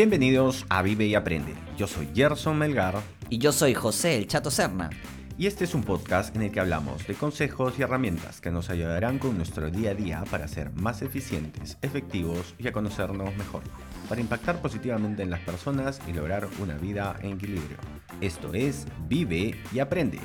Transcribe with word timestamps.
Bienvenidos 0.00 0.64
a 0.70 0.80
Vive 0.80 1.04
y 1.04 1.14
Aprende. 1.14 1.52
Yo 1.76 1.86
soy 1.86 2.08
Gerson 2.14 2.56
Melgar. 2.56 3.02
Y 3.28 3.36
yo 3.36 3.52
soy 3.52 3.74
José, 3.74 4.16
el 4.16 4.26
Chato 4.26 4.50
Serna. 4.50 4.88
Y 5.36 5.46
este 5.46 5.64
es 5.64 5.74
un 5.74 5.82
podcast 5.82 6.34
en 6.34 6.40
el 6.40 6.50
que 6.50 6.58
hablamos 6.58 7.06
de 7.06 7.12
consejos 7.12 7.74
y 7.78 7.82
herramientas 7.82 8.40
que 8.40 8.50
nos 8.50 8.70
ayudarán 8.70 9.18
con 9.18 9.36
nuestro 9.36 9.70
día 9.70 9.90
a 9.90 9.94
día 9.94 10.24
para 10.30 10.48
ser 10.48 10.70
más 10.72 11.02
eficientes, 11.02 11.76
efectivos 11.82 12.54
y 12.56 12.66
a 12.66 12.72
conocernos 12.72 13.36
mejor, 13.36 13.62
para 14.08 14.22
impactar 14.22 14.62
positivamente 14.62 15.22
en 15.22 15.28
las 15.28 15.40
personas 15.40 16.00
y 16.08 16.14
lograr 16.14 16.48
una 16.62 16.78
vida 16.78 17.14
en 17.20 17.32
equilibrio. 17.32 17.76
Esto 18.22 18.54
es 18.54 18.86
Vive 19.06 19.54
y 19.70 19.80
Aprende. 19.80 20.18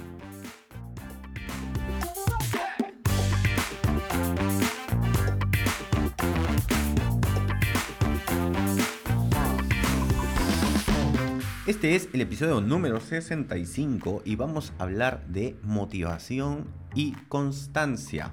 Este 11.75 11.93
es 11.93 12.07
el 12.14 12.21
episodio 12.21 12.61
número 12.61 13.02
65 13.02 14.21
y 14.24 14.38
vamos 14.38 14.71
a 14.79 14.83
hablar 14.83 15.28
de 15.28 15.57
motivación 15.61 16.68
y 16.93 17.11
constancia. 17.28 18.32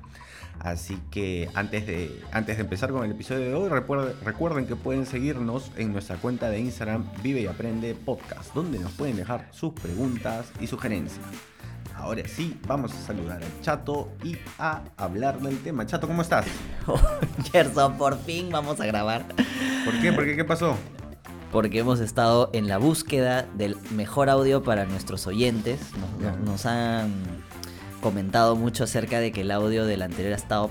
Así 0.61 0.97
que 1.11 1.49
antes 1.55 1.85
de, 1.89 2.23
antes 2.31 2.57
de 2.57 2.63
empezar 2.63 2.93
con 2.93 3.05
el 3.05 3.11
episodio 3.11 3.41
de 3.41 3.55
hoy, 3.55 3.69
recuerden, 3.69 4.15
recuerden 4.25 4.67
que 4.67 4.77
pueden 4.77 5.07
seguirnos 5.07 5.73
en 5.77 5.93
nuestra 5.93 6.19
cuenta 6.19 6.51
de 6.51 6.61
Instagram 6.61 7.05
Vive 7.21 7.41
y 7.41 7.47
Aprende 7.47 7.97
Podcast, 7.97 8.55
donde 8.55 8.79
nos 8.79 8.93
pueden 8.93 9.17
dejar 9.17 9.49
sus 9.51 9.73
preguntas 9.73 10.53
y 10.61 10.69
sugerencias. 10.69 11.27
Ahora 11.97 12.23
sí, 12.29 12.57
vamos 12.69 12.93
a 12.93 13.01
saludar 13.01 13.43
al 13.43 13.61
Chato 13.61 14.13
y 14.23 14.37
a 14.61 14.85
hablar 14.97 15.41
del 15.41 15.59
tema. 15.65 15.85
Chato, 15.85 16.07
¿cómo 16.07 16.23
estás? 16.23 16.47
Gerson, 17.51 17.99
por 17.99 18.17
fin 18.21 18.51
vamos 18.51 18.81
a 18.81 18.87
grabar. 18.87 19.27
¿Por 19.85 20.01
qué? 20.01 20.13
¿Por 20.13 20.25
qué? 20.27 20.37
¿Qué 20.37 20.45
pasó? 20.45 20.79
Porque 21.53 21.79
hemos 21.79 22.01
estado 22.01 22.51
en 22.55 22.67
la 22.67 22.79
búsqueda 22.79 23.47
del 23.55 23.77
mejor 23.91 24.31
audio 24.31 24.63
para 24.63 24.87
nuestros 24.87 25.27
oyentes. 25.27 25.79
Nos, 26.21 26.41
nos 26.41 26.67
han 26.67 27.13
comentado 28.01 28.57
mucho 28.57 28.85
acerca 28.85 29.21
de 29.21 29.31
que 29.33 29.43
el 29.43 29.51
audio 29.51 29.85
del 29.85 30.03
anterior 30.03 30.33
ha 30.33 30.37
estado 30.37 30.71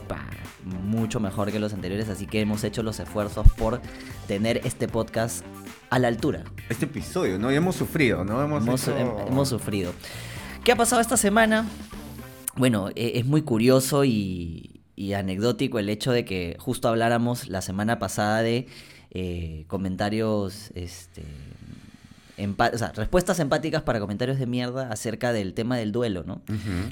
mucho 0.84 1.20
mejor 1.20 1.52
que 1.52 1.60
los 1.60 1.73
anteriores, 1.73 2.10
así 2.10 2.26
que 2.28 2.42
hemos 2.42 2.64
hecho 2.64 2.84
los 2.84 3.00
esfuerzos 3.00 3.48
por 3.58 3.80
tener 4.28 4.62
este 4.66 4.88
podcast 4.88 5.46
a 5.90 6.00
la 6.00 6.08
altura. 6.08 6.44
Este 6.68 6.86
episodio, 6.86 7.38
¿no? 7.38 7.52
Y 7.52 7.56
hemos 7.56 7.76
sufrido, 7.76 8.26
¿no? 8.26 8.44
Hemos, 8.44 8.88
hemos, 8.88 9.50
sufrido. 9.50 9.94
¿Qué 10.64 10.72
ha 10.72 10.76
pasado 10.76 11.02
esta 11.02 11.18
semana? 11.18 11.66
Bueno, 12.56 12.90
e, 12.95 13.20
es 13.20 13.26
muy 13.26 13.44
curioso 13.44 14.04
y, 14.04 14.82
y 14.95 15.14
anecdótico 15.14 15.80
el 15.80 15.90
hecho 15.90 16.12
de 16.12 16.26
que 16.26 16.58
justo 16.60 16.90
habláramos 16.90 17.48
la 17.48 17.62
semana 17.62 18.00
pasada 18.00 18.42
de 18.42 18.68
eh, 19.14 19.66
comentarios, 19.67 20.72
este, 20.73 21.23
o 22.38 22.78
sea, 22.78 22.92
respuestas 22.94 23.40
empáticas 23.40 23.81
para 23.84 24.00
comentarios 24.00 24.40
de 24.40 24.45
mierda 24.45 24.90
acerca 24.90 25.34
del 25.34 25.54
tema 25.54 25.78
del 25.78 25.92
duelo, 25.92 26.23
¿no? 26.26 26.42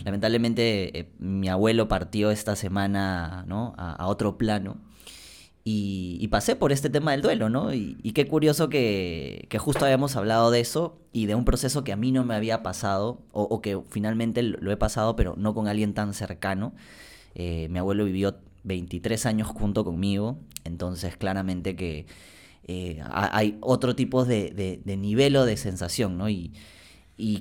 Lamentablemente 0.03 0.99
eh, 0.99 1.09
mi 1.19 1.47
abuelo 1.47 1.87
partió 1.87 2.29
esta 2.31 2.57
semana, 2.57 3.45
¿no? 3.47 3.73
A, 3.77 4.07
otro 4.07 4.37
plano. 4.37 4.77
Y, 5.63 6.27
pasé 6.29 6.55
por 6.55 6.71
este 6.71 6.89
tema 6.89 7.11
del 7.11 7.21
duelo, 7.21 7.47
¿no? 7.47 7.73
Y, 7.73 7.95
qué 8.13 8.27
curioso 8.27 8.69
que, 8.69 9.47
justo 9.59 9.85
habíamos 9.85 10.15
hablado 10.15 10.51
de 10.51 10.59
eso 10.59 10.99
y 11.13 11.25
de 11.25 11.35
un 11.35 11.45
proceso 11.45 11.83
que 11.83 11.93
a 11.93 11.95
mí 11.95 12.11
no 12.11 12.25
me 12.25 12.35
había 12.35 12.63
pasado, 12.63 13.21
o, 13.31 13.61
que 13.61 13.79
finalmente 13.89 14.43
lo 14.43 14.71
he 14.71 14.77
pasado, 14.77 15.15
pero 15.15 15.35
no 15.37 15.53
con 15.53 15.67
alguien 15.67 15.93
tan 15.93 16.13
cercano. 16.13 16.73
Eh, 17.35 17.67
mi 17.69 17.79
abuelo 17.79 18.03
vivió 18.05 18.35
23 18.63 19.25
años 19.25 19.47
junto 19.47 19.83
conmigo, 19.83 20.37
entonces 20.63 21.17
claramente 21.17 21.75
que 21.75 22.05
eh, 22.67 23.01
hay 23.11 23.57
otro 23.61 23.95
tipo 23.95 24.25
de, 24.25 24.81
nivel 24.85 25.35
o 25.37 25.45
de 25.45 25.57
sensación, 25.57 26.17
¿no? 26.17 26.29
Y, 26.29 26.53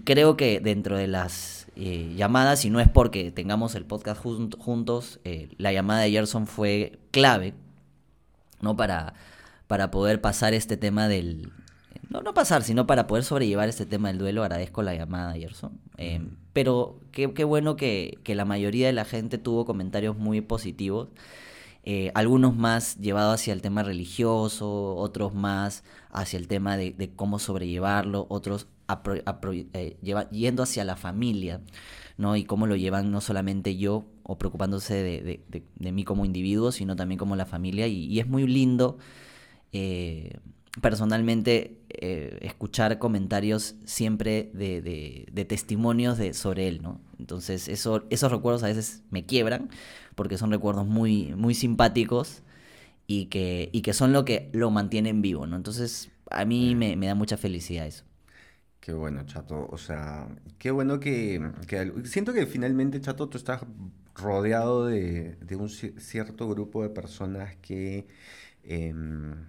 creo 0.05 0.37
que 0.37 0.59
dentro 0.59 0.97
de 0.97 1.07
las 1.07 1.67
eh, 1.77 2.15
llamadas, 2.17 2.65
y 2.65 2.71
no 2.71 2.81
es 2.81 2.89
porque 2.89 3.31
tengamos 3.31 3.75
el 3.75 3.84
podcast 3.84 4.21
juntos, 4.23 5.21
eh, 5.25 5.51
la 5.59 5.73
llamada 5.73 6.01
de 6.01 6.11
Gerson 6.11 6.47
fue 6.47 6.99
clave, 7.11 7.55
¿no? 8.61 8.77
Para, 8.77 9.15
para 9.67 9.91
poder 9.91 10.21
pasar 10.21 10.55
este 10.55 10.77
tema 10.77 11.09
del, 11.09 11.53
no, 12.09 12.23
no 12.23 12.33
pasar, 12.33 12.63
sino 12.63 12.87
para 12.87 13.07
poder 13.07 13.25
sobrellevar 13.25 13.69
este 13.69 13.85
tema 13.85 14.09
del 14.09 14.19
duelo, 14.19 14.43
agradezco 14.43 14.83
la 14.83 14.95
llamada, 14.95 15.35
Gerson. 15.35 15.79
Eh, 15.99 16.27
pero 16.55 17.01
qué, 17.13 17.27
bueno 17.45 17.77
que, 17.77 18.19
la 18.27 18.45
mayoría 18.45 18.87
de 18.87 18.93
la 18.93 19.05
gente 19.05 19.37
tuvo 19.39 19.67
comentarios 19.67 20.17
muy 20.17 20.41
positivos. 20.41 21.09
Eh, 21.85 22.11
algunos 22.15 22.57
más 22.57 22.97
llevados 22.97 23.41
hacia 23.41 23.53
el 23.53 23.63
tema 23.63 23.83
religioso, 23.83 24.97
otros 24.97 25.35
más 25.35 25.85
hacia 26.11 26.39
el 26.39 26.49
tema 26.49 26.77
de, 26.77 27.13
cómo 27.15 27.39
sobrellevarlo, 27.39 28.27
otros 28.31 28.67
eh, 29.75 29.97
yendo 30.31 30.63
hacia 30.63 30.85
la 30.85 30.97
familia, 30.97 31.61
¿no? 32.17 32.37
Y 32.37 32.45
cómo 32.45 32.67
lo 32.67 32.77
llevan 32.77 33.11
no 33.11 33.21
solamente 33.21 33.77
yo 33.77 34.07
o 34.23 34.39
preocupándose 34.39 34.95
de, 34.95 35.93
mí 35.93 36.05
como 36.05 36.25
individuo, 36.25 36.73
sino 36.73 36.97
también 36.97 37.19
como 37.19 37.37
la 37.37 37.47
familia. 37.47 37.87
Y, 37.87 38.19
es 38.19 38.27
muy 38.27 38.47
lindo 38.47 38.99
personalmente 40.81 41.81
eh, 41.89 42.39
escuchar 42.43 42.99
comentarios 42.99 43.77
siempre 43.84 44.50
de, 44.55 45.47
testimonios 45.49 46.19
de, 46.19 46.34
sobre 46.34 46.69
él, 46.69 46.83
¿no? 46.83 47.00
Entonces 47.19 47.69
eso, 47.69 48.05
esos 48.11 48.31
recuerdos 48.31 48.62
a 48.62 48.69
veces 48.69 49.03
me 49.11 49.25
quiebran 49.25 49.71
porque 50.15 50.39
son 50.39 50.50
recuerdos 50.50 50.87
muy, 50.87 51.34
muy 51.34 51.55
simpáticos 51.55 52.43
y 53.06 53.27
que, 53.27 53.71
y 53.72 53.83
que 53.83 53.93
son 53.93 54.12
lo 54.12 54.25
que 54.25 54.50
lo 54.53 54.71
mantienen 54.71 55.22
vivo, 55.22 55.47
¿no? 55.47 55.56
Entonces 55.56 56.11
a 56.31 56.44
mí 56.44 56.75
me, 56.75 56.97
da 56.97 57.15
mucha 57.15 57.37
felicidad 57.37 57.87
eso. 57.87 58.05
Qué 58.81 58.93
bueno, 58.93 59.25
Chato. 59.27 59.69
O 59.71 59.78
sea, 59.78 60.28
qué 60.59 60.71
bueno 60.71 61.00
que, 61.00 61.41
Siento 62.05 62.33
que 62.33 62.47
finalmente, 62.47 63.00
Chato, 63.00 63.28
tú 63.28 63.37
estás 63.37 63.62
rodeado 64.15 64.87
de, 64.87 65.37
un 65.59 65.69
cierto 65.69 66.49
grupo 66.49 66.83
de 66.83 66.91
personas 66.91 67.56
que... 67.56 68.06
Em, 68.62 69.49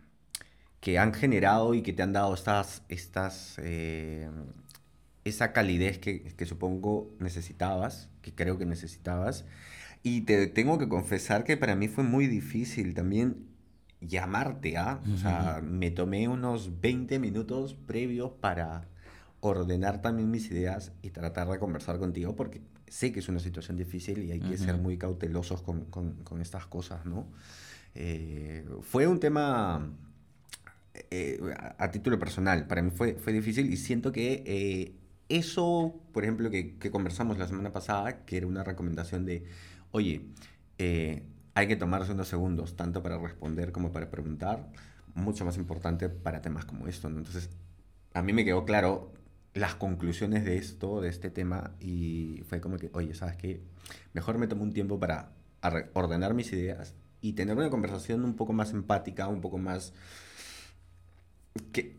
que 0.79 0.97
han 0.97 1.13
generado 1.13 1.73
y 1.73 1.81
que 1.81 1.93
te 1.93 2.03
han 2.03 2.13
dado 2.13 2.33
estas, 2.33 2.83
estas, 2.89 3.55
eh, 3.61 4.29
esa 5.25 5.51
calidez 5.51 5.99
que, 5.99 6.23
que, 6.23 6.45
supongo 6.45 7.13
necesitabas, 7.19 8.09
que 8.21 8.33
creo 8.33 8.57
que 8.57 8.65
necesitabas. 8.65 9.45
Y 10.01 10.21
te 10.21 10.47
tengo 10.47 10.77
que 10.77 10.87
confesar 10.87 11.43
que 11.43 11.57
para 11.57 11.75
mí 11.75 11.89
fue 11.89 12.03
muy 12.03 12.27
difícil 12.27 12.93
también 12.93 13.49
llamarte, 14.01 14.77
¿ah? 14.77 15.01
O 15.13 15.17
sea, 15.17 15.61
me 15.61 15.91
tomé 15.91 16.29
unos 16.29 16.79
20 16.79 17.19
minutos 17.19 17.73
previos 17.73 18.31
para 18.39 18.87
ordenar 19.41 20.01
también 20.01 20.31
mis 20.31 20.49
ideas 20.51 20.93
y 21.01 21.09
tratar 21.09 21.49
de 21.49 21.59
conversar 21.59 21.99
contigo, 21.99 22.35
porque 22.35 22.61
sé 22.87 23.11
que 23.11 23.19
es 23.19 23.27
una 23.27 23.39
situación 23.39 23.75
difícil 23.75 24.23
y 24.23 24.31
hay 24.31 24.39
que 24.39 24.57
ser 24.57 24.77
muy 24.77 24.97
cautelosos 24.97 25.61
con, 25.61 25.85
con, 25.85 26.13
con 26.23 26.41
estas 26.41 26.65
cosas, 26.65 27.05
¿no? 27.05 27.27
Eh, 27.95 28.65
fue 28.81 29.07
un 29.07 29.19
tema 29.19 29.91
eh, 30.93 31.39
a, 31.77 31.91
título 31.91 32.19
personal, 32.19 32.67
para 32.67 32.81
mí 32.81 32.91
fue, 32.91 33.15
fue 33.15 33.33
difícil 33.33 33.71
y 33.71 33.77
siento 33.77 34.11
que 34.11 34.43
eh, 34.45 34.95
eso, 35.29 36.01
por 36.11 36.23
ejemplo, 36.23 36.49
que, 36.49 36.77
conversamos 36.91 37.37
la 37.37 37.47
semana 37.47 37.71
pasada, 37.71 38.25
que 38.25 38.37
era 38.37 38.47
una 38.47 38.63
recomendación 38.63 39.25
de, 39.25 39.45
oye, 39.91 40.25
eh, 40.79 41.23
hay 41.53 41.67
que 41.67 41.75
tomarse 41.75 42.11
unos 42.13 42.27
segundos, 42.27 42.75
tanto 42.75 43.03
para 43.03 43.17
responder 43.19 43.71
como 43.71 43.91
para 43.91 44.09
preguntar, 44.09 44.67
mucho 45.13 45.45
más 45.45 45.57
importante 45.57 46.09
para 46.09 46.41
temas 46.41 46.65
como 46.65 46.87
esto. 46.87 47.07
Entonces, 47.07 47.49
a 48.13 48.23
mí 48.23 48.33
me 48.33 48.43
quedó 48.43 48.65
claro 48.65 49.13
las 49.53 49.75
conclusiones 49.75 50.45
de 50.45 50.57
esto, 50.57 51.01
de 51.01 51.09
este 51.09 51.29
tema, 51.29 51.75
y 51.79 52.43
fue 52.47 52.59
como 52.59 52.77
que, 52.77 52.89
oye, 52.93 53.13
¿sabes 53.13 53.35
qué? 53.37 53.61
Mejor 54.13 54.37
me 54.39 54.47
tomo 54.47 54.63
un 54.63 54.73
tiempo 54.73 54.99
para 54.99 55.31
ordenar 55.93 56.33
mis 56.33 56.51
ideas 56.53 56.95
y 57.21 57.33
tener 57.33 57.57
una 57.57 57.69
conversación 57.69 58.23
un 58.23 58.35
poco 58.35 58.53
más 58.53 58.71
empática, 58.71 59.27
un 59.27 59.41
poco 59.41 59.57
más 59.57 59.93
que, 61.71 61.97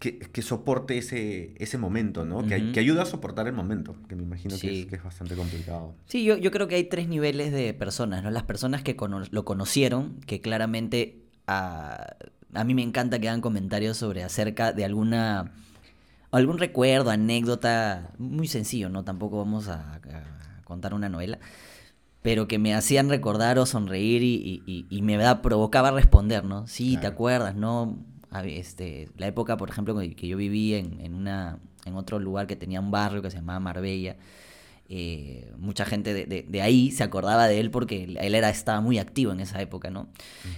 que, 0.00 0.42
soporte 0.42 0.96
ese, 0.96 1.54
ese 1.58 1.76
momento, 1.76 2.24
¿no? 2.24 2.46
que, 2.46 2.72
que 2.72 2.80
ayuda 2.80 3.02
a 3.02 3.06
soportar 3.06 3.46
el 3.46 3.52
momento, 3.52 3.94
que 4.08 4.16
me 4.16 4.22
imagino 4.22 4.56
que, 4.58 4.88
es, 4.90 5.04
bastante 5.04 5.34
complicado. 5.34 5.94
Sí, 6.06 6.24
yo, 6.24 6.36
yo 6.36 6.50
creo 6.50 6.68
que 6.68 6.76
hay 6.76 6.84
tres 6.84 7.08
niveles 7.08 7.52
de 7.52 7.74
personas, 7.74 8.22
¿no? 8.22 8.30
Las 8.30 8.44
personas 8.44 8.82
que 8.82 8.96
lo 9.30 9.44
conocieron, 9.44 10.20
que 10.26 10.40
claramente 10.40 11.18
a, 11.46 12.16
a 12.54 12.64
mí 12.64 12.74
me 12.74 12.82
encanta 12.82 13.18
que 13.18 13.28
hagan 13.28 13.40
comentarios 13.40 13.96
sobre 13.96 14.22
acerca 14.22 14.72
de 14.72 14.84
alguna 14.84 15.52
algún 16.30 16.58
recuerdo, 16.58 17.10
anécdota, 17.10 18.10
muy 18.18 18.46
sencillo, 18.46 18.88
¿no? 18.88 19.04
Tampoco 19.04 19.38
vamos 19.38 19.68
a, 19.68 20.00
contar 20.64 20.94
una 20.94 21.08
novela, 21.08 21.40
pero 22.22 22.46
que 22.46 22.58
me 22.58 22.74
hacían 22.74 23.08
recordar 23.08 23.58
o 23.58 23.66
sonreír 23.66 24.22
y, 24.22 24.86
y, 24.88 25.02
me 25.02 25.16
da, 25.16 25.42
provocaba 25.42 25.90
responder, 25.90 26.44
¿no? 26.44 26.66
Sí, 26.68 26.96
¿te 26.96 27.08
acuerdas, 27.08 27.56
no? 27.56 27.98
Este, 28.44 29.08
la 29.16 29.26
época, 29.26 29.56
por 29.56 29.70
ejemplo, 29.70 29.98
que 29.98 30.28
yo 30.28 30.36
viví 30.36 30.74
en, 30.74 31.00
en, 31.00 31.14
una, 31.14 31.58
en 31.84 31.96
otro 31.96 32.18
lugar 32.18 32.46
que 32.46 32.56
tenía 32.56 32.80
un 32.80 32.90
barrio 32.90 33.22
que 33.22 33.30
se 33.30 33.36
llamaba 33.36 33.60
Marbella, 33.60 34.16
eh, 34.92 35.52
mucha 35.56 35.84
gente 35.84 36.12
de, 36.12 36.44
de, 36.48 36.62
ahí 36.62 36.90
se 36.90 37.04
acordaba 37.04 37.46
de 37.46 37.60
él 37.60 37.70
porque 37.70 38.02
él 38.20 38.34
era, 38.34 38.50
estaba 38.50 38.80
muy 38.80 38.98
activo 38.98 39.30
en 39.30 39.38
esa 39.38 39.62
época, 39.62 39.88
¿no? 39.88 40.08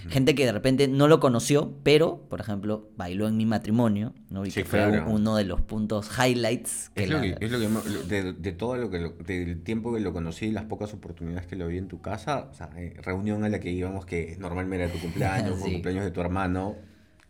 Gente 0.09 0.33
que 0.33 0.43
de 0.43 0.51
repente 0.51 0.87
no 0.87 1.07
lo 1.07 1.19
conoció, 1.19 1.77
pero, 1.83 2.25
por 2.29 2.39
ejemplo, 2.39 2.89
bailó 2.97 3.27
en 3.27 3.37
mi 3.37 3.45
matrimonio, 3.45 4.15
¿no? 4.31 4.43
Y 4.43 4.49
que 4.49 4.65
fue 4.65 5.01
uno 5.01 5.35
de 5.35 5.43
los 5.43 5.61
puntos 5.61 6.09
highlights. 6.17 6.89
Que 6.95 7.03
es, 7.03 7.11
lo 7.11 7.21
que, 7.21 7.37
es 7.39 7.51
lo 7.51 7.59
que, 7.59 8.33
de, 8.33 8.51
todo 8.53 8.75
lo 8.77 8.89
que, 8.89 9.13
del 9.23 9.61
tiempo 9.61 9.93
que 9.93 9.99
lo 9.99 10.13
conocí 10.13 10.47
y 10.47 10.51
las 10.51 10.65
pocas 10.65 10.91
oportunidades 10.95 11.45
que 11.45 11.55
lo 11.55 11.67
vi 11.67 11.77
en 11.77 11.87
tu 11.87 12.01
casa, 12.01 12.49
o 12.51 12.55
sea, 12.55 12.71
eh, 12.75 12.95
reunión 13.03 13.43
a 13.43 13.49
la 13.49 13.59
que 13.59 13.69
íbamos, 13.69 14.07
que 14.07 14.35
normalmente 14.39 14.85
era 14.85 14.91
tu 14.91 14.97
cumpleaños, 14.97 15.59
o 15.61 15.65
cumpleaños 15.65 16.05
de 16.05 16.09
tu 16.09 16.21
hermano, 16.21 16.75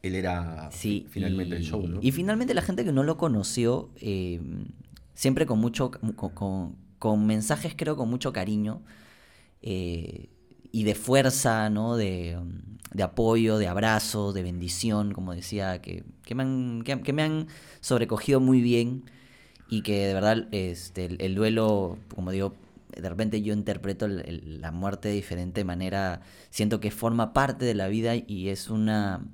él 0.03 0.15
era 0.15 0.69
finalmente 0.71 1.55
el 1.55 1.63
show, 1.63 1.87
¿no? 1.87 1.99
Y 2.01 2.11
finalmente 2.11 2.53
la 2.53 2.61
gente 2.61 2.83
que 2.83 2.91
no 2.91 3.03
lo 3.03 3.17
conoció, 3.17 3.89
eh, 3.95 4.41
siempre 5.15 5.45
con 5.45 5.59
mucho, 5.59 5.91
con, 5.91 6.75
con 6.99 7.25
mensajes 7.25 7.73
creo 7.75 7.95
con 7.95 8.09
mucho 8.09 8.33
cariño 8.33 8.81
eh, 9.61 10.29
y 10.73 10.83
de 10.83 10.93
fuerza, 10.93 11.69
¿no? 11.69 11.95
De, 11.95 12.37
apoyo, 13.01 13.57
de 13.57 13.67
abrazo, 13.67 14.33
de 14.33 14.43
bendición, 14.43 15.13
como 15.13 15.33
decía, 15.33 15.81
que, 15.81 16.03
me, 16.35 16.43
han, 16.43 16.83
que, 16.83 17.13
me 17.13 17.23
han 17.23 17.47
sobrecogido 17.79 18.41
muy 18.41 18.61
bien 18.61 19.05
y 19.69 19.83
que 19.83 20.07
de 20.07 20.13
verdad 20.13 20.47
este, 20.51 21.15
el, 21.25 21.33
duelo, 21.33 21.97
como 22.13 22.31
digo, 22.31 22.55
de 22.89 23.07
repente 23.07 23.41
yo 23.41 23.53
interpreto 23.53 24.07
la 24.07 24.71
muerte 24.71 25.07
de 25.07 25.15
diferente 25.15 25.63
manera, 25.63 26.21
siento 26.49 26.81
que 26.81 26.91
forma 26.91 27.31
parte 27.31 27.63
de 27.63 27.73
la 27.73 27.87
vida 27.87 28.15
y 28.15 28.49
es 28.49 28.69
una, 28.69 29.25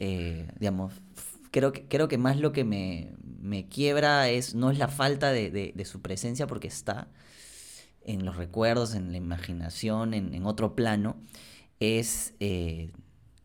eh, 0.00 0.48
digamos, 0.58 0.92
creo 1.50 1.72
que, 1.72 1.86
creo 1.86 2.08
que 2.08 2.18
más 2.18 2.38
lo 2.38 2.52
que 2.52 2.64
me, 2.64 3.66
quiebra 3.68 4.28
es, 4.28 4.54
no 4.54 4.70
es 4.70 4.78
la 4.78 4.88
falta 4.88 5.32
de, 5.32 5.84
su 5.84 6.00
presencia 6.00 6.46
porque 6.46 6.68
está 6.68 7.08
en 8.04 8.24
los 8.24 8.36
recuerdos, 8.36 8.94
en 8.94 9.10
la 9.10 9.18
imaginación, 9.18 10.14
en, 10.14 10.46
otro 10.46 10.74
plano, 10.74 11.16
es, 11.80 12.34
eh, 12.40 12.90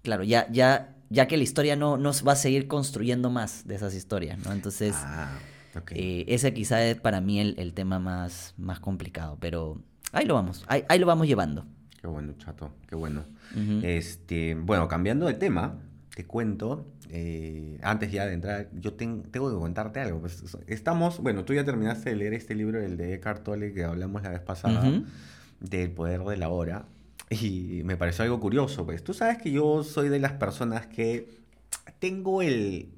claro, 0.04 0.24
ya, 0.24 0.50
ya, 0.52 0.96
ya 1.10 1.28
que 1.28 1.38
la 1.38 1.44
historia 1.44 1.76
no, 1.76 1.98
nos 1.98 2.26
va 2.26 2.34
a 2.34 2.38
seguir 2.38 2.68
construyendo 2.68 3.30
más 3.30 3.68
de 3.68 3.76
esas 3.76 3.94
historias, 3.94 4.40
¿no? 4.40 4.52
Entonces, 4.54 4.96
ah, 4.98 5.38
eh, 5.92 6.26
ese 6.28 6.54
quizá 6.54 6.84
es 6.86 7.00
para 7.00 7.20
mí 7.20 7.40
el, 7.40 7.74
tema 7.74 8.00
más, 8.00 8.54
más 8.58 8.80
complicado, 8.80 9.38
pero 9.40 9.82
ahí 10.12 10.26
lo 10.26 10.36
vamos, 10.36 10.64
ahí, 10.68 11.00
lo 11.00 11.08
vamos 11.08 11.28
llevando. 11.28 11.66
Qué 12.00 12.08
bueno, 12.08 12.34
chato, 12.38 12.74
qué 12.88 12.96
bueno. 12.96 13.24
este, 13.82 14.56
bueno, 14.56 14.88
cambiando 14.88 15.26
de 15.26 15.34
tema, 15.34 15.80
te 16.16 16.26
cuento 16.26 16.86
eh, 17.10 17.80
antes 17.82 18.12
ya 18.12 18.26
de 18.26 18.34
entrar, 18.34 18.70
yo 18.74 18.94
tengo 18.94 19.24
que 19.24 19.40
contarte 19.40 20.00
algo. 20.00 20.20
Pues, 20.20 20.44
estamos, 20.68 21.20
bueno, 21.20 21.44
tú 21.44 21.54
ya 21.54 21.64
terminaste 21.64 22.12
de 22.12 22.16
leer 22.16 22.34
este 22.34 22.56
libro, 22.56 22.82
el 22.82 22.98
de 22.98 23.16
Eckhart 23.16 23.44
Tolle, 23.44 23.74
que 23.74 23.84
hablamos 23.84 24.24
la 24.24 24.30
vez 24.30 24.42
pasada, 24.42 24.84
del 25.60 25.92
poder 25.92 26.22
de 26.22 26.38
la 26.38 26.50
hora, 26.50 26.86
y 27.30 27.82
me 27.84 27.98
pareció 27.98 28.24
algo 28.24 28.40
curioso, 28.40 28.86
pues 28.86 29.04
tú 29.04 29.14
sabes 29.14 29.38
que 29.38 29.52
yo 29.52 29.84
soy 29.84 30.10
de 30.10 30.20
las 30.20 30.34
personas 30.34 30.88
que 30.88 31.40
tengo 32.00 32.42
el... 32.42 32.90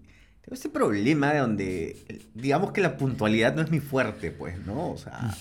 Tengo 0.42 0.56
ese 0.56 0.70
problema 0.70 1.34
de 1.34 1.40
donde, 1.40 2.22
digamos 2.36 2.72
que 2.72 2.82
la 2.82 2.98
puntualidad 2.98 3.56
no 3.56 3.64
es 3.64 3.72
mi 3.72 3.80
fuerte, 3.80 4.30
pues, 4.30 4.64
¿no? 4.66 4.92
O 4.92 4.98
sea, 4.98 5.36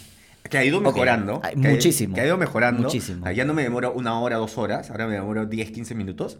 que 0.48 0.58
ha 0.58 0.64
ido 0.64 0.80
mejorando. 0.80 1.42
muchísimo. 1.56 2.14
que 2.14 2.22
ha 2.22 2.26
ido 2.26 2.38
mejorando. 2.38 2.84
Muchísimo. 2.84 3.30
Ya 3.30 3.44
no 3.44 3.52
me 3.52 3.62
demoro 3.62 3.92
una 3.92 4.18
hora, 4.18 4.36
dos 4.36 4.56
horas, 4.56 4.90
ahora 4.90 5.06
me 5.06 5.14
demoro 5.14 5.44
10, 5.44 5.70
15 5.72 5.94
minutos. 5.94 6.38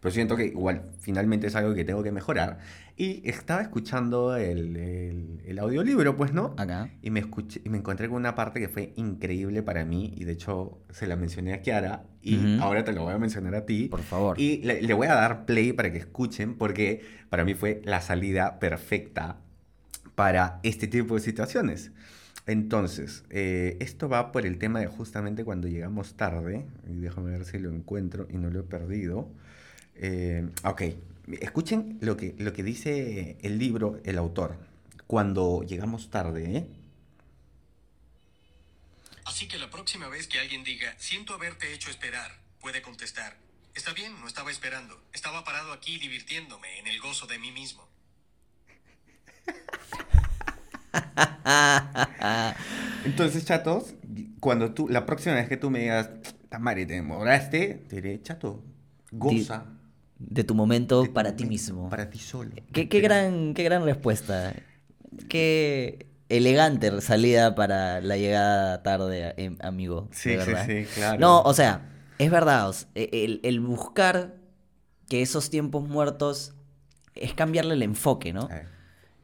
Pero 0.00 0.12
siento 0.12 0.36
que 0.36 0.46
igual, 0.46 0.82
finalmente 1.00 1.46
es 1.46 1.56
algo 1.56 1.74
que 1.74 1.84
tengo 1.84 2.02
que 2.02 2.12
mejorar. 2.12 2.58
Y 2.98 3.28
estaba 3.28 3.60
escuchando 3.60 4.36
el, 4.36 5.42
el, 5.44 5.58
audiolibro, 5.58 6.16
pues, 6.16 6.32
¿no? 6.32 6.54
Acá. 6.56 6.90
Y 7.02 7.10
me, 7.10 7.20
escuché, 7.20 7.60
y 7.62 7.68
me 7.68 7.76
encontré 7.76 8.08
con 8.08 8.16
una 8.16 8.34
parte 8.34 8.58
que 8.58 8.68
fue 8.68 8.94
increíble 8.96 9.62
para 9.62 9.84
mí. 9.84 10.14
Y 10.16 10.24
de 10.24 10.32
hecho, 10.32 10.78
se 10.90 11.06
la 11.06 11.16
mencioné 11.16 11.52
a 11.52 11.60
Kiara. 11.60 12.04
Y 12.22 12.58
ahora 12.58 12.84
te 12.84 12.92
lo 12.92 13.02
voy 13.02 13.12
a 13.12 13.18
mencionar 13.18 13.54
a 13.54 13.66
ti. 13.66 13.88
Por 13.88 14.00
favor. 14.00 14.40
Y 14.40 14.58
le, 14.62 14.94
voy 14.94 15.08
a 15.08 15.14
dar 15.14 15.44
play 15.44 15.74
para 15.74 15.92
que 15.92 15.98
escuchen, 15.98 16.56
porque 16.56 17.02
para 17.28 17.44
mí 17.44 17.54
fue 17.54 17.82
la 17.84 18.00
salida 18.00 18.58
perfecta 18.58 19.36
para 20.14 20.60
este 20.62 20.86
tipo 20.86 21.16
de 21.16 21.20
situaciones. 21.20 21.92
Entonces, 22.46 23.24
eh, 23.28 23.76
esto 23.80 24.08
va 24.08 24.32
por 24.32 24.46
el 24.46 24.56
tema 24.58 24.80
de 24.80 24.86
justamente 24.86 25.44
cuando 25.44 25.68
llegamos 25.68 26.14
tarde. 26.14 26.64
Y 26.88 27.00
déjame 27.00 27.30
ver 27.32 27.44
si 27.44 27.58
lo 27.58 27.70
encuentro 27.70 28.26
y 28.30 28.38
no 28.38 28.48
lo 28.48 28.60
he 28.60 28.62
perdido. 28.62 29.28
Eh, 29.98 30.46
ok, 30.64 30.82
escuchen 31.40 31.98
lo 32.00 32.16
que, 32.16 32.34
lo 32.38 32.52
que 32.52 32.62
dice 32.62 33.38
el 33.42 33.58
libro, 33.58 34.00
el 34.04 34.18
autor, 34.18 34.58
cuando 35.06 35.62
llegamos 35.62 36.10
tarde. 36.10 36.56
¿eh? 36.56 36.66
Así 39.24 39.48
que 39.48 39.58
la 39.58 39.70
próxima 39.70 40.08
vez 40.08 40.28
que 40.28 40.38
alguien 40.38 40.64
diga, 40.64 40.94
siento 40.98 41.34
haberte 41.34 41.72
hecho 41.72 41.90
esperar, 41.90 42.30
puede 42.60 42.82
contestar, 42.82 43.36
está 43.74 43.92
bien, 43.92 44.12
no 44.20 44.28
estaba 44.28 44.50
esperando, 44.50 45.02
estaba 45.12 45.44
parado 45.44 45.72
aquí 45.72 45.98
divirtiéndome 45.98 46.78
en 46.78 46.86
el 46.88 47.00
gozo 47.00 47.26
de 47.26 47.38
mí 47.38 47.50
mismo. 47.52 47.88
Entonces, 53.04 53.44
chatos, 53.44 53.94
cuando 54.40 54.74
tú, 54.74 54.88
la 54.88 55.06
próxima 55.06 55.36
vez 55.36 55.48
que 55.48 55.56
tú 55.56 55.70
me 55.70 55.80
digas, 55.80 56.10
Tamari, 56.48 56.86
te 56.86 56.94
demoraste, 56.94 57.84
te 57.88 57.96
diré, 57.96 58.22
chato, 58.22 58.62
goza 59.10 59.75
de 60.18 60.44
tu 60.44 60.54
momento 60.54 61.12
para 61.12 61.36
ti 61.36 61.44
mismo. 61.44 61.88
Para 61.88 62.10
ti 62.10 62.18
solo. 62.18 62.50
Qué, 62.72 62.84
gran, 63.00 63.54
qué 63.54 63.62
gran 63.62 63.84
respuesta. 63.84 64.54
Qué 65.28 66.06
elegante 66.28 67.00
salida 67.00 67.54
para 67.54 68.00
la 68.00 68.16
llegada 68.16 68.82
tarde, 68.82 69.34
em, 69.36 69.56
amigo. 69.60 70.08
Sí, 70.12 70.36
sí, 70.40 70.52
sí, 70.66 70.86
claro. 70.94 71.18
No, 71.18 71.42
o 71.42 71.54
sea, 71.54 71.88
es 72.18 72.30
verdad. 72.30 72.74
E, 72.94 73.40
el, 73.42 73.60
buscar 73.60 74.34
que 75.08 75.22
esos 75.22 75.50
tiempos 75.50 75.88
muertos 75.88 76.54
es 77.14 77.34
cambiarle 77.34 77.74
el 77.74 77.82
enfoque, 77.82 78.32
¿no? 78.32 78.48
Eh 78.50 78.75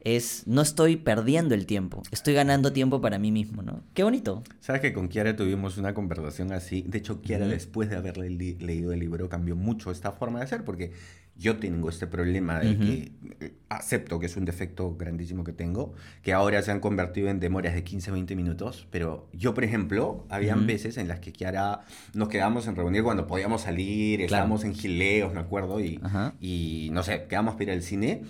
es 0.03 0.43
no 0.47 0.61
estoy 0.61 0.97
perdiendo 0.97 1.55
el 1.55 1.65
tiempo, 1.65 2.03
estoy 2.11 2.33
ganando 2.33 2.73
tiempo 2.73 3.01
para 3.01 3.19
mí 3.19 3.31
mismo, 3.31 3.61
¿no? 3.61 3.83
Qué 3.93 4.03
bonito. 4.03 4.43
Sabes 4.59 4.81
que 4.81 4.93
con 4.93 5.07
Kiara 5.07 5.35
tuvimos 5.35 5.77
una 5.77 5.93
conversación 5.93 6.51
así. 6.51 6.83
De 6.87 6.97
hecho, 6.97 7.21
Kiara, 7.21 7.47
después 7.47 7.89
de 7.89 7.95
haber 7.95 8.17
leído 8.17 8.91
el 8.91 8.99
libro, 8.99 9.29
cambió 9.29 9.55
mucho 9.55 9.91
esta 9.91 10.11
forma 10.11 10.39
de 10.39 10.45
hacer, 10.45 10.63
porque 10.63 10.91
yo 11.35 11.57
tengo 11.57 11.89
este 11.89 12.05
problema 12.05 12.59
de 12.59 12.77
que 12.77 13.11
eh, 13.39 13.53
acepto 13.69 14.19
que 14.19 14.27
es 14.27 14.37
un 14.37 14.45
defecto 14.45 14.95
grandísimo 14.95 15.43
que 15.43 15.51
tengo, 15.51 15.93
que 16.21 16.31
ahora 16.31 16.61
se 16.61 16.71
han 16.71 16.79
convertido 16.79 17.29
en 17.29 17.39
demoras 17.39 17.73
de 17.73 17.83
15, 17.83 18.11
20 18.11 18.35
minutos, 18.35 18.87
pero 18.91 19.29
yo, 19.33 19.53
por 19.53 19.63
ejemplo, 19.63 20.27
habían 20.29 20.67
veces 20.67 20.97
en 20.97 21.07
las 21.07 21.19
que 21.19 21.31
Kiara 21.31 21.81
nos 22.13 22.27
quedamos 22.27 22.67
en 22.67 22.75
reunir 22.75 23.03
cuando 23.03 23.25
podíamos 23.25 23.61
salir, 23.61 24.21
estábamos 24.21 24.63
en 24.63 24.75
gileos, 24.75 25.33
me 25.33 25.39
acuerdo, 25.39 25.79
y, 25.79 25.99
y 26.39 26.89
no 26.91 27.01
sé, 27.01 27.25
quedamos 27.27 27.53
para 27.53 27.63
ir 27.63 27.71
al 27.71 27.81
cine 27.81 28.21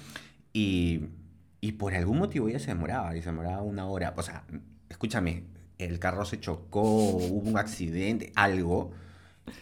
y 0.53 1.01
y 1.63 1.71
por 1.71 1.95
algún 1.95 2.17
motivo 2.17 2.49
ella 2.49 2.59
se 2.59 2.67
demoraba, 2.67 3.15
y 3.15 3.21
se 3.21 3.29
demoraba 3.29 3.61
una 3.61 3.87
hora. 3.87 4.13
O 4.17 4.21
sea, 4.21 4.43
escúchame, 4.89 5.45
el 5.77 5.97
carro 5.97 6.25
se 6.25 6.37
chocó, 6.37 6.81
hubo 6.81 7.49
un 7.49 7.57
accidente, 7.57 8.33
algo. 8.35 8.91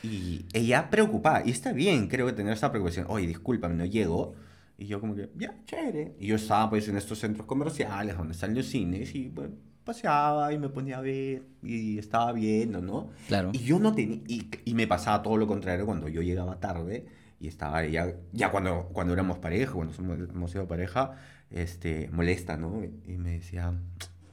Y 0.01 0.47
ella 0.51 0.89
preocupada, 0.89 1.43
y 1.45 1.51
está 1.51 1.73
bien, 1.73 2.07
creo 2.07 2.25
que 2.25 2.33
tener 2.33 2.53
esa 2.53 2.71
preocupación. 2.71 3.05
Oye, 3.07 3.27
discúlpame, 3.27 3.75
no 3.75 3.85
llego. 3.85 4.33
Y 4.79 4.87
yo 4.87 4.99
como 4.99 5.13
que, 5.13 5.29
ya, 5.37 5.53
chévere. 5.65 6.15
Y 6.19 6.25
yo 6.25 6.37
estaba 6.37 6.71
pues 6.71 6.87
en 6.87 6.97
estos 6.97 7.19
centros 7.19 7.45
comerciales 7.45 8.17
donde 8.17 8.33
están 8.33 8.55
los 8.55 8.65
cines 8.65 9.13
y 9.13 9.29
pues 9.29 9.51
paseaba 9.83 10.51
y 10.53 10.57
me 10.57 10.69
ponía 10.69 10.97
a 10.97 11.01
ver 11.01 11.43
y 11.61 11.99
estaba 11.99 12.31
viendo, 12.31 12.81
¿no? 12.81 13.11
Claro. 13.27 13.51
Y 13.53 13.59
yo 13.59 13.77
no 13.77 13.93
tenía, 13.93 14.21
y, 14.27 14.49
y, 14.65 14.73
me 14.73 14.87
pasaba 14.87 15.21
todo 15.21 15.37
lo 15.37 15.45
contrario 15.45 15.85
cuando 15.85 16.07
yo 16.07 16.23
llegaba 16.23 16.59
tarde 16.59 17.05
y 17.41 17.47
estaba 17.47 17.83
ella, 17.83 18.13
ya 18.31 18.51
cuando, 18.51 18.89
cuando 18.93 19.13
éramos 19.13 19.39
pareja, 19.39 19.73
cuando 19.73 19.93
hemos 19.95 20.51
sido 20.51 20.67
pareja, 20.67 21.17
este, 21.49 22.07
molesta, 22.11 22.55
¿no? 22.55 22.83
Y 22.83 23.17
me 23.17 23.31
decía, 23.31 23.73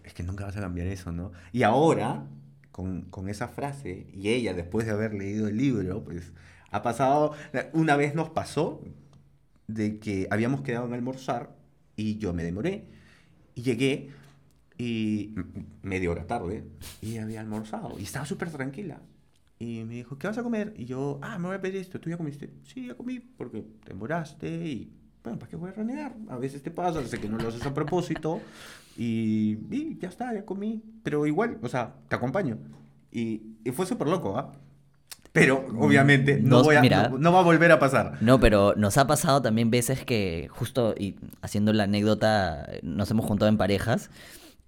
es 0.05 0.13
que 0.13 0.23
nunca 0.23 0.45
vas 0.45 0.59
a 0.59 0.61
cambiar 0.61 0.89
eso, 0.89 1.11
¿no? 1.11 1.33
Y 1.51 1.63
ahora, 1.63 2.27
con, 2.71 3.03
con 3.07 3.31
esa 3.31 3.49
frase, 3.49 4.09
y 4.13 4.29
ella, 4.29 4.53
después 4.53 4.85
de 4.85 4.93
haber 4.93 5.15
leído 5.15 5.49
el 5.49 5.57
libro, 5.57 6.05
pues 6.05 6.35
ha 6.71 6.83
pasado, 6.83 7.33
una 7.73 7.97
vez 7.97 8.15
nos 8.15 8.29
pasó 8.29 8.83
de 9.69 9.99
que 9.99 10.29
habíamos 10.31 10.61
quedado 10.61 10.87
en 10.87 10.93
almorzar 10.93 11.57
y 11.97 12.19
yo 12.19 12.35
me 12.35 12.45
demoré 12.45 12.89
y 13.55 13.63
llegué 13.63 14.11
y 14.77 15.35
media 15.83 16.11
hora 16.11 16.27
tarde 16.27 16.65
y 17.01 17.17
había 17.17 17.41
almorzado 17.41 17.99
y 17.99 18.03
estaba 18.03 18.27
súper 18.27 18.51
tranquila. 18.51 19.01
Y 19.59 19.85
me 19.85 19.95
dijo, 19.95 20.19
¿qué 20.19 20.29
vas 20.29 20.39
a 20.39 20.43
comer? 20.43 20.73
Y 20.77 20.85
yo, 20.85 21.19
ah, 21.23 21.39
me 21.39 21.49
voy 21.49 21.57
a 21.57 21.61
pedir 21.61 21.77
esto. 21.77 22.01
¿Tú 22.01 22.11
ya 22.11 22.17
comiste? 22.17 22.51
Sí, 22.65 22.87
ya 22.87 22.95
comí 22.95 23.19
porque 23.19 23.63
te 23.63 23.89
demoraste 23.89 24.49
y 24.49 24.93
bueno, 25.23 25.39
¿para 25.39 25.51
qué 25.51 25.57
voy 25.57 25.71
a 25.71 25.73
renegar? 25.73 26.15
A 26.29 26.37
veces 26.37 26.63
te 26.63 26.71
pasa, 26.71 27.05
sé 27.05 27.19
que 27.19 27.29
no 27.29 27.39
lo 27.39 27.49
haces 27.49 27.67
a 27.67 27.75
propósito 27.75 28.41
y, 28.97 29.59
y 29.71 29.99
ya 30.01 30.09
está, 30.09 30.33
ya 30.33 30.45
comí. 30.45 30.83
Pero 31.03 31.27
igual, 31.27 31.59
o 31.63 31.69
sea, 31.69 31.95
te 32.09 32.15
acompaño. 32.15 32.59
Y, 33.11 33.43
y 33.65 33.71
fue 33.73 33.85
súper 33.85 34.09
loco, 34.09 34.39
¿ah? 34.39 34.53
Pero 35.33 35.67
obviamente 35.79 36.41
no, 36.41 36.63
voy 36.63 36.77
a, 36.77 37.09
no, 37.11 37.33
va 37.33 37.41
a 37.41 37.43
volver 37.43 37.71
a 37.71 37.79
pasar. 37.79 38.17
No, 38.21 38.41
pero 38.41 38.75
nos 38.77 38.97
ha 38.97 39.07
pasado 39.07 39.43
también 39.43 39.71
veces 39.71 40.05
que 40.05 40.49
justo 40.51 40.95
y 40.99 41.17
haciendo 41.43 41.73
la 41.73 41.85
anécdota 41.85 42.69
nos 42.83 43.11
hemos 43.11 43.27
juntado 43.27 43.49
en 43.49 43.59
parejas 43.59 44.11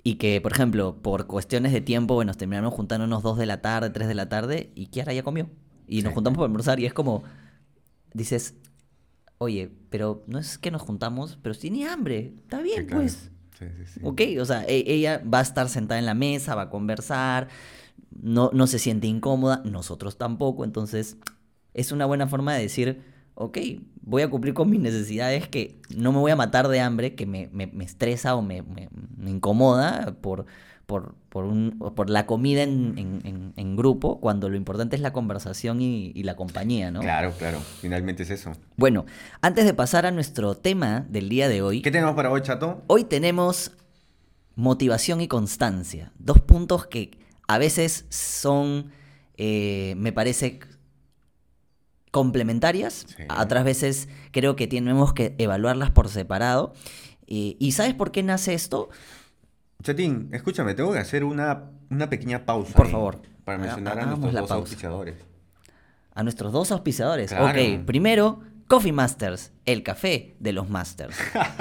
Y 0.03 0.15
que, 0.17 0.41
por 0.41 0.53
ejemplo, 0.53 0.97
por 1.03 1.27
cuestiones 1.27 1.73
de 1.73 1.81
tiempo, 1.81 2.15
bueno, 2.15 2.35
terminamos 2.35 2.73
juntándonos 2.75 3.23
2 3.23 3.39
de 3.39 3.47
la 3.47 3.61
tarde, 3.61 3.91
3 3.91 4.09
de 4.09 4.15
la 4.15 4.29
tarde, 4.29 4.71
y 4.75 4.87
Kiara 4.87 5.13
ya 5.13 5.23
comió. 5.23 5.49
Y 5.87 6.03
nos 6.03 6.15
juntamos 6.15 6.39
para 6.39 6.47
almorzar, 6.47 6.81
y 6.81 6.87
es 6.87 6.95
como, 6.95 7.23
dices, 8.15 8.55
oye, 9.39 9.71
pero 9.91 10.25
no 10.27 10.39
es 10.39 10.59
que 10.59 10.71
nos 10.71 10.83
juntamos, 10.83 11.39
pero 11.43 11.55
tiene 11.55 11.87
hambre, 11.89 12.35
está 12.37 12.61
bien, 12.63 12.83
Sí, 12.83 12.87
claro. 12.87 13.03
pues. 13.03 13.31
Sí, 13.59 13.67
sí, 13.77 13.85
sí. 13.95 14.01
Ok, 14.03 14.23
o 14.41 14.45
sea, 14.47 14.65
e- 14.67 14.85
ella 14.87 15.23
va 15.23 15.41
a 15.41 15.43
estar 15.43 15.69
sentada 15.69 15.99
en 15.99 16.07
la 16.07 16.15
mesa, 16.15 16.55
va 16.55 16.63
a 16.63 16.71
conversar, 16.71 17.49
no, 18.11 18.51
no 18.55 18.67
se 18.67 18.79
siente 18.79 19.07
incómoda, 19.07 19.63
nosotros 19.67 20.17
tampoco, 20.17 20.65
entonces 20.65 21.19
es 21.75 21.93
una 21.93 22.07
buena 22.07 22.27
forma 22.27 22.55
de 22.55 22.63
decir, 22.63 23.03
ok, 23.35 23.59
voy 24.03 24.23
a 24.23 24.29
cumplir 24.31 24.55
con 24.55 24.69
mis 24.71 24.81
necesidades 24.81 25.49
que 25.49 25.77
no 25.97 26.13
me 26.13 26.19
voy 26.19 26.31
a 26.33 26.37
matar 26.37 26.69
de 26.69 26.81
hambre, 26.81 27.15
que 27.15 27.27
me, 27.27 27.49
me- 27.53 27.67
me 27.69 27.85
estresa 27.85 28.35
o 28.35 28.43
me, 28.43 28.63
incomoda 29.27 30.15
por, 30.21 30.47
por, 30.87 31.15
por, 31.29 31.45
un- 31.45 31.79
por 31.95 32.11
la 32.11 32.27
comida 32.27 32.63
en, 32.63 32.95
en- 32.99 33.21
en- 33.25 33.53
en 33.57 33.77
grupo, 33.77 34.21
cuando 34.21 34.49
lo 34.49 34.57
importante 34.57 34.97
es 34.97 35.03
la 35.03 35.13
conversación 35.13 35.81
y, 35.81 36.13
y 36.15 36.23
la 36.25 36.35
compañía, 36.37 36.91
¿no? 36.91 37.01
Claro, 37.01 37.33
claro. 37.39 37.61
Finalmente 37.81 38.25
es 38.25 38.31
eso. 38.31 38.53
Bueno, 38.77 39.07
antes 39.41 39.65
de 39.65 39.75
pasar 39.75 40.07
a 40.07 40.11
nuestro 40.11 40.57
tema 40.57 41.07
del 41.09 41.29
día 41.29 41.49
de 41.49 41.63
hoy, 41.63 41.83
¿Qué 41.83 41.91
tenemos 41.91 42.15
para 42.15 42.31
hoy, 42.31 42.43
chato? 42.43 42.83
Hoy 42.89 43.05
tenemos 43.05 43.73
motivación 44.57 45.21
y 45.21 45.29
constancia. 45.29 46.13
Dos 46.19 46.41
puntos 46.41 46.87
que 46.87 47.13
a 47.49 47.59
veces 47.59 48.07
son, 48.11 48.91
eh, 49.37 49.95
me 49.97 50.13
parece, 50.13 50.61
complementarias. 52.11 53.07
Sí. 53.17 53.25
Otras 53.39 53.65
veces 53.65 54.09
creo 54.33 54.57
que 54.57 54.67
tenemos 54.67 55.13
que 55.13 55.35
evaluarlas 55.39 55.91
por 55.91 56.09
separado. 56.09 56.73
¿Y 57.27 57.73
sabes 57.73 57.95
por 57.95 58.11
qué 58.11 58.23
nace 58.25 58.55
esto? 58.55 58.89
Chatín, 59.83 60.29
escúchame, 60.33 60.75
tengo 60.75 60.93
que 60.93 60.99
hacer 60.99 61.25
una, 61.25 61.71
una 61.91 62.11
pequeña 62.11 62.45
pausa. 62.45 62.75
Por 62.75 62.87
ahí 62.87 62.93
favor. 62.93 63.23
Para 63.45 63.57
mencionar 63.59 63.99
a 64.01 64.07
nuestros 64.07 64.33
dos 64.33 64.41
pausa. 64.41 64.55
auspiciadores. 64.55 65.15
A 66.15 66.23
nuestros 66.23 66.53
dos 66.53 66.71
auspiciadores. 66.73 67.31
Claro. 67.31 67.47
Ok, 67.47 67.85
primero, 67.87 68.41
Coffee 68.67 68.93
Masters, 68.93 69.53
el 69.65 69.83
café 69.83 70.35
de 70.41 70.53
los 70.53 70.69
Masters. 70.69 71.17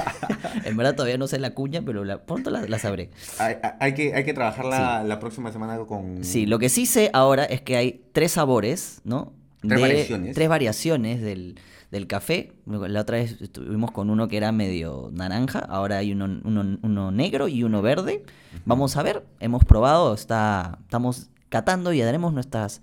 en 0.65 0.75
verdad 0.75 0.96
todavía 0.96 1.18
no 1.18 1.27
sé 1.27 1.39
la 1.39 1.53
cuña, 1.53 1.82
pero 1.86 2.03
la- 2.03 2.25
pronto 2.25 2.50
la, 2.50 2.62
la 2.63 2.79
sabré. 2.79 3.12
Hay, 3.38 3.56
hay- 3.63 3.72
hay 3.79 3.94
que, 3.94 4.13
hay 4.15 4.24
que 4.25 4.34
trabajarla 4.34 5.03
la 5.03 5.20
próxima 5.20 5.51
semana 5.51 5.77
con... 5.86 6.24
Sí, 6.24 6.46
lo 6.46 6.60
que 6.60 6.70
sí 6.70 6.86
sé 6.86 7.10
ahora 7.13 7.46
es 7.46 7.62
que 7.62 7.77
hay 7.77 8.06
tres 8.12 8.34
sabores, 8.34 9.01
¿no? 9.03 9.34
Tres 9.62 9.82
variaciones. 9.82 10.36
Tres 10.36 10.50
variaciones 10.50 11.22
del, 11.22 11.60
del 11.92 12.08
café. 12.08 12.54
La 12.66 13.01
otra 13.01 13.18
vez 13.18 13.42
estuvimos 13.42 13.92
con 13.92 14.10
uno 14.10 14.28
que 14.28 14.38
era 14.38 14.51
medio 14.51 15.10
naranja, 15.12 15.60
ahora 15.60 15.98
hay 15.98 16.12
uno, 16.12 16.39
uno, 16.44 16.78
uno 16.82 17.12
negro 17.12 17.48
y 17.48 17.63
uno 17.63 17.82
verde. 17.82 18.24
Vamos 18.66 18.96
a 18.98 19.04
ver, 19.04 19.25
hemos 19.39 19.66
probado, 19.66 20.13
está, 20.13 20.80
estamos 20.82 21.30
catando 21.50 21.94
y 21.94 22.00
daremos 22.00 22.34
nuestras, 22.34 22.82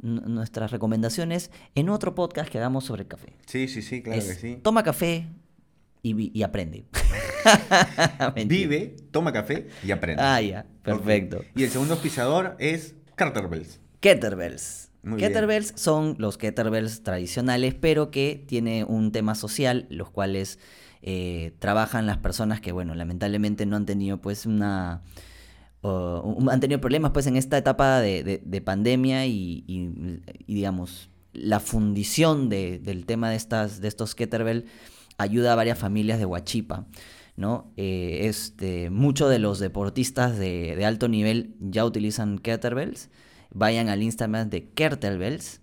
nuestras 0.00 0.70
recomendaciones 0.70 1.50
en 1.74 1.88
otro 1.88 2.14
podcast 2.14 2.50
que 2.50 2.58
hagamos 2.58 2.84
sobre 2.84 3.02
el 3.02 3.08
café. 3.08 3.34
Sí, 3.46 3.68
sí, 3.68 3.82
sí, 3.82 4.02
claro 4.02 4.18
Es, 4.18 4.28
que 4.28 4.34
sí. 4.34 4.58
Toma 4.62 4.82
café 4.82 5.26
y, 6.02 6.42
aprende. 6.42 6.84
Vive, 8.46 8.96
toma 9.10 9.32
café 9.32 9.68
y 9.82 9.90
aprende. 9.90 10.22
Ah, 10.22 10.40
ya, 10.40 10.66
perfecto. 10.82 11.44
Y 11.54 11.64
el 11.64 11.70
segundo 11.70 11.94
auspiciador 11.94 12.56
es 12.58 12.94
Carterbells. 13.16 13.80
Kettlebells. 14.00 14.90
Muy 15.04 15.20
son 15.76 16.16
los 16.18 16.38
kettlebells 16.38 17.02
tradicionales, 17.02 17.74
pero 17.74 18.10
que 18.10 18.42
tiene 18.46 18.84
un 18.84 19.12
tema 19.12 19.34
social, 19.34 19.86
los 19.90 20.10
cuales 20.10 20.58
eh, 21.02 21.52
trabajan 21.58 22.06
las 22.06 22.18
personas 22.18 22.60
que, 22.60 22.72
bueno, 22.72 22.94
lamentablemente 22.94 23.66
no 23.66 23.76
han 23.76 23.84
tenido 23.86 24.20
pues 24.20 24.46
una... 24.46 25.02
han 25.82 26.60
tenido 26.60 26.80
problemas 26.80 27.10
pues 27.12 27.26
en 27.26 27.36
esta 27.36 27.58
etapa 27.58 28.00
de, 28.00 28.24
de- 28.24 28.42
de 28.44 28.60
pandemia 28.62 29.26
y, 29.26 29.64
digamos, 30.46 31.10
la 31.34 31.60
fundición 31.60 32.48
de- 32.48 32.78
del 32.78 33.04
tema 33.04 33.28
de, 33.30 33.36
estas, 33.36 33.80
de 33.80 33.88
estos 33.88 34.14
kettlebell 34.14 34.64
ayuda 35.18 35.52
a 35.52 35.56
varias 35.56 35.78
familias 35.78 36.18
de 36.18 36.24
Huachipa. 36.24 36.86
¿no? 37.36 37.72
Eh, 37.76 38.20
este, 38.22 38.90
muchos 38.90 39.28
de 39.28 39.40
los 39.40 39.58
deportistas 39.58 40.38
de, 40.38 40.76
de 40.76 40.84
alto 40.84 41.08
nivel 41.08 41.56
ya 41.60 41.84
utilizan 41.84 42.38
kettlebells. 42.38 43.10
Vayan 43.54 43.88
al 43.88 44.02
Instagram 44.02 44.50
de 44.50 44.68
Kettlebells. 44.68 45.60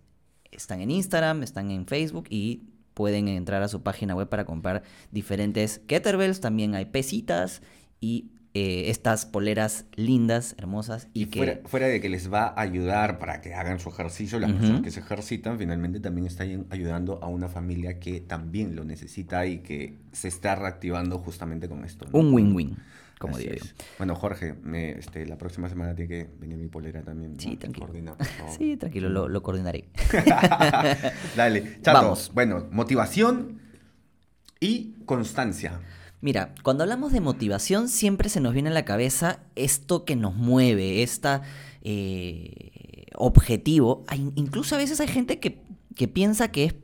Están 0.49 0.79
en 0.81 0.91
Instagram, 0.91 1.43
están 1.43 1.71
en 1.71 1.85
Facebook 1.85 2.25
y 2.29 2.63
pueden 2.93 3.27
entrar 3.27 3.61
a 3.63 3.67
su 3.67 3.83
página 3.83 4.15
web 4.15 4.29
para 4.29 4.45
comprar 4.45 4.83
diferentes 5.11 5.79
kettlebells. 5.87 6.39
También 6.39 6.73
hay 6.73 6.85
pesitas 6.85 7.61
y 7.99 8.31
eh, 8.53 8.89
estas 8.89 9.25
poleras 9.25 9.85
lindas, 9.95 10.55
hermosas 10.57 11.07
y, 11.13 11.23
Y 11.23 11.25
que... 11.27 11.37
fuera, 11.39 11.59
fuera 11.65 11.87
de 11.87 12.01
que 12.01 12.09
les 12.09 12.31
va 12.31 12.47
a 12.47 12.59
ayudar 12.61 13.17
para 13.17 13.39
que 13.41 13.53
hagan 13.53 13.79
su 13.79 13.89
ejercicio, 13.89 14.39
las 14.39 14.51
personas 14.51 14.81
que 14.81 14.91
se 14.91 14.99
ejercitan, 14.99 15.57
finalmente 15.57 15.99
también 16.01 16.27
están 16.27 16.65
ayudando 16.69 17.19
a 17.23 17.27
una 17.27 17.47
familia 17.47 17.99
que 17.99 18.19
también 18.19 18.75
lo 18.75 18.83
necesita 18.83 19.45
y 19.45 19.59
que 19.59 19.97
se 20.11 20.27
está 20.27 20.55
reactivando 20.55 21.17
justamente 21.19 21.69
con 21.69 21.85
esto. 21.85 22.05
¿no? 22.11 22.19
Un 22.19 22.33
win-win, 22.33 22.77
como 23.19 23.37
digo 23.37 23.53
yo. 23.53 23.63
Bueno, 23.97 24.15
Jorge, 24.15 24.53
me- 24.63 24.91
este, 24.99 25.25
la 25.25 25.37
próxima 25.37 25.69
semana 25.69 25.95
tiene 25.95 26.09
que 26.09 26.29
venir 26.39 26.57
mi 26.57 26.67
polera 26.67 27.03
también. 27.03 27.35
¿no? 27.35 27.39
Sí, 27.39 27.55
tranquilo. 27.55 27.85
Coordina, 27.85 28.15
por 28.17 28.25
favor. 28.37 28.57
Sí, 28.57 28.75
tranquilo, 28.75 29.07
lo, 29.09 29.29
lo 29.29 29.41
coordinaré. 29.43 29.85
Dale, 31.35 31.77
chato. 31.81 32.01
Vamos. 32.01 32.31
Bueno, 32.33 32.67
motivación 32.71 33.59
y 34.59 34.95
constancia. 35.05 35.79
Mira, 36.21 36.53
cuando 36.63 36.83
hablamos 36.83 37.11
de 37.11 37.19
motivación 37.19 37.89
siempre 37.89 38.29
se 38.29 38.39
nos 38.41 38.53
viene 38.53 38.69
a 38.69 38.73
la 38.73 38.85
cabeza 38.85 39.39
esto 39.55 40.05
que 40.05 40.15
nos 40.15 40.35
mueve, 40.35 41.01
este 41.03 41.27
objetivo. 43.15 44.03
Hay- 44.07 44.31
incluso 44.35 44.75
a 44.75 44.77
veces 44.77 44.99
hay 45.01 45.07
gente 45.07 45.39
que, 45.39 45.61
que 45.95 46.07
piensa 46.07 46.51
que 46.51 46.65
es 46.65 46.75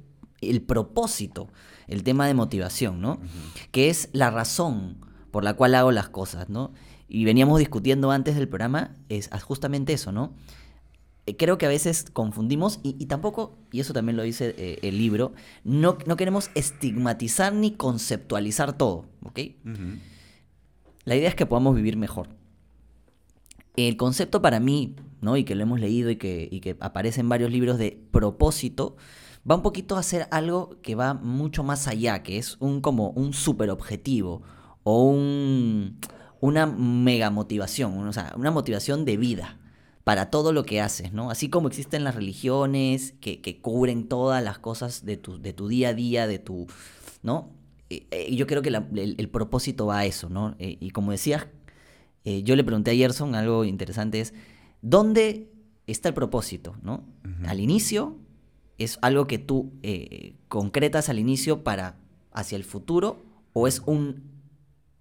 el 0.42 0.62
propósito, 0.62 1.50
el 1.88 2.04
tema 2.04 2.28
de 2.28 2.34
motivación, 2.34 3.02
¿no? 3.02 3.20
Que 3.72 3.90
es 3.90 4.10
la 4.14 4.30
razón 4.30 4.98
por 5.32 5.44
la 5.44 5.54
cual 5.56 5.76
hago 5.76 5.92
las 5.92 6.10
cosas, 6.10 6.50
¿no? 6.50 6.72
Y 7.08 7.24
veníamos 7.26 7.60
discutiendo 7.60 8.12
antes 8.12 8.36
del 8.36 8.48
programa, 8.50 8.96
es 9.10 9.30
justamente 9.44 9.94
eso, 9.94 10.12
¿no? 10.12 10.34
Eh, 11.28 11.36
creo 11.36 11.58
que 11.58 11.66
a 11.66 11.70
veces 11.70 12.06
confundimos 12.12 12.80
y, 12.84 12.96
y 12.98 13.06
tampoco, 13.08 13.58
y 13.72 13.82
eso 13.82 13.92
también 13.92 14.16
lo 14.16 14.24
dice 14.24 14.56
eh, 14.58 14.80
el 14.82 14.98
libro, 14.98 15.34
no, 15.66 15.98
no 16.06 16.16
queremos 16.16 16.50
estigmatizar 16.56 17.54
ni 17.54 17.72
conceptualizar 17.72 18.78
todo, 18.78 19.06
¿ok? 19.24 19.40
La 21.04 21.16
idea 21.16 21.28
es 21.28 21.36
que 21.36 21.46
podamos 21.46 21.76
vivir 21.76 21.98
mejor. 21.98 22.30
El 23.76 23.98
concepto 23.98 24.42
para 24.42 24.62
mí, 24.62 24.96
¿no? 25.20 25.36
Y 25.36 25.44
que 25.44 25.54
lo 25.54 25.64
hemos 25.64 25.82
leído 25.82 26.10
y 26.10 26.16
que, 26.16 26.48
y 26.50 26.62
que 26.62 26.78
aparece 26.80 27.20
en 27.20 27.28
varios 27.28 27.52
libros 27.52 27.78
de 27.78 28.02
propósito, 28.12 28.96
va 29.50 29.56
un 29.56 29.64
poquito 29.64 29.98
a 29.98 30.00
hacer 30.00 30.30
algo 30.32 30.78
que 30.82 30.96
va 30.96 31.14
mucho 31.14 31.62
más 31.62 31.90
allá, 31.90 32.24
que 32.24 32.38
es 32.38 32.56
un 32.62 32.80
como 32.80 33.10
un 33.10 33.34
super 33.34 33.70
objetivo 33.70 34.44
o 34.84 35.04
un, 35.04 35.98
una 36.40 36.66
mega 36.68 37.32
motivación, 37.32 38.08
o 38.08 38.14
sea, 38.14 38.34
una 38.38 38.52
motivación 38.52 39.04
de 39.04 39.18
vida 39.18 39.58
para 40.08 40.30
todo 40.32 40.54
lo 40.54 40.64
que 40.64 40.80
haces, 40.80 41.12
¿no? 41.12 41.30
Así 41.32 41.50
como 41.50 41.68
existen 41.68 42.06
las 42.06 42.16
religiones 42.16 43.14
que, 43.20 43.42
que 43.42 43.60
cubren 43.60 44.08
todas 44.08 44.42
las 44.42 44.58
cosas 44.58 45.04
de 45.04 45.18
tu, 45.18 45.38
de 45.42 45.52
tu 45.52 45.68
día 45.68 45.90
a 45.90 45.94
día, 45.94 46.28
de 46.28 46.40
tu, 46.40 46.66
¿no? 47.24 47.50
Eh, 47.90 48.08
eh, 48.12 48.34
yo 48.34 48.48
creo 48.48 48.62
que 48.62 48.72
la- 48.72 48.88
el, 48.96 49.16
el 49.18 49.28
propósito 49.28 49.86
va 49.88 49.98
a 50.00 50.06
eso, 50.06 50.30
¿no? 50.30 50.56
Eh, 50.60 50.78
y 50.80 50.92
como 50.92 51.12
decías, 51.12 51.48
eh, 52.24 52.42
yo 52.44 52.56
le 52.56 52.64
pregunté 52.64 52.92
a 52.92 52.96
Gerson 52.96 53.36
algo 53.36 53.66
interesante 53.66 54.22
es, 54.22 54.34
¿dónde 54.82 55.52
está 55.88 56.08
el 56.08 56.16
propósito, 56.16 56.78
¿no? 56.82 57.04
Al 57.46 57.60
inicio 57.60 58.16
es 58.78 59.00
algo 59.02 59.28
que 59.28 59.40
tú 59.40 59.74
eh, 59.84 60.36
concretas 60.48 61.10
al 61.10 61.20
inicio 61.20 61.66
para 61.66 61.98
hacia 62.32 62.56
el 62.56 62.64
futuro 62.64 63.26
o 63.52 63.68
es 63.68 63.82
un 63.86 64.24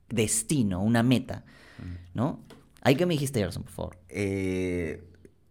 destino, 0.08 0.82
una 0.82 1.04
meta, 1.04 1.44
¿no? 2.12 2.40
¿Hay 2.86 2.94
que 2.94 3.04
me 3.04 3.14
dijiste, 3.14 3.40
Gerson, 3.40 3.64
por 3.64 3.72
favor? 3.72 3.98
Eh, 4.08 5.02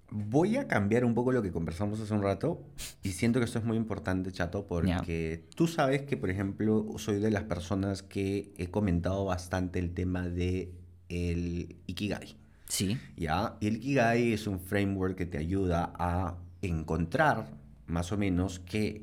voy 0.09 0.55
a 0.55 0.69
cambiar 0.69 1.03
un 1.03 1.13
poco 1.13 1.33
lo 1.33 1.41
que 1.41 1.51
conversamos 1.51 1.99
hace 1.99 2.13
un 2.13 2.23
rato 2.23 2.63
y 3.03 3.09
siento 3.09 3.39
que 3.39 3.45
esto 3.45 3.59
es 3.59 3.65
muy 3.65 3.75
importante, 3.75 4.31
chato, 4.31 4.65
porque 4.67 5.43
tú 5.53 5.67
sabes 5.67 6.03
que, 6.03 6.15
por 6.15 6.29
ejemplo, 6.29 6.87
soy 6.95 7.19
de 7.19 7.31
las 7.31 7.43
personas 7.43 8.03
que 8.03 8.53
he 8.55 8.67
comentado 8.67 9.25
bastante 9.25 9.79
el 9.79 9.93
tema 9.93 10.29
de 10.29 10.71
el 11.09 11.75
Ikigai. 11.87 12.37
Sí. 12.69 12.97
¿ya? 13.17 13.57
Y 13.59 13.67
el 13.67 13.75
Ikigai 13.75 14.31
es 14.31 14.47
un 14.47 14.61
framework 14.61 15.17
que 15.17 15.25
te 15.25 15.37
ayuda 15.37 15.91
a 15.99 16.37
encontrar 16.61 17.51
más 17.85 18.13
o 18.13 18.17
menos 18.17 18.59
qué, 18.59 19.01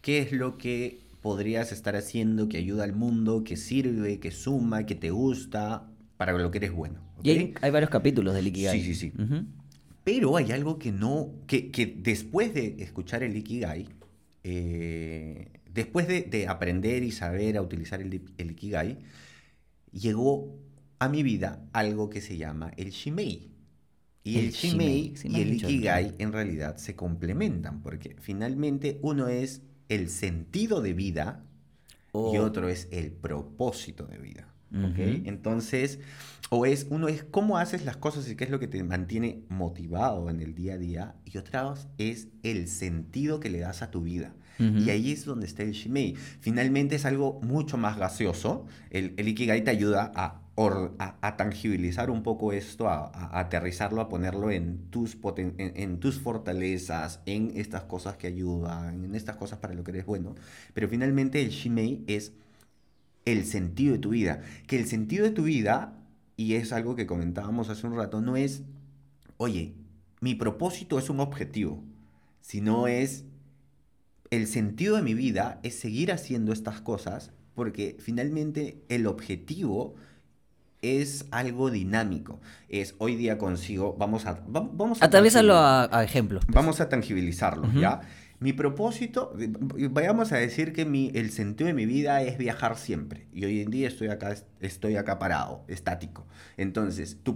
qué 0.00 0.20
es 0.20 0.32
lo 0.32 0.56
que 0.56 1.02
podrías 1.20 1.72
estar 1.72 1.94
haciendo 1.94 2.48
que 2.48 2.56
ayuda 2.56 2.84
al 2.84 2.94
mundo, 2.94 3.44
que 3.44 3.58
sirve, 3.58 4.18
que 4.18 4.30
suma, 4.30 4.86
que 4.86 4.94
te 4.94 5.10
gusta, 5.10 5.90
para 6.16 6.32
lo 6.32 6.50
que 6.50 6.56
eres 6.56 6.72
bueno. 6.72 7.05
Y 7.22 7.30
hay, 7.30 7.70
varios 7.70 7.90
capítulos 7.90 8.34
del 8.34 8.46
Ikigai. 8.48 8.80
Sí, 8.80 8.94
sí, 8.94 9.10
sí. 9.10 9.12
Pero 10.04 10.36
hay 10.36 10.52
algo 10.52 10.78
que 10.78 10.92
no, 10.92 11.32
que, 11.46 11.70
que 11.70 11.86
después 11.86 12.54
de 12.54 12.76
escuchar 12.78 13.22
el 13.22 13.36
Ikigai, 13.36 13.88
eh, 14.44 15.48
después 15.72 16.06
de, 16.06 16.22
de 16.22 16.46
aprender 16.46 17.02
y 17.02 17.10
saber 17.10 17.56
a 17.56 17.62
utilizar 17.62 18.00
el, 18.00 18.22
el 18.38 18.50
Ikigai, 18.52 18.98
llegó 19.92 20.56
a 20.98 21.08
mi 21.08 21.22
vida 21.22 21.68
algo 21.72 22.10
que 22.10 22.20
se 22.20 22.36
llama 22.36 22.72
el 22.76 22.90
Shimei. 22.90 23.50
Y 24.22 24.38
el, 24.38 24.44
El 24.46 24.50
Shimei 24.52 25.14
y 25.24 25.40
el. 25.40 25.54
Ikigai 25.54 26.14
en 26.18 26.32
realidad 26.32 26.76
se 26.78 26.96
complementan, 26.96 27.80
porque 27.82 28.16
finalmente 28.20 28.98
uno 29.02 29.28
es 29.28 29.62
el 29.88 30.08
sentido 30.08 30.80
de 30.82 30.94
vida 30.94 31.44
y 32.12 32.38
otro 32.38 32.68
es 32.68 32.88
el 32.90 33.12
propósito 33.12 34.06
de 34.06 34.18
vida. 34.18 34.48
¿Ok? 34.72 34.98
Ujú. 34.98 35.22
Entonces, 35.24 36.00
o 36.50 36.64
es, 36.66 36.86
uno 36.90 37.08
es 37.08 37.24
cómo 37.24 37.58
haces 37.58 37.84
las 37.84 37.96
cosas 37.96 38.28
y 38.28 38.36
qué 38.36 38.44
es 38.44 38.50
lo 38.50 38.60
que 38.60 38.68
te 38.68 38.82
mantiene 38.84 39.42
motivado 39.48 40.30
en 40.30 40.40
el 40.40 40.54
día 40.54 40.74
a 40.74 40.78
día, 40.78 41.14
y 41.24 41.38
otra 41.38 41.74
es 41.98 42.28
el 42.42 42.68
sentido 42.68 43.40
que 43.40 43.50
le 43.50 43.60
das 43.60 43.82
a 43.82 43.90
tu 43.90 44.02
vida. 44.02 44.34
Ujú. 44.58 44.78
Y 44.78 44.90
ahí 44.90 45.12
es 45.12 45.24
donde 45.26 45.44
está 45.46 45.64
el 45.64 45.72
Shimei. 45.72 46.14
Finalmente 46.40 46.96
es 46.96 47.04
algo 47.04 47.40
mucho 47.42 47.76
más 47.76 47.98
gaseoso. 47.98 48.66
El, 48.90 49.12
el 49.18 49.28
Ikigai 49.28 49.62
te 49.64 49.70
ayuda 49.70 50.10
a, 50.14 50.40
or- 50.54 50.94
a, 50.98 51.16
a 51.20 51.36
tangibilizar 51.36 52.08
un 52.10 52.22
poco 52.22 52.54
esto, 52.54 52.88
a, 52.88 53.04
a- 53.04 53.36
a 53.36 53.40
aterrizarlo, 53.40 54.00
a 54.00 54.08
ponerlo 54.08 54.50
en 54.50 54.78
tus, 54.88 55.20
poten- 55.20 55.54
en, 55.58 55.72
en 55.76 56.00
tus 56.00 56.18
fortalezas, 56.20 57.20
en 57.26 57.52
estas 57.54 57.82
cosas 57.82 58.16
que 58.16 58.28
ayudan, 58.28 59.04
en 59.04 59.14
estas 59.14 59.36
cosas 59.36 59.58
para 59.58 59.74
lo 59.74 59.84
que 59.84 59.90
eres 59.90 60.06
bueno. 60.06 60.34
Pero 60.72 60.88
finalmente 60.88 61.42
el 61.42 61.50
Shimei 61.50 62.02
es 62.06 62.32
el 63.26 63.44
sentido 63.44 63.92
de 63.92 63.98
tu 63.98 64.08
vida. 64.10 64.40
Que 64.66 64.78
el 64.78 64.86
sentido 64.86 65.24
de 65.24 65.30
tu 65.32 65.42
vida, 65.42 65.92
y 66.38 66.54
es 66.54 66.72
algo 66.72 66.96
que 66.96 67.06
comentábamos 67.06 67.68
hace 67.68 67.86
un 67.86 67.94
rato, 67.96 68.22
no 68.22 68.36
es, 68.36 68.62
oye, 69.36 69.74
mi 70.20 70.34
propósito 70.34 70.98
es 70.98 71.10
un 71.10 71.20
objetivo, 71.20 71.82
sino 72.40 72.86
es 72.86 73.24
el 74.30 74.46
sentido 74.46 74.96
de 74.96 75.02
mi 75.02 75.14
vida 75.14 75.60
es 75.62 75.78
seguir 75.78 76.10
haciendo 76.10 76.52
estas 76.52 76.80
cosas 76.80 77.30
porque 77.54 77.96
finalmente 78.00 78.82
el 78.88 79.06
objetivo 79.06 79.94
es 80.82 81.26
algo 81.30 81.70
dinámico. 81.70 82.40
Es 82.68 82.94
hoy 82.98 83.16
día 83.16 83.38
consigo, 83.38 83.96
vamos 83.98 84.26
a... 84.26 84.32
va- 84.34 84.68
Vamos 84.72 85.00
a 85.00 85.06
Atraviésalo 85.06 85.54
tangibil- 85.54 85.88
a, 85.92 85.98
a 85.98 86.04
ejemplos. 86.04 86.44
pues. 86.44 86.54
Vamos 86.54 86.80
a 86.80 86.88
tangibilizarlo. 86.88 87.72
¿ya? 87.80 88.00
Mi 88.38 88.52
propósito, 88.52 89.32
vayamos 89.90 90.30
a 90.32 90.36
decir 90.36 90.74
que 90.74 90.84
mi, 90.84 91.10
el 91.14 91.30
sentido 91.30 91.68
de 91.68 91.74
mi 91.74 91.86
vida 91.86 92.20
es 92.22 92.36
viajar 92.36 92.76
siempre. 92.76 93.28
Y 93.32 93.44
hoy 93.46 93.60
en 93.60 93.70
día 93.70 93.88
estoy 93.88 94.08
acá, 94.08 94.34
estoy 94.60 94.96
acá 94.96 95.18
parado, 95.18 95.64
estático. 95.68 96.26
Entonces, 96.58 97.18
tu 97.22 97.34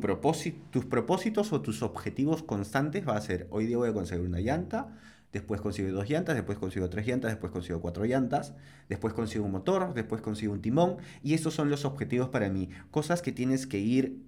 tus 0.70 0.84
propósitos 0.84 1.52
o 1.52 1.62
tus 1.62 1.82
objetivos 1.82 2.42
constantes 2.42 3.08
va 3.08 3.16
a 3.16 3.20
ser, 3.20 3.46
hoy 3.50 3.66
día 3.66 3.78
voy 3.78 3.88
a 3.88 3.94
conseguir 3.94 4.26
una 4.26 4.40
llanta, 4.40 4.98
después 5.32 5.62
consigo 5.62 5.90
dos 5.90 6.08
llantas, 6.08 6.34
después 6.34 6.58
consigo 6.58 6.90
tres 6.90 7.06
llantas, 7.06 7.30
después 7.30 7.50
consigo 7.50 7.80
cuatro 7.80 8.04
llantas, 8.04 8.54
después 8.88 9.14
consigo 9.14 9.46
un 9.46 9.52
motor, 9.52 9.94
después 9.94 10.20
consigo 10.20 10.52
un 10.52 10.60
timón. 10.60 10.98
Y 11.22 11.32
estos 11.32 11.54
son 11.54 11.70
los 11.70 11.86
objetivos 11.86 12.28
para 12.28 12.50
mí. 12.50 12.68
Cosas 12.90 13.22
que 13.22 13.32
tienes 13.32 13.66
que 13.66 13.78
ir 13.78 14.22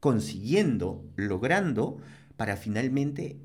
consiguiendo, 0.00 1.04
logrando, 1.16 1.98
para 2.36 2.56
finalmente 2.56 3.40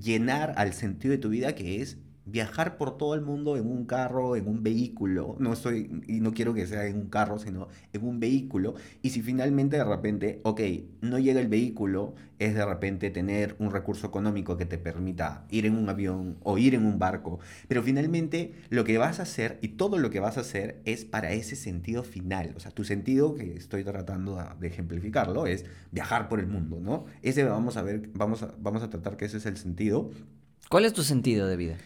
llenar 0.00 0.54
al 0.56 0.72
sentido 0.72 1.12
de 1.12 1.18
tu 1.18 1.28
vida 1.28 1.54
que 1.54 1.82
es 1.82 1.98
viajar 2.26 2.76
por 2.76 2.98
todo 2.98 3.14
el 3.14 3.22
mundo 3.22 3.56
en 3.56 3.66
un 3.66 3.86
carro, 3.86 4.36
en 4.36 4.48
un 4.48 4.62
vehículo, 4.62 5.36
no 5.38 5.52
estoy, 5.52 6.02
y 6.08 6.20
no 6.20 6.34
quiero 6.34 6.52
que 6.54 6.66
sea 6.66 6.86
en 6.86 6.96
un 6.96 7.08
carro, 7.08 7.38
sino 7.38 7.68
en 7.92 8.04
un 8.04 8.18
vehículo, 8.18 8.74
y 9.00 9.10
si 9.10 9.22
finalmente 9.22 9.76
de 9.76 9.84
repente, 9.84 10.40
ok, 10.42 10.60
no 11.02 11.20
llega 11.20 11.40
el 11.40 11.46
vehículo, 11.46 12.14
es 12.40 12.54
de 12.54 12.66
repente 12.66 13.10
tener 13.10 13.54
un 13.60 13.70
recurso 13.70 14.08
económico 14.08 14.56
que 14.56 14.66
te 14.66 14.76
permita 14.76 15.46
ir 15.50 15.66
en 15.66 15.76
un 15.76 15.88
avión 15.88 16.36
o 16.42 16.58
ir 16.58 16.74
en 16.74 16.84
un 16.84 16.98
barco, 16.98 17.38
pero 17.68 17.82
finalmente 17.82 18.54
lo 18.70 18.84
que 18.84 18.98
vas 18.98 19.20
a 19.20 19.22
hacer 19.22 19.58
y 19.62 19.68
todo 19.68 19.98
lo 19.98 20.10
que 20.10 20.20
vas 20.20 20.36
a 20.36 20.40
hacer 20.40 20.82
es 20.84 21.04
para 21.04 21.32
ese 21.32 21.54
sentido 21.54 22.02
final, 22.02 22.54
o 22.56 22.60
sea, 22.60 22.72
tu 22.72 22.82
sentido 22.82 23.34
que 23.34 23.54
estoy 23.54 23.84
tratando 23.84 24.38
de 24.58 24.66
ejemplificarlo 24.66 25.46
es 25.46 25.64
viajar 25.92 26.28
por 26.28 26.40
el 26.40 26.48
mundo, 26.48 26.80
¿no? 26.80 27.04
Ese 27.22 27.44
vamos 27.44 27.76
a 27.76 27.82
ver, 27.82 28.10
vamos 28.14 28.42
a, 28.42 28.52
vamos 28.58 28.82
a 28.82 28.90
tratar 28.90 29.16
que 29.16 29.26
ese 29.26 29.36
es 29.36 29.46
el 29.46 29.56
sentido. 29.56 30.10
¿Cuál 30.68 30.84
es 30.84 30.92
tu 30.92 31.04
sentido 31.04 31.46
de 31.46 31.56
vida? 31.56 31.76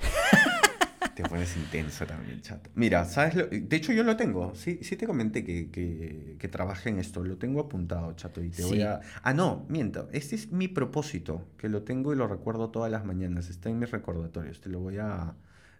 Te 1.14 1.22
pones 1.24 1.54
intenso 1.56 2.06
también, 2.06 2.40
chato. 2.40 2.70
Mira, 2.74 3.04
¿sabes? 3.04 3.34
Lo? 3.34 3.46
De 3.46 3.76
hecho, 3.76 3.92
yo 3.92 4.02
lo 4.02 4.16
tengo. 4.16 4.54
Sí, 4.54 4.78
sí 4.82 4.96
te 4.96 5.06
comenté 5.06 5.44
que, 5.44 5.70
que, 5.70 6.36
que 6.38 6.48
trabajé 6.48 6.88
en 6.88 6.98
esto. 6.98 7.22
Lo 7.22 7.36
tengo 7.36 7.60
apuntado, 7.60 8.12
chato. 8.14 8.42
Y 8.42 8.48
te 8.48 8.62
voy 8.64 8.78
Sí. 8.78 8.82
a... 8.82 9.00
Ah, 9.22 9.34
no, 9.34 9.66
miento. 9.68 10.08
Este 10.12 10.36
es 10.36 10.50
mi 10.52 10.68
propósito, 10.68 11.44
que 11.58 11.68
lo 11.68 11.82
tengo 11.82 12.14
y 12.14 12.16
lo 12.16 12.26
recuerdo 12.28 12.70
todas 12.70 12.90
las 12.90 13.04
mañanas. 13.04 13.50
Está 13.50 13.68
en 13.68 13.78
mis 13.78 13.90
recordatorios. 13.90 14.60
Te 14.62 14.70
lo 14.70 14.80
voy 14.80 14.96
a, 14.98 15.34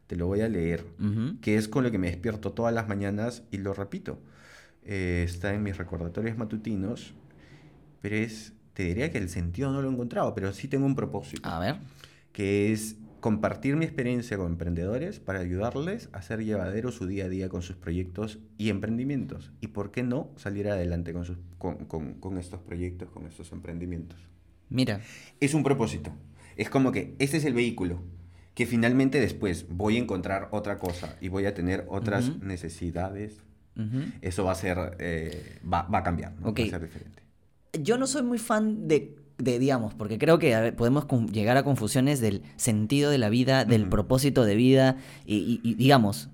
te 0.07 0.17
lo 0.17 0.27
voy 0.27 0.43
a 0.43 0.49
leer. 0.51 0.85
Ujú. 1.01 1.41
Que 1.41 1.57
es 1.57 1.67
con 1.67 1.83
lo 1.85 1.91
que 1.91 1.99
me 1.99 2.09
despierto 2.09 2.53
todas 2.53 2.75
las 2.75 2.87
mañanas 2.89 3.43
y 3.51 3.57
lo 3.59 3.73
repito. 3.73 4.19
Eh, 4.85 5.23
está 5.27 5.55
en 5.55 5.63
mis 5.63 5.79
recordatorios 5.79 6.37
matutinos. 6.37 7.15
Pero 8.03 8.17
es... 8.17 8.53
Te 8.75 8.85
diría 8.85 9.11
que 9.11 9.19
el 9.19 9.29
sentido 9.31 9.71
no 9.73 9.81
lo 9.83 9.89
he 9.89 9.93
encontrado, 9.93 10.35
pero 10.35 10.53
sí 10.53 10.67
tengo 10.69 10.85
un 10.87 10.95
propósito 10.97 11.47
A 11.49 11.59
ver. 11.59 11.77
que 12.33 12.73
es 12.73 12.97
compartir 13.23 13.77
mi 13.77 13.85
experiencia 13.85 14.37
con 14.37 14.49
emprendedores 14.53 15.21
para 15.21 15.39
ayudarles 15.39 16.09
a 16.13 16.19
hacer 16.19 16.45
llevadero 16.45 16.91
su 16.91 17.07
día 17.07 17.27
a 17.27 17.29
día 17.29 17.49
con 17.49 17.63
sus 17.63 17.77
proyectos 17.77 18.41
y 18.59 18.69
emprendimientos. 18.69 19.53
Y 19.61 19.69
por 19.69 19.93
qué 19.93 20.03
no 20.03 20.31
salir 20.37 20.69
adelante 20.69 21.13
con, 21.13 21.25
sus- 21.25 21.39
con, 21.57 21.87
con- 21.87 22.15
con 22.15 22.37
estos 22.37 22.61
proyectos, 22.61 23.11
con 23.11 23.27
estos 23.27 23.53
emprendimientos. 23.53 24.19
Mira. 24.69 25.01
Es 25.39 25.55
un 25.55 25.63
propósito. 25.63 26.11
Es 26.57 26.69
como 26.69 26.91
que 26.91 27.15
este 27.21 27.37
es 27.37 27.45
el 27.45 27.55
vehículo. 27.55 28.03
Que 28.55 28.67
finalmente 28.67 29.21
después 29.21 29.67
voy 29.71 29.97
a 29.97 30.01
encontrar 30.01 30.49
otra 30.51 30.79
cosa 30.79 31.17
y 31.21 31.29
voy 31.29 31.47
a 31.47 31.55
tener 31.55 31.87
otras 31.89 32.37
necesidades. 32.43 33.41
Eso 34.21 34.45
va 34.45 34.53
a 34.53 34.57
ser, 34.57 34.97
eh, 34.99 35.61
va, 35.65 35.83
va 35.85 35.99
a 35.99 36.03
cambiar, 36.03 36.35
¿no? 36.41 36.49
Ok. 36.49 36.59
va 36.61 36.65
a 36.65 36.71
ser 36.71 36.83
diferente. 36.83 37.23
Yo 37.81 37.97
no 37.99 38.07
soy 38.09 38.23
muy 38.25 38.39
fan 38.39 38.89
de, 38.89 39.15
de, 39.39 39.59
digamos, 39.59 39.95
porque 39.95 40.19
creo 40.19 40.39
que 40.39 40.55
ver, 40.59 40.77
podemos 40.77 41.07
llegar 41.33 41.57
a 41.57 41.63
confusiones 41.63 42.21
del 42.21 42.43
sentido 42.57 43.11
de 43.11 43.19
la 43.19 43.29
vida, 43.29 43.65
del 43.65 43.89
propósito 43.89 44.45
de 44.45 44.55
vida, 44.57 44.97
y, 45.27 45.37
y- 45.37 45.61
y, 45.63 45.75
digamos, 45.75 46.29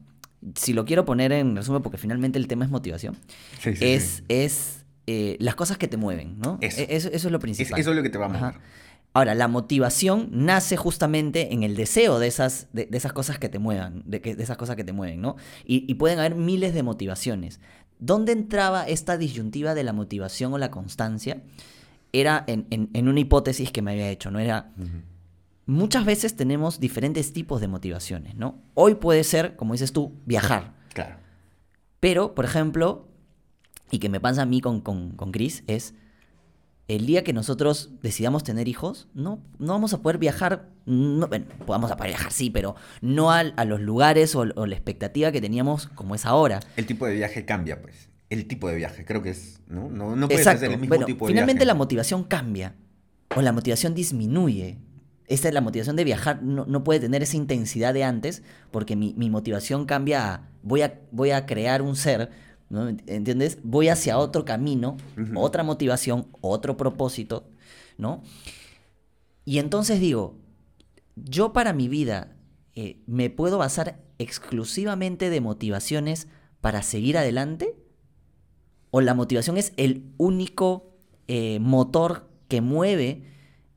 si 0.54 0.72
lo 0.72 0.84
quiero 0.84 1.04
poner 1.04 1.32
en 1.32 1.56
resumen, 1.56 1.82
porque 1.82 1.98
finalmente 1.98 2.38
el 2.38 2.46
tema 2.48 2.64
es 2.64 2.70
motivación, 2.70 3.16
Sí, 3.60 3.74
sí, 3.76 3.84
es, 3.84 4.02
sí. 4.04 4.24
es 4.28 4.84
eh, 5.06 5.36
las 5.40 5.54
cosas 5.54 5.78
que 5.78 5.88
te 5.88 5.96
mueven, 5.96 6.38
¿no? 6.38 6.58
Eso. 6.60 6.80
E- 6.82 6.86
Eso, 6.90 7.08
eso 7.08 7.28
es 7.28 7.32
lo 7.32 7.38
Es- 7.38 7.42
principal. 7.42 7.80
eso 7.80 7.90
es 7.90 7.96
lo 7.96 8.02
que 8.02 8.10
te 8.10 8.18
va 8.18 8.26
a 8.26 8.28
mover. 8.28 8.42
Ajá. 8.44 8.60
Ahora, 9.14 9.34
la 9.34 9.48
motivación 9.48 10.28
nace 10.30 10.76
justamente 10.76 11.52
en 11.54 11.62
el 11.62 11.74
deseo 11.76 12.18
de 12.18 12.26
esas, 12.28 12.68
de, 12.74 12.84
de 12.86 12.98
esas 12.98 13.12
cosas 13.14 13.38
que 13.38 13.48
te 13.48 13.58
muevan, 13.58 14.02
de, 14.04 14.20
que, 14.20 14.36
de 14.36 14.42
esas 14.42 14.58
cosas 14.58 14.76
que 14.76 14.84
te 14.84 14.92
mueven, 14.92 15.20
¿no? 15.22 15.36
Y, 15.64 15.90
y 15.90 15.94
pueden 15.94 16.18
haber 16.18 16.34
miles 16.34 16.74
de 16.74 16.82
motivaciones. 16.82 17.58
¿Dónde 17.98 18.32
entraba 18.32 18.86
esta 18.86 19.16
disyuntiva 19.16 19.74
de 19.74 19.82
la 19.82 19.92
motivación 19.94 20.52
o 20.52 20.58
la 20.58 20.70
constancia? 20.70 21.42
Era 22.12 22.44
en, 22.46 22.66
en- 22.70 22.90
en 22.94 23.08
una 23.08 23.20
hipótesis 23.20 23.70
que 23.70 23.82
me 23.82 23.92
había 23.92 24.08
hecho, 24.10 24.30
¿no? 24.30 24.38
Era, 24.38 24.70
muchas 25.66 26.04
veces 26.04 26.36
tenemos 26.36 26.80
diferentes 26.80 27.32
tipos 27.32 27.60
de 27.60 27.68
motivaciones, 27.68 28.34
¿no? 28.36 28.60
Hoy 28.74 28.94
puede 28.94 29.24
ser, 29.24 29.56
como 29.56 29.74
dices 29.74 29.92
tú, 29.92 30.14
viajar. 30.24 30.72
Claro. 30.94 31.16
Pero, 32.00 32.34
por 32.34 32.44
ejemplo, 32.44 33.08
y 33.90 33.98
que 33.98 34.08
me 34.08 34.20
pasa 34.20 34.42
a 34.42 34.46
mí 34.46 34.60
con, 34.60 34.80
con, 34.80 35.10
con 35.10 35.32
Chris, 35.32 35.64
es 35.66 35.94
el 36.86 37.04
día 37.04 37.22
que 37.24 37.34
nosotros 37.34 37.90
decidamos 38.02 38.44
tener 38.44 38.66
hijos, 38.68 39.08
no, 39.12 39.42
no 39.58 39.74
vamos 39.74 39.92
a 39.92 40.00
poder 40.00 40.16
viajar, 40.16 40.70
no, 40.86 41.26
bueno, 41.28 41.44
vamos 41.66 41.90
a 41.90 41.96
poder 41.98 42.12
viajar, 42.12 42.32
sí, 42.32 42.48
pero 42.48 42.76
no 43.02 43.30
al- 43.30 43.52
a, 43.58 43.66
los 43.66 43.80
lugares 43.80 44.34
o, 44.34 44.46
o 44.54 44.64
la 44.66 44.74
expectativa 44.74 45.30
que 45.30 45.42
teníamos 45.42 45.88
como 45.88 46.14
es 46.14 46.24
ahora. 46.24 46.60
El 46.78 46.86
tipo 46.86 47.04
de 47.06 47.14
viaje 47.16 47.44
cambia, 47.44 47.82
pues. 47.82 48.07
El 48.30 48.46
tipo 48.46 48.68
de 48.68 48.76
viaje, 48.76 49.04
creo 49.04 49.22
que 49.22 49.30
es, 49.30 49.60
¿no? 49.68 49.88
No, 49.88 50.14
no 50.14 50.28
puedes 50.28 50.40
Exacto. 50.42 50.58
hacer 50.58 50.70
el 50.72 50.78
mismo 50.80 50.90
Bueno, 50.94 51.06
tipo 51.06 51.26
de 51.26 51.32
finalmente 51.32 51.60
viaje. 51.60 51.66
la 51.66 51.74
motivación 51.74 52.24
cambia 52.24 52.74
o 53.34 53.40
la 53.42 53.52
motivación 53.52 53.94
disminuye. 53.94 54.78
Esta 55.26 55.48
es 55.48 55.54
la 55.54 55.60
motivación 55.60 55.96
de 55.96 56.04
viajar, 56.04 56.42
no, 56.42 56.64
no 56.66 56.84
puede 56.84 57.00
tener 57.00 57.22
esa 57.22 57.36
intensidad 57.36 57.92
de 57.94 58.04
antes 58.04 58.42
porque 58.70 58.96
mi, 58.96 59.14
mi 59.16 59.28
motivación 59.30 59.84
cambia 59.86 60.32
a 60.34 60.48
voy 60.62 60.82
a, 60.82 61.00
voy 61.10 61.30
a 61.30 61.44
crear 61.46 61.82
un 61.82 61.96
ser, 61.96 62.30
¿no? 62.70 62.88
¿entiendes? 62.88 63.58
Voy 63.62 63.88
hacia 63.88 64.18
otro 64.18 64.44
camino, 64.44 64.96
otra 65.34 65.62
motivación, 65.62 66.28
otro 66.40 66.76
propósito, 66.76 67.48
¿no? 67.98 68.22
Y 69.44 69.58
entonces 69.58 70.00
digo, 70.00 70.38
yo 71.16 71.52
para 71.54 71.72
mi 71.72 71.88
vida 71.88 72.36
eh, 72.74 73.00
me 73.06 73.30
puedo 73.30 73.58
basar 73.58 74.00
exclusivamente 74.18 75.30
de 75.30 75.40
motivaciones 75.40 76.28
para 76.60 76.82
seguir 76.82 77.16
adelante 77.18 77.74
o 78.90 79.00
la 79.00 79.14
motivación 79.14 79.56
es 79.56 79.72
el 79.76 80.04
único 80.16 80.94
eh, 81.26 81.58
motor 81.60 82.28
que 82.48 82.60
mueve 82.60 83.22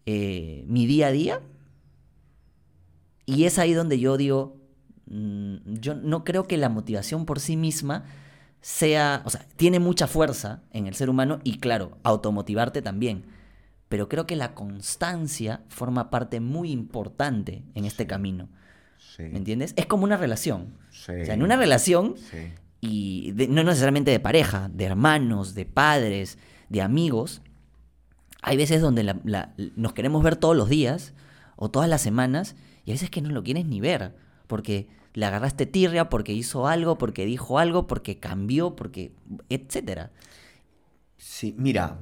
eh, 0.05 0.63
mi 0.67 0.85
día 0.85 1.07
a 1.07 1.11
día. 1.11 1.41
Y 3.25 3.45
es 3.45 3.59
ahí 3.59 3.73
donde 3.73 3.99
yo 3.99 4.17
digo, 4.17 4.57
mm, 5.07 5.55
yo 5.65 5.95
no 5.95 6.23
creo 6.23 6.47
que 6.47 6.57
la 6.57 6.69
motivación 6.69 7.25
por 7.25 7.39
sí 7.39 7.57
misma 7.57 8.05
sea, 8.61 9.21
o 9.25 9.29
sea, 9.29 9.45
tiene 9.55 9.79
mucha 9.79 10.07
fuerza 10.07 10.63
en 10.71 10.87
el 10.87 10.95
ser 10.95 11.09
humano 11.09 11.39
y 11.43 11.59
claro, 11.59 11.97
automotivarte 12.03 12.81
también. 12.81 13.25
Pero 13.89 14.07
creo 14.07 14.25
que 14.25 14.37
la 14.37 14.53
constancia 14.55 15.63
forma 15.67 16.09
parte 16.09 16.39
muy 16.39 16.71
importante 16.71 17.65
en 17.75 17.83
este 17.83 18.07
camino. 18.07 18.47
Sí, 18.97 19.23
¿Me 19.23 19.39
entiendes? 19.39 19.73
Es 19.75 19.87
como 19.87 20.05
una 20.05 20.15
relación. 20.15 20.77
sí, 20.91 21.11
O 21.11 21.25
sea, 21.25 21.33
en 21.33 21.43
una 21.43 21.57
relación 21.57 22.15
sí. 22.17 22.53
Y 22.81 23.33
no 23.47 23.63
necesariamente 23.63 24.11
de 24.11 24.19
pareja, 24.19 24.69
de 24.73 24.85
hermanos, 24.85 25.53
de 25.53 25.65
padres, 25.65 26.39
de 26.69 26.81
amigos, 26.81 27.41
hay 28.41 28.57
veces 28.57 28.81
donde 28.81 29.15
nos 29.75 29.93
queremos 29.93 30.23
ver 30.23 30.35
todos 30.35 30.57
los 30.57 30.67
días 30.67 31.13
o 31.55 31.69
todas 31.69 31.87
las 31.87 32.01
semanas 32.01 32.55
y 32.83 32.91
a 32.91 32.95
veces 32.95 33.11
que 33.11 33.21
no 33.21 33.29
lo 33.29 33.43
quieres 33.43 33.67
ni 33.67 33.79
ver, 33.79 34.15
porque 34.47 34.89
le 35.13 35.25
agarraste 35.25 35.67
tirria, 35.67 36.09
porque 36.09 36.33
hizo 36.33 36.67
algo, 36.67 36.97
porque 36.97 37.25
dijo 37.25 37.59
algo, 37.59 37.85
porque 37.85 38.19
cambió, 38.19 38.75
porque 38.75 39.13
etcétera. 39.49 40.11
Sí, 41.17 41.53
mira, 41.57 41.99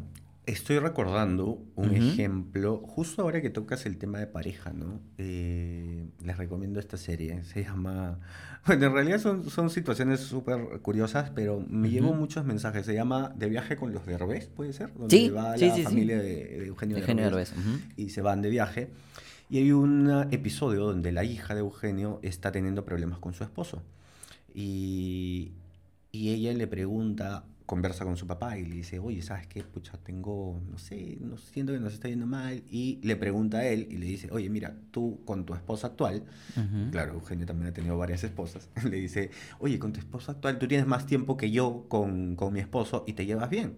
Estoy 0.50 0.80
recordando 0.80 1.62
un 1.76 1.94
ejemplo, 1.94 2.82
justo 2.84 3.22
ahora 3.22 3.40
que 3.40 3.52
tocas 3.52 3.86
el 3.86 4.00
tema 4.00 4.18
de 4.18 4.26
pareja, 4.26 4.74
¿no? 4.74 5.00
Eh, 5.20 6.08
les 6.24 6.38
recomiendo 6.38 6.80
esta 6.80 6.98
serie, 6.98 7.44
se 7.44 7.64
llama... 7.64 8.20
Bueno, 8.66 8.88
en 8.88 8.94
realidad 8.94 9.20
son, 9.20 9.48
son 9.50 9.70
situaciones 9.70 10.22
súper 10.22 10.80
curiosas, 10.82 11.30
pero 11.30 11.64
me 11.70 11.90
llevo 11.92 12.14
muchos 12.14 12.46
mensajes. 12.46 12.86
Se 12.86 12.94
llama 12.96 13.32
De 13.38 13.48
viaje 13.48 13.78
con 13.78 13.94
los 13.94 14.06
Derbez, 14.08 14.48
¿puede 14.48 14.74
ser? 14.74 14.92
Donde 14.96 15.16
sí, 15.16 15.30
va 15.30 15.56
sí, 15.56 15.68
la 15.68 15.76
sí, 15.76 15.84
familia 15.84 16.18
de, 16.18 16.66
Eugenio, 16.66 16.98
Eugenio 16.98 17.26
Derbez. 17.26 17.54
y 17.96 18.10
se 18.10 18.22
van 18.22 18.42
de 18.42 18.50
viaje. 18.50 18.90
Y 19.52 19.60
hay 19.60 19.72
un 19.72 20.28
episodio 20.32 20.84
donde 20.84 21.12
la 21.12 21.24
hija 21.24 21.54
de 21.54 21.60
Eugenio 21.62 22.20
está 22.24 22.52
teniendo 22.52 22.84
problemas 22.86 23.20
con 23.20 23.34
su 23.34 23.44
esposo. 23.44 23.84
Y, 24.54 25.52
y 26.12 26.32
ella 26.32 26.52
le 26.54 26.68
pregunta 26.68 27.46
conversa 27.70 28.04
con 28.04 28.18
su 28.18 28.26
papá 28.26 28.58
y 28.58 28.66
le 28.66 28.78
dice, 28.78 28.98
oye, 28.98 29.22
¿sabes 29.22 29.46
qué? 29.46 29.62
Pucha, 29.62 29.96
tengo, 30.00 30.60
no 30.72 30.80
sé, 30.80 31.20
no 31.22 31.38
siento 31.38 31.72
que 31.72 31.80
nos 31.80 31.94
está 31.94 32.10
yendo 32.10 32.26
mal. 32.26 32.64
Y 32.72 33.00
le 33.04 33.16
pregunta 33.16 33.60
a 33.60 33.68
él 33.68 33.88
y 33.92 33.98
le 33.98 34.08
dice, 34.08 34.28
oye, 34.32 34.50
mira, 34.50 34.76
tú 34.90 35.22
con 35.24 35.46
tu 35.46 35.54
esposa 35.54 35.86
actual, 35.86 36.24
claro, 36.90 37.14
Eugenio 37.14 37.46
también 37.46 37.70
ha 37.70 37.72
tenido 37.72 37.96
varias 37.96 38.24
esposas, 38.24 38.70
le 38.90 38.98
dice, 38.98 39.30
oye, 39.60 39.78
con 39.78 39.94
tu 39.94 40.00
esposa 40.00 40.32
actual, 40.32 40.58
tú 40.58 40.68
tienes 40.68 40.88
más 40.88 41.06
tiempo 41.06 41.38
que 41.38 41.52
yo 41.52 41.86
con, 41.90 42.36
con 42.36 42.54
mi 42.54 42.60
esposo 42.60 43.04
y 43.06 43.14
te 43.14 43.28
llevas 43.28 43.52
bien. 43.52 43.78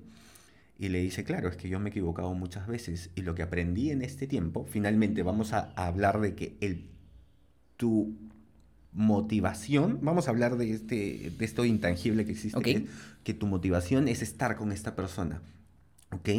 Y 0.79 0.87
le 0.87 0.99
dice, 0.99 1.25
claro, 1.25 1.49
es 1.49 1.57
que 1.57 1.67
yo 1.67 1.77
me 1.81 1.89
he 1.89 1.91
equivocado 1.91 2.33
muchas 2.33 2.67
veces 2.67 3.09
y 3.13 3.23
lo 3.23 3.35
que 3.35 3.43
aprendí 3.43 3.91
en 3.91 4.01
este 4.01 4.25
tiempo, 4.25 4.65
finalmente 4.69 5.21
vamos 5.21 5.51
a, 5.51 5.73
hablar 5.75 6.21
de 6.21 6.33
que 6.33 6.55
el, 6.61 6.87
tu 7.75 8.15
motivación, 8.93 9.99
vamos 10.01 10.27
a 10.27 10.31
hablar 10.31 10.57
de, 10.57 10.71
este, 10.71 11.31
de 11.37 11.45
esto 11.45 11.65
intangible 11.65 12.25
que 12.25 12.31
existe, 12.31 12.85
que, 13.23 13.33
tu 13.33 13.47
motivación 13.47 14.07
es 14.07 14.21
estar 14.21 14.55
con 14.55 14.71
esta 14.71 14.95
persona, 14.95 15.41
¿ok? 16.11 16.29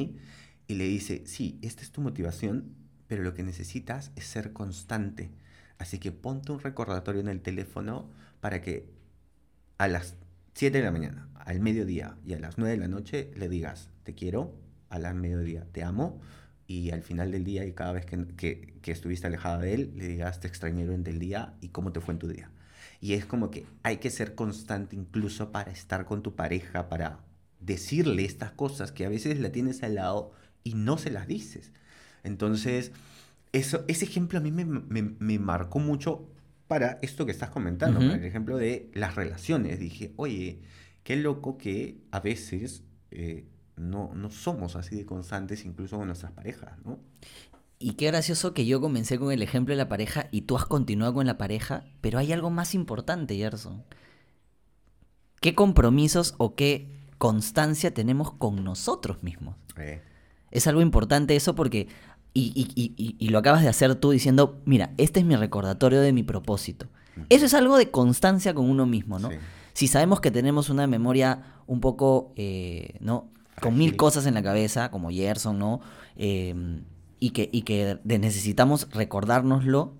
Y 0.68 0.74
le 0.74 0.84
dice, 0.84 1.22
sí, 1.26 1.58
esta 1.62 1.82
es 1.82 1.90
tu 1.90 2.00
motivación, 2.00 2.74
pero 3.06 3.22
lo 3.22 3.34
que 3.34 3.42
necesitas 3.42 4.12
es 4.16 4.24
ser 4.24 4.52
constante. 4.52 5.30
Así 5.78 5.98
que 5.98 6.12
ponte 6.12 6.52
un 6.52 6.60
recordatorio 6.60 7.20
en 7.20 7.28
el 7.28 7.40
teléfono 7.40 8.10
para 8.40 8.60
que 8.60 8.88
a 9.78 9.88
las 9.88 10.16
7 10.54 10.78
de 10.78 10.84
la 10.84 10.92
mañana, 10.92 11.28
al 11.34 11.60
mediodía 11.60 12.16
y 12.24 12.34
a 12.34 12.38
las 12.38 12.58
9 12.58 12.72
de 12.72 12.78
la 12.78 12.88
noche 12.88 13.30
le 13.36 13.48
digas, 13.48 13.88
te 14.04 14.14
quiero, 14.14 14.54
a 14.90 14.96
al 14.96 15.14
mediodía, 15.14 15.66
te 15.72 15.82
amo, 15.82 16.20
y 16.72 16.90
al 16.90 17.02
final 17.02 17.30
del 17.30 17.44
día 17.44 17.66
y 17.66 17.72
cada 17.72 17.92
vez 17.92 18.06
que, 18.06 18.72
estuviste 18.86 19.26
alejada 19.26 19.58
de 19.58 19.74
él, 19.74 19.92
le 19.94 20.08
digas 20.08 20.40
te 20.40 20.48
extrañé 20.48 20.86
durante 20.86 21.10
el 21.10 21.18
día 21.18 21.54
y 21.60 21.68
cómo 21.68 21.92
te 21.92 22.00
fue 22.00 22.14
en 22.14 22.18
tu 22.18 22.28
día. 22.28 22.50
Y 23.00 23.12
es 23.12 23.26
como 23.26 23.50
que 23.50 23.66
hay 23.82 23.98
que 23.98 24.08
ser 24.08 24.34
constante 24.34 24.96
incluso 24.96 25.52
para 25.52 25.70
estar 25.70 26.06
con 26.06 26.22
tu 26.22 26.34
pareja, 26.34 26.88
para 26.88 27.20
decirle 27.60 28.24
estas 28.24 28.52
cosas 28.52 28.90
que 28.90 29.04
a 29.04 29.10
veces 29.10 29.38
la 29.38 29.52
tienes 29.52 29.82
al 29.82 29.96
lado 29.96 30.32
y 30.64 30.74
no 30.74 30.96
se 30.96 31.10
las 31.10 31.26
dices. 31.26 31.72
Entonces, 32.24 32.92
eso, 33.52 33.84
ese 33.86 34.06
ejemplo 34.06 34.38
a 34.38 34.42
mí 34.42 34.50
me, 34.50 35.38
marcó 35.38 35.78
mucho 35.78 36.26
para 36.68 36.98
esto 37.02 37.26
que 37.26 37.32
estás 37.32 37.50
comentando, 37.50 38.00
el 38.00 38.24
ejemplo 38.24 38.56
de 38.56 38.90
las 38.94 39.14
relaciones. 39.14 39.78
Dije, 39.78 40.12
oye, 40.16 40.60
qué 41.02 41.16
loco 41.16 41.58
que 41.58 41.98
a 42.12 42.20
veces 42.20 42.82
eh, 43.10 43.44
no, 43.76 44.12
no 44.14 44.30
somos 44.30 44.76
así 44.76 44.96
de 44.96 45.06
constantes 45.06 45.64
incluso 45.64 45.96
con 45.98 46.06
nuestras 46.06 46.32
parejas, 46.32 46.72
¿no? 46.84 46.98
Y 47.78 47.94
qué 47.94 48.06
gracioso 48.06 48.54
que 48.54 48.64
yo 48.64 48.80
comencé 48.80 49.18
con 49.18 49.32
el 49.32 49.42
ejemplo 49.42 49.72
de 49.72 49.78
la 49.78 49.88
pareja 49.88 50.28
y 50.30 50.42
tú 50.42 50.56
has 50.56 50.66
continuado 50.66 51.14
con 51.14 51.26
la 51.26 51.36
pareja, 51.36 51.84
pero 52.00 52.20
hay 52.20 52.32
algo 52.32 52.48
más 52.48 52.76
importante, 52.76 53.34
Gerson. 53.34 53.82
¿Qué 55.40 55.56
compromisos 55.56 56.36
o 56.38 56.54
qué 56.54 56.88
constancia 57.18 57.92
tenemos 57.92 58.30
con 58.32 58.62
nosotros 58.62 59.24
mismos? 59.24 59.56
Eh. 59.76 60.00
Es 60.52 60.68
algo 60.68 60.80
importante 60.80 61.34
eso 61.34 61.56
porque, 61.56 61.88
y, 62.34 63.28
lo 63.28 63.38
acabas 63.38 63.62
de 63.62 63.68
hacer 63.68 63.96
tú 63.96 64.12
diciendo, 64.12 64.62
mira, 64.64 64.92
este 64.96 65.18
es 65.18 65.26
mi 65.26 65.34
recordatorio 65.34 66.00
de 66.00 66.12
mi 66.12 66.22
propósito. 66.22 66.86
Eso 67.30 67.46
es 67.46 67.54
algo 67.54 67.78
de 67.78 67.90
constancia 67.90 68.54
con 68.54 68.70
uno 68.70 68.86
mismo, 68.86 69.18
¿no? 69.18 69.30
Si 69.72 69.88
sabemos 69.88 70.20
que 70.20 70.30
tenemos 70.30 70.70
una 70.70 70.86
memoria 70.86 71.42
un 71.66 71.80
poco, 71.80 72.32
eh, 72.36 72.96
¿no? 73.00 73.32
Con 73.60 73.76
mil 73.76 73.96
cosas 73.96 74.26
en 74.26 74.34
la 74.34 74.42
cabeza, 74.42 74.90
como 74.90 75.10
Gerson, 75.10 75.58
¿no? 75.58 75.80
Em, 76.16 76.84
y 77.20 77.30
que, 77.30 77.48
y 77.52 77.62
que 77.62 77.98
necesitamos 78.04 78.88
recordárnoslo, 78.90 79.94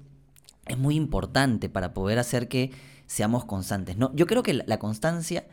es 0.66 0.78
muy 0.78 0.96
importante 0.96 1.68
para 1.68 1.94
poder 1.94 2.18
hacer 2.18 2.48
que 2.48 2.72
seamos 3.06 3.44
constantes. 3.44 3.96
¿no? 3.96 4.10
Yo 4.14 4.26
creo 4.26 4.42
que 4.42 4.54
la, 4.54 4.78
constancia 4.78 5.46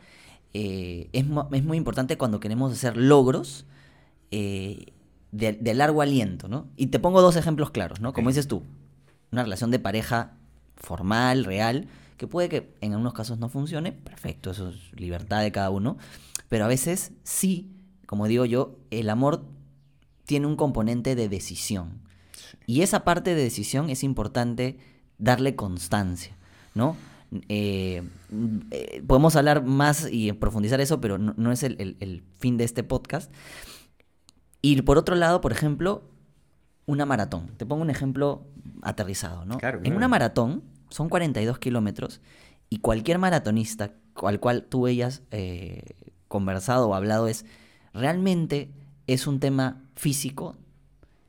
eh, 0.54 1.08
es, 1.12 1.24
es, 1.52 1.64
muy 1.64 1.76
importante 1.76 2.16
cuando 2.16 2.40
queremos 2.40 2.72
hacer 2.72 2.96
logros 2.96 3.66
eh, 4.30 4.92
de, 5.32 5.74
largo 5.74 6.02
aliento, 6.02 6.48
¿no? 6.48 6.68
Y 6.76 6.86
te 6.88 6.98
pongo 6.98 7.20
dos 7.20 7.36
ejemplos 7.36 7.70
claros, 7.70 8.00
¿no? 8.00 8.12
Como 8.12 8.30
dices 8.30 8.48
tú, 8.48 8.64
una 9.30 9.42
relación 9.42 9.70
de 9.70 9.78
pareja 9.78 10.32
formal, 10.76 11.44
real, 11.44 11.86
que 12.16 12.26
puede 12.26 12.48
que 12.48 12.74
en 12.80 12.92
algunos 12.92 13.12
casos 13.12 13.38
no 13.38 13.48
funcione, 13.48 13.92
perfecto, 13.92 14.50
eso 14.50 14.70
es 14.70 14.92
libertad 14.98 15.42
de 15.42 15.52
cada 15.52 15.70
uno, 15.70 15.98
pero 16.48 16.64
a 16.64 16.68
veces 16.68 17.12
sí 17.22 17.70
como 18.10 18.26
digo 18.26 18.44
yo, 18.44 18.76
el 18.90 19.08
amor 19.08 19.44
tiene 20.24 20.48
un 20.48 20.56
componente 20.56 21.14
de 21.14 21.28
decisión. 21.28 22.00
Y 22.66 22.82
esa 22.82 23.04
parte 23.04 23.36
de 23.36 23.40
decisión 23.40 23.88
es 23.88 24.02
importante 24.02 24.80
darle 25.18 25.54
constancia, 25.54 26.36
¿no? 26.74 26.96
Eh, 27.48 28.02
eh, 28.72 29.04
podemos 29.06 29.36
hablar 29.36 29.64
más 29.64 30.08
y 30.10 30.32
profundizar 30.32 30.80
eso, 30.80 31.00
pero 31.00 31.18
no, 31.18 31.52
es 31.52 31.62
el, 31.62 32.24
fin 32.40 32.56
de 32.56 32.64
este 32.64 32.82
podcast. 32.82 33.32
Y 34.60 34.82
por 34.82 34.98
otro 34.98 35.14
lado, 35.14 35.40
por 35.40 35.52
ejemplo, 35.52 36.02
una 36.86 37.06
maratón. 37.06 37.46
Te 37.58 37.64
pongo 37.64 37.82
un 37.82 37.90
ejemplo 37.90 38.44
aterrizado, 38.82 39.44
¿no? 39.44 39.56
En 39.84 39.94
una 39.94 40.08
maratón 40.08 40.64
son 40.88 41.08
42 41.08 41.60
kilómetros 41.60 42.20
y 42.70 42.78
cualquier 42.78 43.18
maratonista 43.18 43.92
al 44.16 44.40
cual 44.40 44.64
tú 44.64 44.86
hayas 44.86 45.22
eh, 45.30 45.94
conversado 46.26 46.88
o 46.88 46.94
hablado 46.96 47.28
es, 47.28 47.46
realmente 47.92 48.70
es 49.06 49.26
un 49.26 49.40
tema 49.40 49.82
físico 49.94 50.56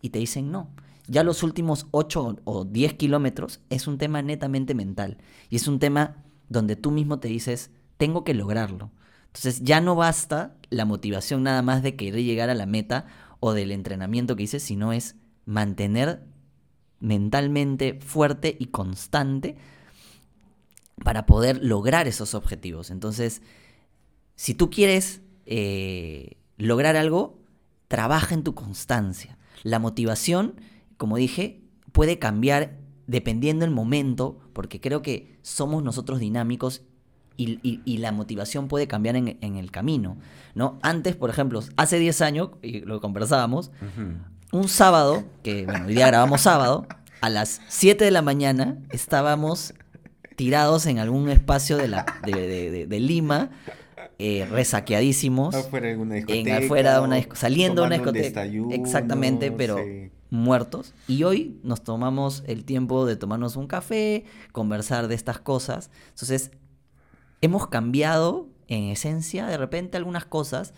y 0.02 0.10
te 0.10 0.20
dicen 0.20 0.52
no. 0.52 0.70
Ya 1.08 1.24
los 1.24 1.44
últimos 1.44 1.88
8 1.92 2.40
o 2.44 2.66
10 2.66 2.94
kilómetros 2.94 3.60
es 3.70 3.88
un 3.88 3.98
tema 3.98 4.22
netamente 4.22 4.74
mental 4.74 5.18
y 5.50 5.58
es 5.58 5.68
un 5.68 5.80
tema 5.80 6.24
donde 6.48 6.76
tú 6.76 6.92
mismo 6.92 7.20
te 7.20 7.28
dices, 7.28 7.72
tengo 7.98 8.24
que 8.24 8.34
lograrlo. 8.34 8.92
Entonces 9.28 9.62
ya 9.64 9.82
no 9.82 9.96
basta 9.96 10.56
la 10.70 10.86
motivación 10.86 11.44
nada 11.44 11.62
más 11.62 11.84
de 11.84 11.96
querer 11.96 12.24
llegar 12.24 12.50
a 12.50 12.56
la 12.56 12.66
meta 12.66 13.06
o 13.40 13.54
del 13.54 13.72
entrenamiento 13.72 14.36
que 14.36 14.44
hice, 14.44 14.60
sino 14.60 14.94
es 14.94 15.16
mantener 15.46 16.24
mentalmente 17.00 18.00
fuerte 18.02 18.56
y 18.60 18.68
constante 18.68 19.56
para 21.04 21.26
poder 21.26 21.64
lograr 21.64 22.08
esos 22.08 22.36
objetivos. 22.36 22.92
Entonces, 22.92 23.42
si 24.36 24.54
tú 24.54 24.70
quieres 24.70 25.22
eh, 25.46 26.38
lograr 26.62 26.96
algo, 26.96 27.40
trabaja 27.88 28.34
en 28.34 28.44
tu 28.44 28.56
constancia. 28.56 29.38
La 29.64 29.80
motivación, 29.80 30.56
como 30.98 31.18
dije, 31.18 31.62
puede 31.92 32.20
cambiar 32.20 32.78
dependiendo 33.08 33.66
del 33.66 33.74
momento, 33.74 34.40
porque 34.54 34.80
creo 34.80 35.02
que 35.02 35.38
somos 35.42 35.84
nosotros 35.84 36.20
dinámicos 36.20 36.84
y, 37.38 37.98
la 37.98 38.12
motivación 38.12 38.68
puede 38.68 38.88
cambiar 38.88 39.16
en, 39.16 39.56
el 39.58 39.72
camino. 39.72 40.18
¿no? 40.54 40.78
Antes, 40.84 41.16
por 41.16 41.32
ejemplo, 41.32 41.62
hace 41.76 41.98
10 41.98 42.22
años, 42.22 42.50
y 42.62 42.82
lo 42.82 43.02
conversábamos, 43.02 43.72
un 44.52 44.68
sábado, 44.68 45.24
que 45.44 45.66
bueno, 45.66 45.88
hoy 45.88 45.96
día 45.96 46.08
grabamos 46.08 46.42
sábado, 46.42 46.86
a 47.22 47.30
las 47.30 47.62
7 47.68 48.06
de 48.06 48.12
la 48.12 48.22
mañana 48.22 48.78
estábamos 48.92 49.74
tirados 50.36 50.86
en 50.86 51.00
algún 51.00 51.30
espacio 51.30 51.78
de, 51.78 51.88
la, 51.88 52.06
de 52.26 53.00
Lima 53.00 53.50
eh, 54.24 54.46
resaqueadísimos. 54.46 55.56
Afuera 55.56 55.88
de 55.88 55.98
una 55.98 56.16
discoteca. 56.16 56.58
En, 56.58 56.64
afuera 56.64 56.94
de 56.94 57.00
una 57.02 57.36
saliendo 57.36 57.82
de 57.82 57.88
una 57.88 57.96
discoteca. 57.98 58.46
exactamente, 58.72 59.52
pero 59.52 59.78
muertos. 60.30 60.94
Y 61.08 61.24
hoy 61.24 61.60
nos 61.64 61.84
tomamos 61.84 62.44
el 62.46 62.64
tiempo 62.64 63.08
de 63.08 63.16
tomarnos 63.16 63.56
un 63.56 63.66
café, 63.66 64.26
conversar 64.52 65.08
de 65.08 65.16
estas 65.16 65.40
cosas. 65.40 65.90
Entonces, 66.10 66.52
hemos 67.42 67.68
cambiado 67.68 68.48
en 68.68 68.84
esencia 68.86 69.48
de 69.48 69.58
repente 69.58 69.98
algunas 69.98 70.26
cosas, 70.26 70.74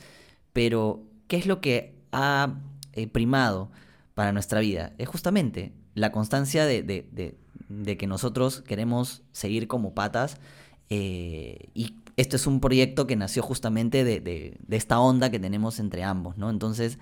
pero 0.54 1.04
¿qué 1.28 1.36
es 1.36 1.46
lo 1.46 1.60
que 1.60 1.96
ha 2.14 2.56
eh, 2.94 3.08
primado 3.08 3.70
para 4.16 4.32
nuestra 4.32 4.62
vida? 4.62 4.94
Es 4.98 5.10
justamente 5.10 5.74
la 5.96 6.12
constancia 6.12 6.66
de, 6.66 6.82
de, 6.82 7.36
de 7.68 7.98
que 7.98 8.08
nosotros 8.08 8.62
queremos 8.62 9.22
seguir 9.34 9.68
como 9.68 9.94
patas 9.94 10.40
Eh, 10.90 11.70
y 11.74 11.96
esto 12.18 12.36
es 12.36 12.48
un 12.48 12.60
proyecto 12.60 13.08
que 13.08 13.16
nació 13.16 13.44
justamente 13.44 14.04
de, 14.04 14.20
de- 14.20 14.58
de 14.60 14.78
esta 14.78 15.00
onda 15.00 15.30
que 15.32 15.40
tenemos 15.40 15.80
entre 15.80 16.04
ambos, 16.04 16.38
¿no? 16.38 16.50
Entonces, 16.50 17.00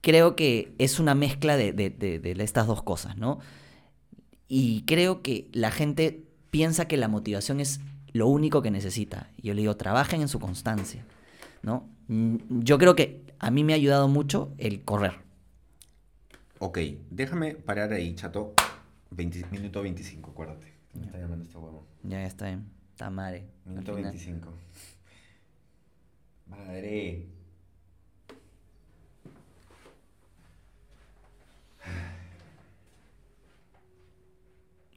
creo 0.00 0.34
que 0.36 0.74
es 0.78 0.98
una 0.98 1.14
mezcla 1.14 1.56
de, 1.56 1.72
de- 1.72 2.36
estas 2.42 2.66
dos 2.66 2.82
cosas, 2.82 3.16
¿no? 3.16 3.38
Y 4.48 4.82
creo 4.82 5.22
que 5.22 5.48
la 5.52 5.70
gente 5.70 6.24
piensa 6.50 6.86
que 6.86 6.96
la 6.96 7.08
motivación 7.08 7.60
es 7.60 7.80
lo 8.12 8.26
único 8.26 8.60
que 8.60 8.70
necesita. 8.70 9.30
Y 9.38 9.48
yo 9.48 9.54
le 9.54 9.62
digo, 9.62 9.76
trabajen 9.76 10.20
en 10.20 10.28
su 10.28 10.38
constancia, 10.38 11.04
¿no? 11.62 11.88
Mm, 12.08 12.36
Yo 12.60 12.76
creo 12.78 12.94
que 12.94 13.22
a 13.38 13.50
mí 13.50 13.64
me 13.64 13.72
ha 13.72 13.76
ayudado 13.76 14.08
mucho 14.08 14.52
el 14.58 14.82
correr. 14.82 15.14
Ok, 16.58 16.78
déjame 17.10 17.54
parar 17.54 17.92
ahí, 17.92 18.14
chato. 18.14 18.52
20 19.10 19.44
minuto 19.50 19.82
25, 19.82 20.30
acuérdate. 20.30 20.72
Me 20.94 21.06
está 21.06 21.18
llamando 21.18 21.44
este 21.44 21.58
huevo. 21.58 21.86
Ya 22.02 22.20
ya 22.20 22.26
está 22.26 22.46
bien. 22.46 22.66
Está 23.02 23.10
Minuto 23.64 23.96
final- 23.96 24.12
25. 24.12 24.52
Madre. 26.46 27.26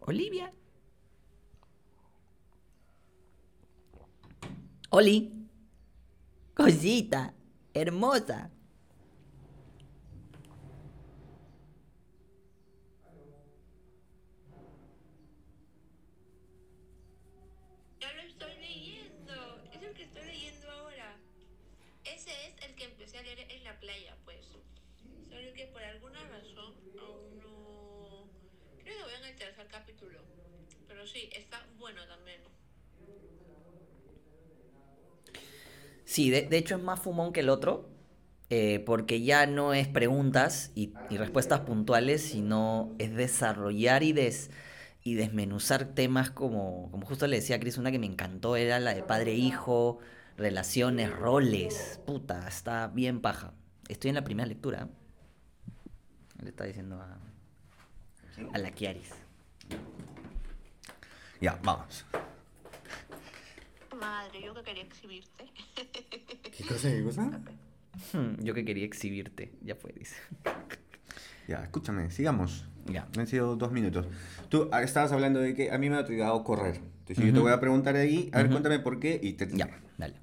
Olivia. 0.01 0.53
Oli. 4.91 5.31
Cosita. 6.53 7.33
Hermosa. 7.73 8.51
Ya 17.99 18.13
lo 18.13 18.21
estoy 18.21 18.55
leyendo. 18.57 19.63
Es 19.73 19.81
el 19.81 19.93
que 19.93 20.03
estoy 20.03 20.25
leyendo 20.25 20.71
ahora. 20.71 21.17
Ese 22.03 22.31
es 22.47 22.65
el 22.65 22.75
que 22.75 22.85
empecé 22.85 23.17
a 23.17 23.23
leer 23.23 23.39
en 23.51 23.63
la 23.63 23.79
playa, 23.79 24.15
pues. 24.25 24.45
Solo 25.29 25.53
que 25.53 25.65
por 25.67 25.83
alguna 25.83 26.23
razón 26.29 26.73
aún 26.99 27.39
no. 27.39 28.29
Creo 28.83 28.97
que 28.97 29.03
voy 29.03 29.13
en 29.19 29.25
el 29.25 29.35
tercer 29.35 29.67
capítulo. 29.67 30.19
Pero 31.05 31.13
sí, 31.19 31.29
está 31.33 31.63
bueno 31.77 32.01
también. 32.07 32.41
Sí, 36.03 36.29
de, 36.29 36.43
de 36.43 36.57
hecho 36.57 36.75
es 36.75 36.83
más 36.83 36.99
fumón 36.99 37.33
que 37.33 37.41
el 37.41 37.49
otro, 37.49 37.89
eh, 38.49 38.79
porque 38.85 39.21
ya 39.23 39.47
no 39.47 39.73
es 39.73 39.87
preguntas 39.87 40.71
y, 40.75 40.93
y 41.09 41.17
respuestas 41.17 41.61
puntuales, 41.61 42.21
sino 42.21 42.95
es 42.99 43.15
desarrollar 43.15 44.03
y, 44.03 44.13
des, 44.13 44.51
y 45.03 45.15
desmenuzar 45.15 45.85
temas 45.95 46.29
como, 46.31 46.89
como 46.91 47.05
justo 47.05 47.27
le 47.27 47.37
decía 47.37 47.57
a 47.57 47.59
Cris, 47.59 47.77
una 47.77 47.91
que 47.91 47.99
me 47.99 48.05
encantó 48.07 48.55
era 48.55 48.79
la 48.79 48.93
de 48.93 49.03
padre-hijo, 49.03 49.99
relaciones, 50.37 51.11
roles. 51.11 51.99
Puta, 52.05 52.47
está 52.47 52.87
bien 52.87 53.21
paja. 53.21 53.53
Estoy 53.89 54.09
en 54.09 54.15
la 54.15 54.23
primera 54.23 54.47
lectura. 54.47 54.89
Le 56.41 56.49
está 56.49 56.63
diciendo 56.65 57.01
a, 57.01 57.19
a 58.53 58.57
la 58.57 58.71
Kiaris. 58.71 59.24
Ya, 61.41 61.59
vamos. 61.63 62.05
Madre, 63.99 64.41
yo 64.43 64.53
que 64.53 64.63
quería 64.63 64.83
exhibirte. 64.83 65.45
¿Qué 66.57 66.63
cosa? 66.65 66.89
¿Qué 66.89 67.03
cosa? 67.03 67.23
Hmm, 68.13 68.43
yo 68.43 68.53
que 68.53 68.65
quería 68.65 68.85
exhibirte, 68.85 69.53
ya 69.61 69.75
fue, 69.75 69.93
dice. 69.93 70.15
Ya, 71.47 71.63
escúchame, 71.63 72.11
sigamos. 72.11 72.65
Ya. 72.85 73.07
Han 73.17 73.25
sido 73.27 73.55
dos 73.55 73.71
minutos. 73.71 74.05
Tú 74.49 74.69
ah, 74.71 74.83
estabas 74.83 75.11
hablando 75.11 75.39
de 75.39 75.53
que 75.55 75.71
a 75.71 75.77
mí 75.77 75.89
me 75.89 75.95
ha 75.97 76.01
motivado 76.01 76.43
correr. 76.43 76.81
Entonces 76.99 77.25
yo 77.25 77.33
te 77.33 77.39
voy 77.39 77.51
a 77.51 77.59
preguntar 77.59 77.95
ahí, 77.95 78.29
a 78.33 78.39
ver, 78.39 78.49
cuéntame 78.51 78.79
por 78.79 78.99
qué 78.99 79.19
y 79.21 79.33
te... 79.33 79.47
Ya, 79.55 79.69
dale. 79.97 80.15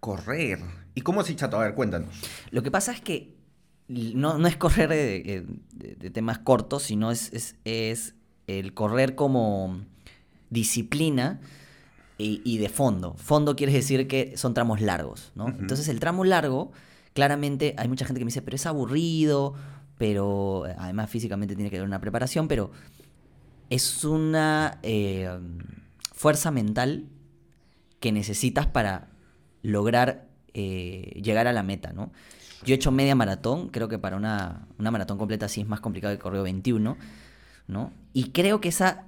Correr. 0.00 0.58
¿Y 0.94 1.00
cómo 1.00 1.20
así, 1.22 1.34
chato? 1.34 1.58
A 1.58 1.64
ver, 1.64 1.74
cuéntanos. 1.74 2.14
Lo 2.50 2.62
que 2.62 2.70
pasa 2.70 2.92
es 2.92 3.00
que 3.00 3.34
no, 3.88 4.38
no 4.38 4.46
es 4.48 4.56
correr 4.56 4.88
de, 4.90 5.16
eh, 5.16 5.44
de- 5.72 5.94
de 5.96 6.10
temas 6.10 6.38
cortos, 6.40 6.82
sino 6.82 7.10
es, 7.10 7.32
es, 7.32 7.56
es 7.64 8.14
el 8.46 8.74
correr 8.74 9.14
como 9.14 9.80
disciplina 10.50 11.40
y, 12.18 12.40
y 12.44 12.58
de 12.58 12.68
fondo. 12.68 13.14
Fondo 13.14 13.56
quiere 13.56 13.72
decir 13.72 14.06
que 14.06 14.36
son 14.36 14.54
tramos 14.54 14.80
largos, 14.80 15.32
¿no? 15.34 15.48
Entonces 15.48 15.88
el 15.88 16.00
tramo 16.00 16.24
largo, 16.24 16.72
claramente 17.12 17.74
hay 17.78 17.88
mucha 17.88 18.04
gente 18.04 18.20
que 18.20 18.24
me 18.24 18.30
dice, 18.30 18.42
pero 18.42 18.56
es 18.56 18.66
aburrido, 18.66 19.54
pero 19.98 20.66
eh, 20.66 20.74
además 20.78 21.10
físicamente 21.10 21.54
tiene 21.54 21.70
que 21.70 21.76
haber 21.76 21.88
una 21.88 22.00
preparación, 22.00 22.48
pero 22.48 22.70
es 23.70 24.04
una 24.04 24.78
eh, 24.82 25.28
fuerza 26.12 26.50
mental 26.50 27.06
que 28.00 28.12
necesitas 28.12 28.66
para 28.66 29.08
lograr 29.62 30.28
eh, 30.52 31.20
llegar 31.22 31.46
a 31.46 31.52
la 31.52 31.62
meta, 31.62 31.92
¿no? 31.92 32.12
Yo 32.64 32.74
he 32.74 32.76
hecho 32.76 32.90
media 32.90 33.14
maratón, 33.14 33.68
creo 33.68 33.88
que 33.88 33.98
para 33.98 34.16
una, 34.16 34.66
una 34.78 34.90
maratón 34.90 35.18
completa 35.18 35.48
sí 35.48 35.60
es 35.60 35.68
más 35.68 35.80
complicado 35.80 36.14
que 36.14 36.22
correo 36.22 36.42
21, 36.42 36.96
¿no? 37.66 37.92
Y 38.12 38.30
creo 38.30 38.60
que 38.60 38.68
esa, 38.68 39.06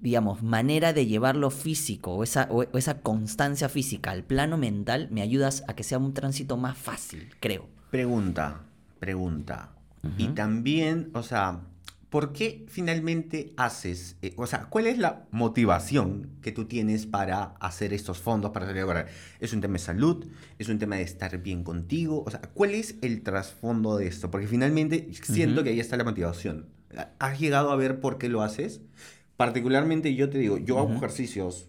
digamos, 0.00 0.42
manera 0.42 0.92
de 0.92 1.06
llevarlo 1.06 1.50
físico 1.50 2.12
o 2.14 2.22
esa, 2.22 2.46
o- 2.50 2.62
esa 2.76 3.00
constancia 3.00 3.68
física 3.68 4.10
al 4.10 4.22
plano 4.24 4.58
mental 4.58 5.08
me 5.10 5.22
ayudas 5.22 5.64
a 5.66 5.74
que 5.74 5.82
sea 5.82 5.98
un 5.98 6.12
tránsito 6.12 6.56
más 6.56 6.76
fácil, 6.76 7.34
creo. 7.40 7.68
Pregunta, 7.90 8.62
pregunta. 8.98 9.70
Y 10.18 10.28
también, 10.28 11.08
o 11.14 11.22
sea, 11.22 11.62
¿por 12.10 12.34
qué 12.34 12.66
finalmente 12.68 13.54
haces, 13.56 14.16
eh, 14.20 14.34
o 14.36 14.46
sea, 14.46 14.66
cuál 14.66 14.86
es 14.86 14.98
la 14.98 15.24
motivación 15.30 16.28
que 16.42 16.52
tú 16.52 16.66
tienes 16.66 17.06
para 17.06 17.54
hacer 17.58 17.94
estos 17.94 18.18
fondos, 18.18 18.50
para 18.50 18.66
correr? 18.84 19.06
¿Es 19.40 19.54
un 19.54 19.62
tema 19.62 19.72
de 19.74 19.78
salud? 19.78 20.26
¿Es 20.58 20.68
un 20.68 20.78
tema 20.78 20.96
de 20.96 21.02
estar 21.02 21.38
bien 21.42 21.64
contigo? 21.64 22.22
O 22.26 22.30
sea, 22.30 22.42
¿cuál 22.52 22.72
es 22.72 22.96
el 23.00 23.22
trasfondo 23.22 23.96
de 23.96 24.08
esto? 24.08 24.30
Porque 24.30 24.46
finalmente 24.46 25.08
siento 25.22 25.64
que 25.64 25.70
ahí 25.70 25.80
está 25.80 25.96
la 25.96 26.04
motivación. 26.04 26.66
¿Has 27.18 27.38
llegado 27.40 27.70
a 27.70 27.76
ver 27.76 28.00
por 28.00 28.18
qué 28.18 28.28
lo 28.28 28.42
haces? 28.42 28.80
Particularmente 29.36 30.14
yo 30.14 30.30
te 30.30 30.38
digo, 30.38 30.58
yo 30.58 30.78
hago 30.78 30.88
Ujú. 30.88 30.96
ejercicios 30.98 31.68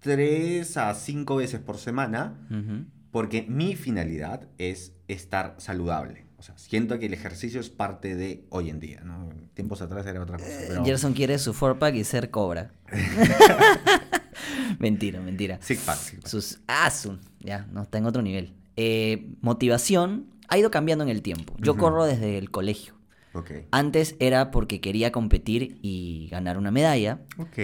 tres 0.00 0.76
a 0.76 0.92
cinco 0.94 1.36
veces 1.36 1.60
por 1.60 1.78
semana 1.78 2.34
Ujú. 2.50 2.84
porque 3.10 3.42
mi 3.48 3.76
finalidad 3.76 4.48
es 4.58 4.92
estar 5.08 5.54
saludable. 5.58 6.26
O 6.38 6.42
sea, 6.42 6.58
siento 6.58 6.98
que 6.98 7.06
el 7.06 7.14
ejercicio 7.14 7.60
es 7.60 7.70
parte 7.70 8.16
de 8.16 8.44
hoy 8.50 8.68
en 8.68 8.80
día, 8.80 9.00
¿no? 9.04 9.28
Tiempos 9.54 9.80
atrás 9.80 10.04
era 10.06 10.20
otra 10.20 10.38
cosa. 10.38 10.50
Pero... 10.66 10.84
Gerson 10.84 11.12
quiere 11.12 11.38
su 11.38 11.52
four 11.54 11.78
pack 11.78 11.94
y 11.94 12.02
ser 12.02 12.30
cobra. 12.30 12.72
mentira, 14.80 15.20
mentira. 15.20 15.58
Six 15.62 15.80
pack, 15.82 15.98
six. 15.98 16.30
Sus 16.30 16.58
ah, 16.66 16.90
su- 16.90 17.18
ya, 17.40 17.66
no 17.72 17.82
está 17.82 17.98
en 17.98 18.06
otro 18.06 18.22
nivel. 18.22 18.54
Eh, 18.76 19.28
motivación 19.40 20.26
ha 20.48 20.58
ido 20.58 20.70
cambiando 20.72 21.04
en 21.04 21.10
el 21.10 21.22
tiempo. 21.22 21.54
Yo 21.60 21.72
Ujú. 21.72 21.80
corro 21.82 22.04
desde 22.06 22.38
el 22.38 22.50
colegio. 22.50 22.94
Antes 23.70 24.16
era 24.18 24.50
porque 24.50 24.80
quería 24.80 25.10
competir 25.12 25.78
y 25.82 26.28
ganar 26.30 26.58
una 26.58 26.70
medalla. 26.70 27.20
Ok. 27.38 27.58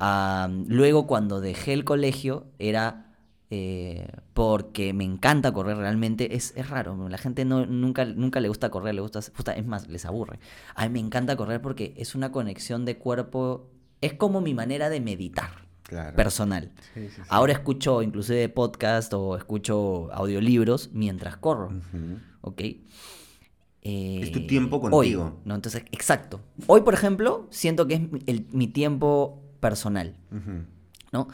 Ah, 0.00 0.48
luego 0.68 1.06
cuando 1.06 1.40
dejé 1.40 1.72
el 1.72 1.84
colegio 1.84 2.46
era 2.58 3.06
eh, 3.50 4.06
porque 4.34 4.92
me 4.92 5.02
encanta 5.04 5.52
correr 5.52 5.76
realmente. 5.76 6.36
Es, 6.36 6.52
es 6.56 6.68
raro, 6.70 7.08
la 7.08 7.18
gente 7.18 7.44
no, 7.44 7.66
nunca, 7.66 8.04
nunca 8.04 8.38
le 8.40 8.48
gusta 8.48 8.70
correr, 8.70 8.94
le 8.94 9.00
gusta, 9.00 9.18
es 9.20 9.66
más, 9.66 9.88
les 9.88 10.04
aburre. 10.04 10.38
A 10.76 10.84
mí 10.88 10.92
me 10.92 11.00
encanta 11.06 11.36
correr 11.36 11.60
porque 11.60 11.92
es 11.96 12.14
una 12.14 12.30
conexión 12.30 12.84
de 12.84 12.96
cuerpo, 12.98 13.68
es 14.00 14.12
como 14.14 14.40
mi 14.40 14.54
manera 14.54 14.88
de 14.88 15.00
meditar 15.00 15.68
Claro. 15.82 16.14
personal. 16.14 16.70
Sí, 16.94 17.08
sí, 17.08 17.14
sí. 17.16 17.22
Ahora 17.28 17.52
escucho 17.52 18.00
inclusive 18.02 18.48
podcast 18.50 19.12
o 19.12 19.36
escucho 19.36 20.08
audiolibros 20.12 20.90
mientras 20.92 21.36
corro. 21.36 21.72
¿ok? 22.42 22.62
Eh, 23.82 24.20
Es 24.22 24.32
tu 24.32 24.46
tiempo 24.46 24.76
hoy, 24.76 24.90
contigo. 24.90 25.40
¿no? 25.44 25.54
Entonces, 25.54 25.84
exacto. 25.92 26.40
Hoy, 26.66 26.82
por 26.82 26.92
ejemplo, 26.94 27.46
siento 27.50 27.86
que 27.86 27.94
es 27.94 28.00
mi, 28.12 28.20
el- 28.26 28.46
mi 28.52 28.66
tiempo 28.66 29.42
personal. 29.60 30.14
¿no? 31.12 31.28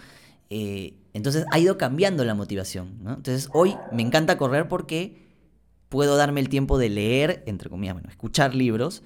Eh, 0.51 0.95
entonces 1.13 1.45
ha 1.51 1.59
ido 1.59 1.77
cambiando 1.79 2.25
la 2.25 2.35
motivación, 2.35 2.99
¿no? 3.03 3.15
Entonces 3.15 3.49
hoy 3.53 3.75
me 3.93 4.03
encanta 4.03 4.37
correr 4.39 4.69
porque 4.69 5.17
puedo 5.89 6.17
darme 6.17 6.41
el 6.41 6.49
tiempo 6.49 6.79
de 6.79 6.89
leer, 6.91 7.43
entre 7.47 7.69
comillas, 7.71 7.95
bueno, 7.95 8.09
escuchar 8.11 8.55
libros 8.55 9.03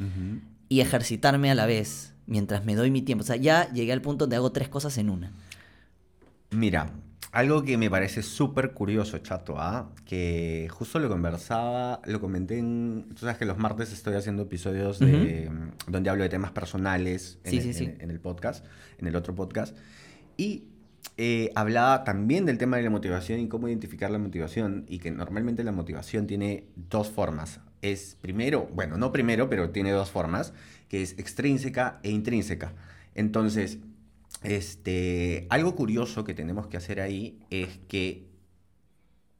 y 0.69 0.81
ejercitarme 0.81 1.51
a 1.51 1.55
la 1.55 1.67
vez 1.67 2.15
mientras 2.27 2.65
me 2.65 2.75
doy 2.75 2.91
mi 2.91 3.01
tiempo. 3.03 3.23
O 3.23 3.27
sea, 3.27 3.37
ya 3.37 3.73
llegué 3.73 3.93
al 3.93 4.03
punto 4.03 4.25
donde 4.25 4.37
hago 4.37 4.53
tres 4.53 4.69
cosas 4.69 4.97
en 4.99 5.09
una. 5.11 5.33
Mira, 6.51 6.91
algo 7.33 7.63
que 7.63 7.77
me 7.79 7.89
parece 7.89 8.23
súper 8.23 8.73
curioso, 8.73 9.19
chato, 9.19 9.55
¿ah? 9.59 9.91
Que 10.05 10.67
justo 10.71 10.99
lo 10.99 11.09
conversaba, 11.09 12.01
lo 12.05 12.21
comenté 12.21 12.59
en... 12.59 13.07
Tú 13.11 13.19
sabes 13.21 13.39
que 13.39 13.45
los 13.45 13.57
martes 13.59 13.93
estoy 13.93 14.15
haciendo 14.15 14.43
episodios 14.43 14.99
de, 14.99 15.49
mm, 15.51 15.91
donde 15.93 16.11
hablo 16.11 16.25
de 16.25 16.29
temas 16.29 16.51
personales 16.51 17.39
en, 17.45 17.51
Sí, 17.51 17.57
el, 17.59 17.63
sí, 17.63 17.73
sí. 17.75 17.85
en- 17.85 18.01
en 18.01 18.11
el 18.11 18.19
podcast, 18.21 18.65
en 18.99 19.07
el 19.07 19.15
otro 19.17 19.35
podcast. 19.35 19.77
Y 20.37 20.65
eh, 21.17 21.51
hablaba 21.55 22.03
también 22.05 22.47
del 22.47 22.59
tema 22.59 22.77
de 22.79 22.83
la 22.83 22.91
motivación 22.91 23.41
y 23.41 23.49
cómo 23.49 23.69
identificar 23.69 24.11
la 24.11 24.19
motivación 24.19 24.85
y 24.89 24.99
que 24.99 25.11
normalmente 25.11 25.63
la 25.65 25.73
motivación 25.73 26.27
tiene 26.27 26.65
dos 26.75 27.11
formas. 27.11 27.61
Es 27.83 28.17
primero, 28.21 28.69
bueno, 28.75 28.97
no 28.99 29.13
primero, 29.13 29.49
pero 29.49 29.71
tiene 29.71 29.93
dos 29.93 30.11
formas, 30.11 30.53
que 30.89 31.03
es 31.03 31.13
extrínseca 31.19 32.01
e 32.03 32.11
intrínseca. 32.11 32.73
Entonces, 33.15 33.79
este, 34.43 35.47
algo 35.51 35.75
curioso 35.75 36.25
que 36.25 36.35
tenemos 36.35 36.67
que 36.67 36.77
hacer 36.77 37.01
ahí 37.01 37.39
es 37.51 37.79
que 37.89 38.29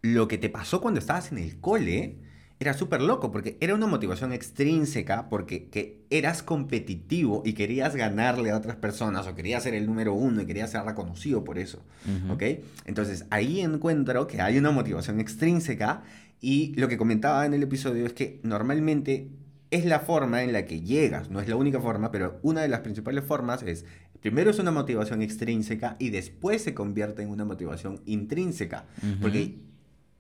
lo 0.03 0.29
que 0.29 0.39
te 0.39 0.49
pasó 0.49 0.81
cuando 0.81 1.01
estabas 1.01 1.33
en 1.33 1.39
el 1.39 1.61
cole 1.61 2.19
era 2.59 2.75
súper 2.75 3.01
loco, 3.01 3.33
porque 3.33 3.57
era 3.61 3.75
una 3.75 3.87
motivación 3.87 4.35
extrínseca, 4.35 5.31
porque 5.31 5.71
que 5.71 6.05
eras 6.11 6.43
competitivo 6.43 7.43
y 7.43 7.55
querías 7.55 7.97
ganarle 7.97 8.51
a 8.51 8.57
otras 8.59 8.77
personas, 8.77 9.27
o 9.27 9.35
querías 9.35 9.63
ser 9.63 9.75
el 9.75 9.87
número 9.87 10.13
uno 10.13 10.43
y 10.43 10.47
querías 10.47 10.71
ser 10.71 10.83
reconocido 10.85 11.43
por 11.43 11.59
eso. 11.59 11.83
¿ok? 12.31 12.43
Entonces 12.85 13.25
ahí 13.31 13.61
encuentro 13.61 14.27
que 14.27 14.43
hay 14.43 14.59
una 14.59 14.73
motivación 14.73 15.21
extrínseca 15.21 16.03
y 16.43 16.75
lo 16.77 16.89
que 16.89 16.99
comentaba 16.99 17.47
en 17.47 17.55
el 17.55 17.63
episodio 17.63 18.05
es 18.05 18.13
que 18.13 18.41
normalmente 18.43 19.31
es 19.71 19.85
la 19.85 20.01
forma 20.01 20.43
en 20.43 20.53
la 20.53 20.65
que 20.67 20.81
llegas, 20.81 21.31
no 21.31 21.41
es 21.41 21.49
la 21.49 21.57
única 21.57 21.81
forma, 21.81 22.11
pero 22.11 22.39
una 22.43 22.63
de 22.63 22.69
las 22.69 22.81
principales 22.81 23.25
formas 23.25 23.63
es, 23.63 23.85
primero 24.21 24.51
es 24.51 24.59
una 24.59 24.71
motivación 24.71 25.23
extrínseca 25.23 25.97
y 25.99 26.11
después 26.11 26.63
se 26.63 26.75
convierte 26.75 27.23
en 27.23 27.31
una 27.31 27.45
motivación 27.45 28.01
intrínseca, 28.05 28.87
porque 29.21 29.59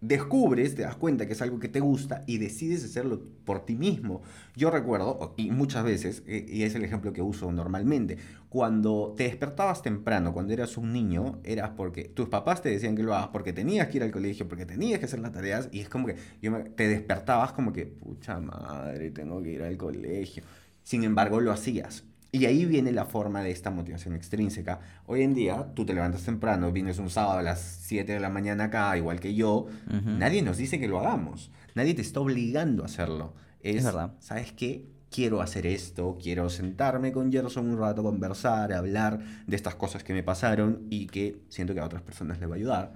descubres, 0.00 0.74
te 0.74 0.82
das 0.82 0.96
cuenta 0.96 1.26
que 1.26 1.34
es 1.34 1.42
algo 1.42 1.58
que 1.58 1.68
te 1.68 1.80
gusta 1.80 2.24
y 2.26 2.38
decides 2.38 2.84
hacerlo 2.84 3.22
por 3.44 3.64
ti 3.66 3.76
mismo. 3.76 4.22
Yo 4.56 4.70
recuerdo, 4.70 5.34
y 5.36 5.50
muchas 5.50 5.84
veces, 5.84 6.22
eh, 6.26 6.46
y 6.48 6.62
es 6.62 6.74
el 6.74 6.84
ejemplo 6.84 7.12
que 7.12 7.22
uso 7.22 7.52
normalmente, 7.52 8.18
cuando 8.48 9.14
te 9.16 9.24
despertabas 9.24 9.82
temprano, 9.82 10.32
cuando 10.32 10.52
eras 10.52 10.76
un 10.76 10.92
niño, 10.92 11.40
eras 11.44 11.70
porque 11.76 12.04
tus 12.04 12.28
papás 12.28 12.62
te 12.62 12.70
decían 12.70 12.96
que 12.96 13.02
lo 13.02 13.14
hagas 13.14 13.28
porque 13.28 13.52
tenías 13.52 13.88
que 13.88 13.98
ir 13.98 14.02
al 14.02 14.10
colegio, 14.10 14.48
porque 14.48 14.66
tenías 14.66 14.98
que 14.98 15.04
hacer 15.06 15.20
las 15.20 15.32
tareas, 15.32 15.68
y 15.72 15.80
es 15.80 15.88
como 15.88 16.06
que 16.06 16.16
yo 16.40 16.52
te 16.76 16.88
despertabas 16.88 17.52
como 17.52 17.72
que, 17.72 17.86
pucha 17.86 18.40
madre, 18.40 19.10
tengo 19.10 19.42
que 19.42 19.52
ir 19.52 19.62
al 19.62 19.76
colegio. 19.76 20.42
Sin 20.82 21.04
embargo, 21.04 21.40
lo 21.40 21.52
hacías. 21.52 22.04
Y 22.32 22.44
ahí 22.46 22.64
viene 22.64 22.92
la 22.92 23.06
forma 23.06 23.42
de 23.42 23.50
esta 23.50 23.70
motivación 23.70 24.14
extrínseca. 24.14 24.80
Hoy 25.06 25.22
en 25.22 25.34
día, 25.34 25.72
tú 25.74 25.84
te 25.84 25.94
levantas 25.94 26.22
temprano, 26.22 26.70
vienes 26.70 26.98
un 26.98 27.10
sábado 27.10 27.40
a 27.40 27.42
las 27.42 27.60
7 27.60 28.12
de 28.12 28.20
la 28.20 28.30
mañana 28.30 28.64
acá, 28.64 28.96
igual 28.96 29.18
que 29.18 29.34
yo. 29.34 29.66
Ujú. 29.88 30.10
Nadie 30.10 30.42
nos 30.42 30.56
dice 30.56 30.78
que 30.78 30.86
lo 30.86 31.00
hagamos. 31.00 31.50
Nadie 31.74 31.94
te 31.94 32.02
está 32.02 32.20
obligando 32.20 32.84
a 32.84 32.86
hacerlo. 32.86 33.34
Es, 33.60 33.76
Es 33.76 33.84
verdad. 33.84 34.14
¿Sabes 34.20 34.52
qué? 34.52 34.86
Quiero 35.10 35.40
hacer 35.42 35.66
esto, 35.66 36.18
quiero 36.22 36.48
sentarme 36.50 37.10
con 37.10 37.32
Gerson 37.32 37.68
un 37.68 37.78
rato, 37.78 38.04
conversar, 38.04 38.72
hablar 38.72 39.18
de 39.48 39.56
estas 39.56 39.74
cosas 39.74 40.04
que 40.04 40.12
me 40.12 40.22
pasaron 40.22 40.86
y 40.88 41.08
que 41.08 41.42
siento 41.48 41.74
que 41.74 41.80
a 41.80 41.84
otras 41.84 42.02
personas 42.02 42.38
le 42.38 42.46
va 42.46 42.54
a 42.54 42.58
ayudar. 42.58 42.92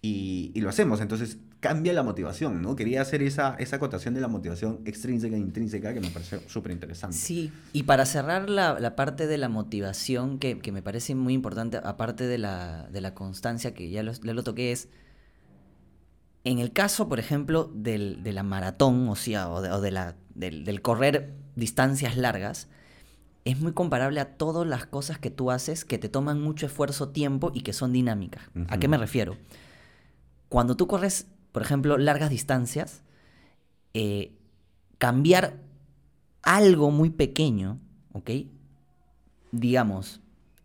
Y, 0.00 0.52
y 0.54 0.60
lo 0.60 0.68
hacemos. 0.68 1.00
Entonces 1.00 1.38
cambia 1.60 1.92
la 1.92 2.02
motivación, 2.02 2.62
¿no? 2.62 2.76
Quería 2.76 3.02
hacer 3.02 3.22
esa, 3.22 3.56
esa 3.58 3.76
acotación 3.76 4.14
de 4.14 4.20
la 4.20 4.28
motivación 4.28 4.80
extrínseca 4.84 5.34
e 5.34 5.38
intrínseca 5.38 5.92
que 5.92 6.00
me 6.00 6.10
pareció 6.10 6.40
súper 6.48 6.72
interesante. 6.72 7.16
Sí, 7.16 7.52
y 7.72 7.82
para 7.82 8.06
cerrar 8.06 8.48
la, 8.48 8.78
la 8.78 8.94
parte 8.94 9.26
de 9.26 9.38
la 9.38 9.48
motivación 9.48 10.38
que, 10.38 10.60
que 10.60 10.70
me 10.70 10.82
parece 10.82 11.14
muy 11.14 11.34
importante, 11.34 11.78
aparte 11.82 12.26
de 12.26 12.38
la, 12.38 12.88
de 12.92 13.00
la 13.00 13.14
constancia 13.14 13.74
que 13.74 13.90
ya 13.90 14.02
lo, 14.02 14.12
ya 14.12 14.34
lo 14.34 14.44
toqué, 14.44 14.72
es 14.72 14.88
en 16.44 16.60
el 16.60 16.72
caso, 16.72 17.08
por 17.08 17.18
ejemplo, 17.18 17.70
del, 17.74 18.22
de 18.22 18.32
la 18.32 18.42
maratón, 18.44 19.08
o 19.08 19.16
sea, 19.16 19.50
o, 19.50 19.60
de, 19.60 19.70
o 19.70 19.80
de 19.80 19.90
la, 19.90 20.16
del, 20.34 20.64
del 20.64 20.80
correr 20.80 21.34
distancias 21.56 22.16
largas, 22.16 22.68
es 23.44 23.58
muy 23.60 23.72
comparable 23.72 24.20
a 24.20 24.36
todas 24.36 24.66
las 24.66 24.86
cosas 24.86 25.18
que 25.18 25.30
tú 25.30 25.50
haces 25.50 25.84
que 25.84 25.98
te 25.98 26.08
toman 26.08 26.40
mucho 26.40 26.66
esfuerzo, 26.66 27.08
tiempo 27.08 27.50
y 27.52 27.62
que 27.62 27.72
son 27.72 27.92
dinámicas. 27.92 28.42
¿A 28.68 28.78
qué 28.78 28.88
me 28.88 28.96
refiero? 28.96 29.36
Cuando 30.48 30.76
tú 30.76 30.86
corres, 30.86 31.26
por 31.52 31.62
ejemplo, 31.62 31.98
largas 31.98 32.30
distancias, 32.30 33.02
eh, 33.94 34.32
cambiar 34.98 35.56
algo 36.42 36.90
muy 36.90 37.10
pequeño, 37.10 37.78
¿ok? 38.12 38.30
Digamos, 39.52 40.20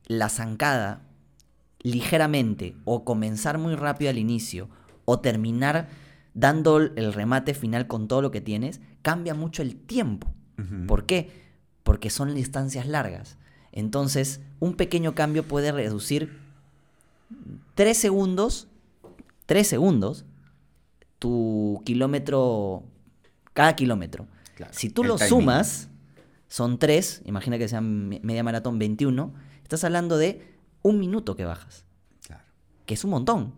la 0.07 0.29
zancada 0.29 1.01
ligeramente 1.81 2.75
o 2.85 3.03
comenzar 3.03 3.57
muy 3.57 3.75
rápido 3.75 4.09
al 4.09 4.17
inicio 4.17 4.69
o 5.05 5.19
terminar 5.19 5.89
dando 6.33 6.77
el 6.77 7.13
remate 7.13 7.53
final 7.53 7.87
con 7.87 8.07
todo 8.07 8.21
lo 8.21 8.31
que 8.31 8.41
tienes, 8.41 8.81
cambia 9.01 9.35
mucho 9.35 9.61
el 9.61 9.75
tiempo. 9.75 10.33
¿Por 10.87 11.05
qué? 11.05 11.29
Porque 11.83 12.09
son 12.09 12.33
distancias 12.33 12.87
largas. 12.87 13.37
Entonces, 13.71 14.39
un 14.59 14.75
pequeño 14.75 15.13
cambio 15.13 15.43
puede 15.43 15.71
reducir 15.71 16.39
3 17.75 17.97
segundos, 17.97 18.67
3 19.45 19.67
segundos, 19.67 20.25
tu 21.23 21.81
kilómetro, 21.85 22.83
cada 23.53 23.77
kilómetro. 23.77 24.27
Claro, 24.57 24.73
Si 24.73 24.89
tú 24.89 25.05
lo 25.05 25.15
timing. 25.15 25.29
sumas, 25.29 25.87
son 26.49 26.77
3, 26.79 27.21
imagina 27.23 27.57
que 27.57 27.69
sean 27.69 28.09
me- 28.09 28.19
media 28.23 28.43
maratón 28.43 28.77
21, 28.77 29.33
estás 29.63 29.85
hablando 29.85 30.17
de 30.17 30.45
un 30.81 30.99
minuto 30.99 31.37
que 31.37 31.45
bajas, 31.45 31.85
Claro. 32.27 32.43
que 32.85 32.95
es 32.95 33.05
un 33.05 33.11
montón. 33.11 33.53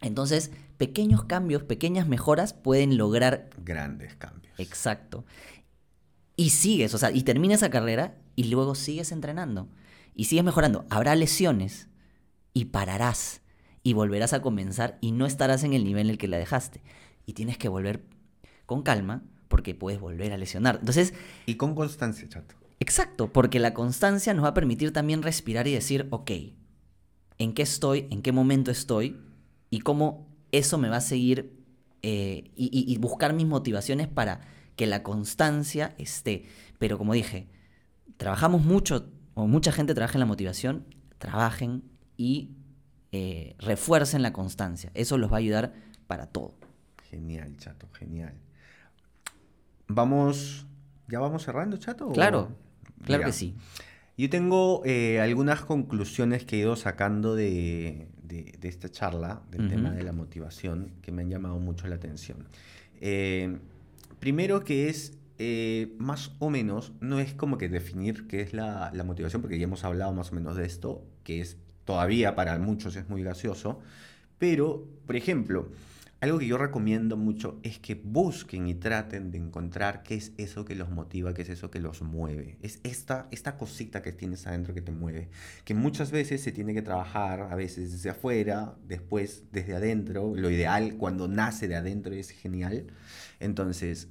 Entonces, 0.00 0.50
pequeños 0.76 1.22
cambios, 1.24 1.62
pequeñas 1.62 2.08
mejoras 2.08 2.52
pueden 2.52 2.96
lograr 2.98 3.50
Grandes 3.64 4.16
cambios. 4.16 4.52
Exacto. 4.58 5.24
Y 6.34 6.50
sigues, 6.50 6.94
o 6.94 6.98
sea, 6.98 7.12
y 7.12 7.22
terminas 7.22 7.58
esa 7.60 7.70
carrera 7.70 8.16
y 8.34 8.44
luego 8.50 8.74
sigues 8.74 9.12
entrenando. 9.12 9.68
Y 10.16 10.24
sigues 10.24 10.44
mejorando. 10.44 10.84
Habrá 10.90 11.14
lesiones 11.14 11.86
y 12.54 12.64
pararás 12.66 13.40
y 13.82 13.92
volverás 13.94 14.32
a 14.32 14.42
comenzar 14.42 14.98
y 15.00 15.12
no 15.12 15.26
estarás 15.26 15.64
en 15.64 15.72
el 15.72 15.84
nivel 15.84 16.06
en 16.06 16.10
el 16.10 16.18
que 16.18 16.28
la 16.28 16.38
dejaste. 16.38 16.82
Y 17.26 17.32
tienes 17.34 17.58
que 17.58 17.68
volver 17.68 18.04
con 18.66 18.82
calma 18.82 19.22
porque 19.48 19.74
puedes 19.74 20.00
volver 20.00 20.32
a 20.32 20.36
lesionar. 20.38 20.76
Entonces, 20.80 21.12
Y 21.46 21.56
con 21.56 21.74
constancia, 21.74 22.28
chato. 22.28 22.54
exacto, 22.80 23.32
porque 23.32 23.58
la 23.60 23.74
constancia 23.74 24.34
nos 24.34 24.44
va 24.44 24.48
a 24.50 24.54
permitir 24.54 24.92
también 24.92 25.22
respirar 25.22 25.66
y 25.68 25.72
decir, 25.72 26.06
ok, 26.10 26.30
¿en 27.38 27.52
qué 27.54 27.62
estoy? 27.62 28.06
¿En 28.10 28.22
qué 28.22 28.32
momento 28.32 28.70
estoy? 28.70 29.20
Y 29.70 29.80
cómo 29.80 30.28
eso 30.52 30.78
me 30.78 30.88
va 30.88 30.96
a 30.96 31.00
seguir 31.00 31.58
eh, 32.02 32.50
y, 32.56 32.66
y- 32.72 32.92
y 32.92 32.98
buscar 32.98 33.32
mis 33.32 33.46
motivaciones 33.46 34.08
para 34.08 34.40
que 34.76 34.86
la 34.86 35.02
constancia 35.02 35.94
esté. 35.98 36.44
Pero 36.78 36.98
como 36.98 37.12
dije, 37.14 37.48
trabajamos 38.16 38.64
mucho, 38.64 39.08
o 39.34 39.46
mucha 39.46 39.72
gente 39.72 39.94
trabaja 39.94 40.14
en 40.14 40.20
la 40.20 40.26
motivación, 40.26 40.86
trabajen 41.18 41.84
y 42.16 42.50
eh, 43.12 43.54
refuercen 43.58 44.22
la 44.22 44.32
constancia. 44.32 44.90
Eso 44.94 45.18
los 45.18 45.30
va 45.30 45.36
a 45.36 45.38
ayudar 45.38 45.72
para 46.06 46.26
todo. 46.26 46.54
Genial, 47.10 47.56
chato, 47.58 47.88
genial. 47.92 48.34
Vamos. 49.88 50.66
¿Ya 51.08 51.20
vamos 51.20 51.42
cerrando, 51.44 51.76
chato? 51.76 52.08
o- 52.08 52.12
Claro, 52.12 52.48
claro 53.04 53.20
Mira, 53.20 53.26
que 53.26 53.32
sí. 53.32 53.54
Yo 54.16 54.30
tengo 54.30 54.82
eh, 54.84 55.20
algunas 55.20 55.62
conclusiones 55.64 56.44
que 56.44 56.56
he 56.56 56.60
ido 56.60 56.76
sacando 56.76 57.34
de, 57.34 58.08
de- 58.22 58.54
de 58.58 58.68
esta 58.68 58.88
charla, 58.90 59.42
del 59.50 59.68
tema 59.68 59.90
de 59.90 60.02
la 60.04 60.12
motivación, 60.12 60.92
que 61.02 61.12
me 61.12 61.22
han 61.22 61.30
llamado 61.30 61.58
mucho 61.58 61.86
la 61.88 61.96
atención. 61.96 62.46
Eh, 63.00 63.58
primero 64.20 64.64
que 64.64 64.88
es, 64.88 65.18
eh, 65.38 65.94
más 65.98 66.32
o 66.38 66.50
menos, 66.50 66.92
no 67.00 67.18
es 67.20 67.34
como 67.34 67.58
que 67.58 67.68
definir 67.68 68.26
qué 68.28 68.40
es 68.42 68.52
la, 68.54 68.90
la 68.94 69.02
motivación, 69.04 69.42
porque 69.42 69.58
ya 69.58 69.64
hemos 69.64 69.82
hablado 69.84 70.12
más 70.12 70.30
o 70.30 70.34
menos 70.34 70.56
de 70.56 70.66
esto, 70.66 71.04
que 71.24 71.40
es 71.40 71.56
todavía 71.84 72.34
para 72.34 72.58
muchos 72.58 72.96
es 72.96 73.08
muy 73.08 73.22
gaseoso, 73.22 73.80
pero, 74.38 74.88
por 75.06 75.16
ejemplo, 75.16 75.70
algo 76.22 76.38
que 76.38 76.46
yo 76.46 76.56
recomiendo 76.56 77.16
mucho 77.16 77.58
es 77.64 77.80
que 77.80 77.96
busquen 77.96 78.68
y 78.68 78.74
traten 78.74 79.32
de 79.32 79.38
encontrar 79.38 80.04
qué 80.04 80.14
es 80.14 80.30
eso 80.36 80.64
que 80.64 80.76
los 80.76 80.88
motiva, 80.88 81.34
qué 81.34 81.42
es 81.42 81.48
eso 81.48 81.68
que 81.72 81.80
los 81.80 82.00
mueve. 82.02 82.58
Es 82.62 82.78
esta, 82.84 83.26
esta 83.32 83.56
cosita 83.56 84.02
que 84.02 84.12
tienes 84.12 84.46
adentro 84.46 84.72
que 84.72 84.82
te 84.82 84.92
mueve, 84.92 85.30
que 85.64 85.74
muchas 85.74 86.12
veces 86.12 86.40
se 86.40 86.52
tiene 86.52 86.74
que 86.74 86.82
trabajar, 86.82 87.48
a 87.50 87.56
veces 87.56 87.90
desde 87.90 88.10
afuera, 88.10 88.76
después 88.86 89.46
desde 89.50 89.74
adentro. 89.74 90.32
Lo 90.36 90.48
ideal 90.48 90.96
cuando 90.96 91.26
nace 91.26 91.66
de 91.66 91.74
adentro 91.74 92.14
es 92.14 92.30
genial. 92.30 92.86
Entonces, 93.40 94.06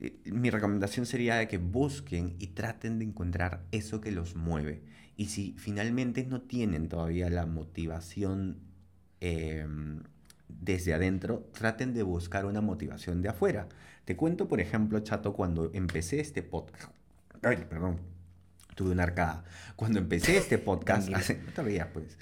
eh, 0.00 0.16
mi 0.26 0.50
recomendación 0.50 1.06
sería 1.06 1.48
que 1.48 1.58
busquen 1.58 2.36
y 2.38 2.48
traten 2.48 3.00
de 3.00 3.06
encontrar 3.06 3.64
eso 3.72 4.00
que 4.00 4.12
los 4.12 4.36
mueve. 4.36 4.82
Y 5.18 5.26
si 5.26 5.52
finalmente 5.58 6.24
no 6.24 6.40
tienen 6.40 6.88
todavía 6.88 7.28
la 7.28 7.44
motivación 7.44 8.60
em, 9.20 10.04
desde 10.48 10.94
adentro, 10.94 11.50
traten 11.52 11.92
de 11.92 12.04
buscar 12.04 12.46
una 12.46 12.60
motivación 12.60 13.20
de 13.20 13.28
afuera. 13.28 13.68
Te 14.04 14.16
cuento, 14.16 14.46
por 14.46 14.60
ejemplo, 14.60 15.00
Chato, 15.00 15.32
cuando 15.32 15.72
empecé 15.74 16.20
este 16.20 16.44
podcast. 16.44 16.92
Ay, 17.42 17.66
perdón. 17.68 17.98
Tuve 18.76 18.92
una 18.92 19.02
arcada. 19.02 19.42
Cuando 19.74 19.98
empecé 19.98 20.36
este 20.36 20.56
podcast, 20.70 21.12
hace, 21.12 21.42
no 21.42 21.52
te 21.52 21.84
pues. 21.86 22.16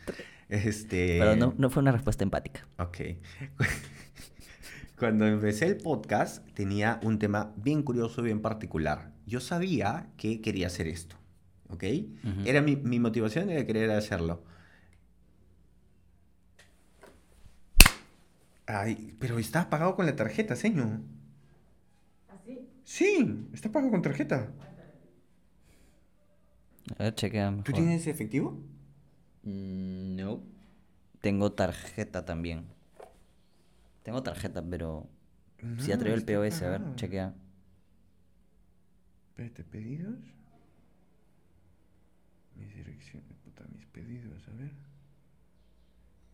Este, 0.48 1.18
Pero 1.20 1.36
no, 1.36 1.54
no 1.58 1.68
fue 1.68 1.82
una 1.82 1.92
respuesta 1.92 2.24
empática. 2.24 2.66
Ok. 2.78 2.98
Cuando 4.98 5.26
empecé 5.26 5.66
el 5.66 5.76
podcast 5.76 6.42
tenía 6.54 6.98
un 7.02 7.18
tema 7.18 7.52
bien 7.56 7.82
curioso, 7.82 8.22
bien 8.22 8.40
particular. 8.40 9.12
Yo 9.26 9.40
sabía 9.40 10.08
que 10.16 10.40
quería 10.40 10.68
hacer 10.68 10.86
esto, 10.86 11.16
¿ok? 11.68 11.84
Era 12.44 12.60
mi, 12.62 12.76
mi 12.76 12.98
motivación 13.00 13.50
era 13.50 13.66
querer 13.66 13.90
hacerlo. 13.90 14.42
Ay, 18.66 19.14
pero 19.20 19.38
está 19.38 19.70
pagado 19.70 19.94
con 19.94 20.06
la 20.06 20.16
tarjeta, 20.16 20.56
señor. 20.56 21.00
¿Así? 22.28 22.68
Sí, 22.84 23.48
está 23.52 23.70
pagado 23.70 23.92
con 23.92 24.02
tarjeta. 24.02 24.52
A 26.98 27.02
ver, 27.04 27.14
chequea. 27.14 27.56
¿Tú 27.64 27.72
tienes 27.72 28.06
efectivo? 28.06 28.60
Mm, 29.42 30.16
No. 30.16 30.42
Tengo 31.20 31.52
tarjeta 31.52 32.24
también. 32.24 32.66
Tengo 34.02 34.22
tarjeta, 34.22 34.62
pero. 34.62 35.08
si 35.78 35.90
atrevo 35.90 36.14
el 36.14 36.24
POS, 36.24 36.62
a 36.62 36.70
ver, 36.70 36.82
chequea. 36.94 37.34
Espérate, 39.30 39.64
pedidos. 39.64 40.18
Mis 42.54 42.74
direcciones, 42.74 43.36
puta, 43.44 43.64
mis 43.74 43.85
pedidos, 43.96 44.46
a 44.48 44.52
ver. 44.52 44.70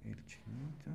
El 0.04 0.26
chinito. 0.26 0.90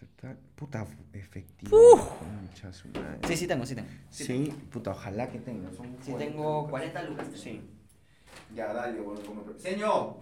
Total, 0.00 0.38
puta, 0.54 0.86
efectivo. 1.12 1.76
concha 2.18 2.72
su 2.72 2.88
madre. 2.88 3.18
Sí, 3.28 3.36
sí 3.36 3.46
tengo, 3.46 3.66
sí 3.66 3.74
tengo. 3.74 3.88
Sí, 4.10 4.54
puta, 4.72 4.92
ojalá 4.92 5.28
que 5.30 5.40
tenga. 5.40 5.70
Son 5.72 5.86
Sí 6.00 6.12
40 6.12 6.18
tengo 6.18 6.56
lucas. 6.62 6.70
40 6.70 7.02
lucas. 7.02 7.26
Sí. 7.34 7.60
Ya, 8.54 8.72
dale, 8.72 9.00
bueno, 9.00 9.20
como... 9.26 9.58
¡Señor! 9.58 10.20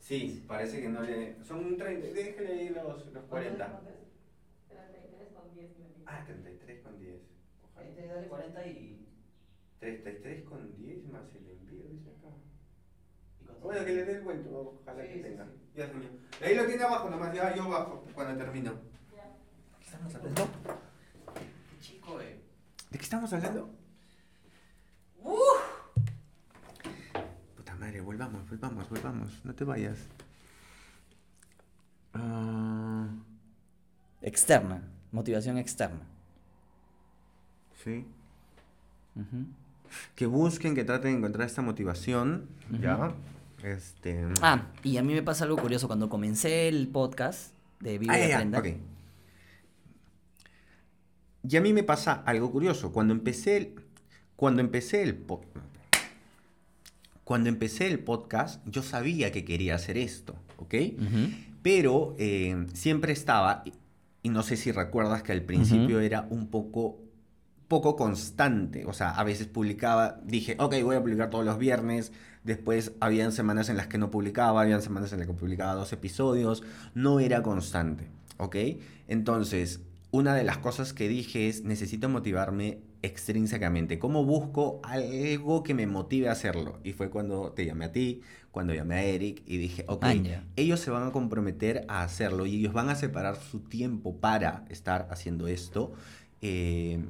Sí, 0.00 0.44
parece 0.46 0.82
que 0.82 0.88
no 0.90 1.00
le... 1.00 1.42
Son 1.42 1.78
30, 1.78 2.06
déjele 2.08 2.52
ahí 2.52 2.68
los, 2.70 3.06
los 3.06 3.24
40. 3.24 3.80
Ah, 6.06 6.22
33 6.26 6.82
con 6.82 6.98
10. 6.98 7.14
Ojalá. 7.72 8.14
Dale 8.14 8.28
40 8.28 8.66
y. 8.66 9.06
33 9.78 10.44
con 10.44 10.76
10 10.76 11.06
más 11.06 11.34
el 11.34 11.48
envío, 11.48 11.88
dice 11.88 12.10
acá. 12.10 12.34
Bueno, 13.62 13.84
que 13.84 13.92
le 13.92 14.04
dé 14.04 14.12
el 14.18 14.22
cuento, 14.22 14.78
ojalá 14.82 15.02
Sí, 15.02 15.08
que 15.08 15.14
sí, 15.14 15.22
tenga. 15.22 15.44
sí. 15.44 15.50
Ya, 15.76 15.86
señor. 15.88 16.10
Ahí 16.42 16.54
lo 16.54 16.66
tiene 16.66 16.82
abajo 16.84 17.10
nomás, 17.10 17.34
ya 17.34 17.54
yo 17.54 17.68
bajo 17.68 18.04
cuando 18.14 18.36
termino. 18.44 18.72
¿Qué 19.80 19.84
estamos 19.86 20.14
hablando? 20.14 20.48
Chico, 21.80 22.20
eh. 22.20 22.40
¿De 22.90 22.98
qué 22.98 23.04
estamos 23.04 23.32
hablando? 23.32 23.70
Puta 27.56 27.74
madre, 27.76 28.00
volvamos, 28.00 28.48
volvamos, 28.48 28.88
volvamos. 28.88 29.44
No 29.44 29.54
te 29.54 29.64
vayas. 29.64 29.98
Ah, 32.12 33.08
Externa. 34.22 34.82
Motivación 35.12 35.58
externa. 35.58 36.00
sí. 37.82 38.06
Que 40.16 40.26
busquen, 40.26 40.74
que 40.74 40.82
traten 40.82 41.12
de 41.12 41.18
encontrar 41.18 41.46
esta 41.46 41.62
motivación. 41.62 42.48
Ya. 42.80 43.12
Este. 43.62 44.24
Ah, 44.42 44.66
y 44.82 44.96
a 44.98 45.02
mí 45.02 45.14
me 45.14 45.22
pasa 45.22 45.44
algo 45.44 45.56
curioso. 45.56 45.86
Cuando 45.86 46.08
comencé 46.08 46.68
el 46.68 46.88
podcast 46.88 47.54
de 47.80 47.98
Vive 47.98 48.12
Ah, 48.12 48.18
y 48.18 48.22
ya, 48.22 48.28
ya, 48.28 48.34
Aprenda. 48.36 48.58
ok. 48.58 48.66
Y 51.48 51.56
a 51.56 51.60
mí 51.60 51.72
me 51.72 51.82
pasa 51.82 52.22
algo 52.26 52.50
curioso. 52.50 52.92
Cuando 52.92 53.12
empecé 53.12 53.56
el, 53.56 53.74
cuando 54.36 54.60
empecé 54.62 55.02
el 55.02 55.14
po- 55.14 55.44
cuando 57.22 57.48
empecé 57.48 57.86
el 57.86 58.00
podcast, 58.00 58.60
yo 58.66 58.82
sabía 58.82 59.32
que 59.32 59.44
quería 59.46 59.74
hacer 59.76 59.96
esto, 59.96 60.34
¿ok? 60.58 60.74
Pero 61.62 62.14
eh, 62.18 62.66
siempre 62.74 63.14
estaba, 63.14 63.62
y- 64.22 64.28
no 64.28 64.42
sé 64.42 64.56
si 64.58 64.72
recuerdas 64.72 65.22
que 65.22 65.32
al 65.32 65.42
principio 65.42 66.00
era 66.00 66.26
un 66.30 66.48
poco, 66.48 66.98
poco 67.68 67.96
constante. 67.96 68.84
O 68.86 68.92
sea, 68.92 69.10
a 69.10 69.24
veces 69.24 69.46
publicaba, 69.46 70.20
dije, 70.24 70.56
ok, 70.58 70.74
voy 70.82 70.96
a 70.96 71.00
publicar 71.00 71.30
todos 71.30 71.44
los 71.44 71.58
viernes. 71.58 72.12
Después 72.42 72.92
habían 73.00 73.32
semanas 73.32 73.68
en 73.68 73.76
las 73.76 73.86
que 73.86 73.98
no 73.98 74.10
publicaba, 74.10 74.60
habían 74.60 74.82
semanas 74.82 75.12
en 75.12 75.18
las 75.18 75.28
que 75.28 75.34
publicaba 75.34 75.74
dos 75.74 75.92
episodios. 75.92 76.62
No 76.94 77.20
era 77.20 77.42
constante, 77.42 78.08
¿ok? 78.36 78.56
Entonces, 79.08 79.80
una 80.10 80.34
de 80.34 80.44
las 80.44 80.58
cosas 80.58 80.92
que 80.92 81.08
dije 81.08 81.48
es, 81.48 81.64
necesito 81.64 82.08
motivarme 82.08 82.78
extrínsecamente. 83.02 83.98
¿Cómo 83.98 84.24
busco 84.24 84.80
algo 84.84 85.62
que 85.62 85.74
me 85.74 85.86
motive 85.86 86.28
a 86.28 86.32
hacerlo? 86.32 86.78
Y 86.84 86.92
fue 86.92 87.10
cuando 87.10 87.52
te 87.52 87.66
llamé 87.66 87.86
a 87.86 87.92
ti, 87.92 88.22
cuando 88.50 88.72
llamé 88.74 88.94
a 88.94 89.02
Eric 89.04 89.42
y 89.46 89.56
dije, 89.56 89.84
ok, 89.88 90.06
ellos 90.56 90.80
se 90.80 90.90
van 90.90 91.08
a 91.08 91.10
comprometer 91.12 91.84
a 91.88 92.02
hacerlo 92.02 92.46
y 92.46 92.56
ellos 92.56 92.72
van 92.72 92.88
a 92.90 92.94
separar 92.94 93.36
su 93.36 93.60
tiempo 93.60 94.16
para 94.20 94.64
estar 94.68 95.08
haciendo 95.10 95.48
esto. 95.48 95.92
eh, 96.40 97.02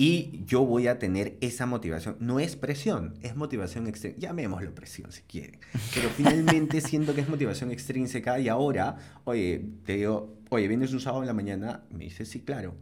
y 0.00 0.44
yo 0.46 0.64
voy 0.64 0.86
a 0.86 1.00
tener 1.00 1.36
esa 1.40 1.66
motivación. 1.66 2.16
No 2.20 2.38
es 2.38 2.54
presión, 2.54 3.14
es 3.20 3.34
motivación 3.34 3.88
extrínseca. 3.88 4.28
Llamémoslo 4.28 4.72
presión 4.72 5.10
si 5.10 5.22
quieren. 5.22 5.58
Pero 5.92 6.08
finalmente 6.10 6.80
siento 6.88 7.16
que 7.16 7.22
es 7.22 7.28
motivación 7.28 7.72
extrínseca 7.72 8.38
y 8.38 8.46
ahora, 8.46 8.96
oye, 9.24 9.64
te 9.84 9.96
digo, 9.96 10.38
oye, 10.50 10.68
¿vienes 10.68 10.92
un 10.92 11.00
sábado 11.00 11.24
en 11.24 11.26
la 11.26 11.34
mañana? 11.34 11.82
Me 11.90 12.04
dice, 12.04 12.26
sí, 12.26 12.42
claro. 12.42 12.76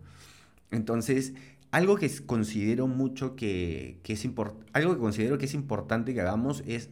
Entonces, 0.70 1.32
algo 1.70 1.96
que 1.96 2.10
considero 2.26 2.86
mucho 2.86 3.34
que, 3.34 3.98
que 4.02 4.12
es 4.12 4.28
algo 4.74 4.92
que 4.92 5.00
considero 5.00 5.38
que 5.38 5.46
es 5.46 5.54
importante 5.54 6.12
que 6.12 6.20
hagamos 6.20 6.62
es 6.66 6.90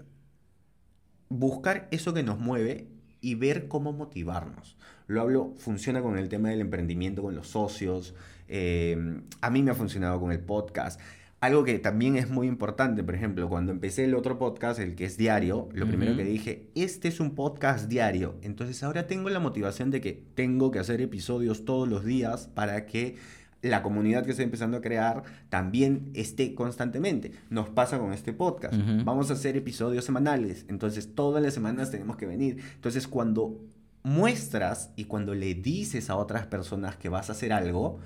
buscar 1.29 1.87
eso 1.91 2.15
que 2.15 2.23
nos 2.23 2.39
mueve 2.39 2.89
y 3.21 3.35
ver 3.35 3.69
cómo 3.69 3.93
motivarnos. 3.93 4.79
Lo 5.07 5.21
hablo, 5.21 5.53
funciona 5.59 6.01
con 6.01 6.17
el 6.17 6.31
tema 6.31 6.49
del 6.49 6.63
emprendimiento, 6.63 7.23
con 7.23 7.35
los 7.35 7.49
socios. 7.49 8.15
Eh, 8.57 8.97
a 9.41 9.51
mí 9.51 9.65
me 9.65 9.73
ha 9.73 9.75
funcionado 9.75 10.21
con 10.21 10.31
el 10.31 10.39
podcast. 10.39 11.01
Algo 11.41 11.65
que 11.65 11.81
también 11.81 12.17
es 12.17 12.31
muy 12.31 12.47
importante, 12.47 13.03
por 13.03 13.17
ejemplo, 13.17 13.49
cuando 13.49 13.73
empecé 13.73 14.05
el 14.05 14.15
otro 14.15 14.39
podcast, 14.39 14.79
el 14.79 14.95
que 14.95 15.07
es 15.07 15.17
diario, 15.17 15.69
lo 15.73 15.89
primero 15.89 16.17
que 16.17 16.25
dije, 16.25 16.71
este 16.77 17.09
es 17.09 17.19
un 17.19 17.35
podcast 17.35 17.89
diario. 17.89 18.37
Entonces 18.43 18.81
ahora 18.85 19.09
tengo 19.09 19.29
la 19.29 19.41
motivación 19.41 19.91
de 19.91 20.01
que 20.01 20.25
tengo 20.37 20.71
que 20.71 20.79
hacer 20.79 21.01
episodios 21.01 21.65
todos 21.65 21.89
los 21.89 22.05
días 22.05 22.49
para 22.55 22.87
que 22.87 23.17
la 23.61 23.83
comunidad 23.83 24.25
que 24.25 24.31
estoy 24.31 24.45
empezando 24.45 24.77
a 24.77 24.81
crear 24.81 25.25
también 25.49 26.13
esté 26.15 26.55
constantemente. 26.55 27.33
Nos 27.51 27.69
pasa 27.71 27.99
con 27.99 28.13
este 28.13 28.33
podcast. 28.33 28.75
Vamos 29.05 29.31
a 29.31 29.35
hacer 29.35 29.57
episodios 29.57 30.05
semanales. 30.05 30.65
Entonces 30.69 31.17
todas 31.17 31.43
las 31.43 31.55
semanas 31.55 31.91
tenemos 31.91 32.17
que 32.17 32.27
venir. 32.27 32.63
Entonces 32.77 33.09
cuando 33.09 33.61
muestras 34.05 34.91
y 34.97 35.05
cuando 35.05 35.35
le 35.35 35.55
dices 35.55 36.09
a 36.09 36.17
otras 36.17 36.47
personas 36.47 36.97
que 36.97 37.09
vas 37.09 37.31
a 37.31 37.33
hacer 37.33 37.53
algo, 37.53 37.99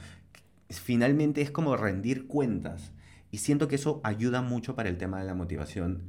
finalmente 0.70 1.40
es 1.42 1.50
como 1.50 1.76
rendir 1.76 2.26
cuentas. 2.26 2.92
Y 3.30 3.38
siento 3.38 3.68
que 3.68 3.74
eso 3.76 4.00
ayuda 4.04 4.42
mucho 4.42 4.74
para 4.74 4.88
el 4.88 4.96
tema 4.98 5.18
de 5.20 5.26
la 5.26 5.34
motivación 5.34 6.02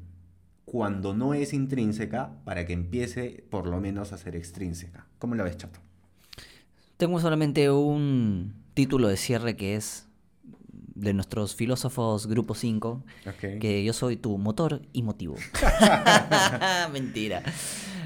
cuando 0.66 1.14
no 1.16 1.34
es 1.34 1.54
intrínseca 1.54 2.32
para 2.46 2.66
que 2.66 2.74
empiece 2.74 3.44
por 3.50 3.66
lo 3.68 3.82
menos 3.82 4.14
a 4.14 4.18
ser 4.18 4.36
extrínseca. 4.36 5.08
¿Cómo 5.18 5.36
la 5.36 5.44
ves, 5.44 5.58
Chato? 5.58 5.80
Tengo 6.98 7.20
solamente 7.20 7.72
un 7.72 8.54
título 8.76 9.08
de 9.08 9.18
cierre 9.18 9.56
que 9.56 9.76
es 9.76 10.08
de 10.96 11.14
nuestros 11.14 11.56
filósofos 11.56 12.28
Grupo 12.28 12.54
5, 12.56 13.04
Ok. 13.28 13.60
que 13.60 13.84
yo 13.84 13.94
soy 13.94 14.18
tu 14.18 14.38
motor 14.38 14.82
y 14.94 15.02
motivo. 15.02 15.36
Mentira. 16.94 17.42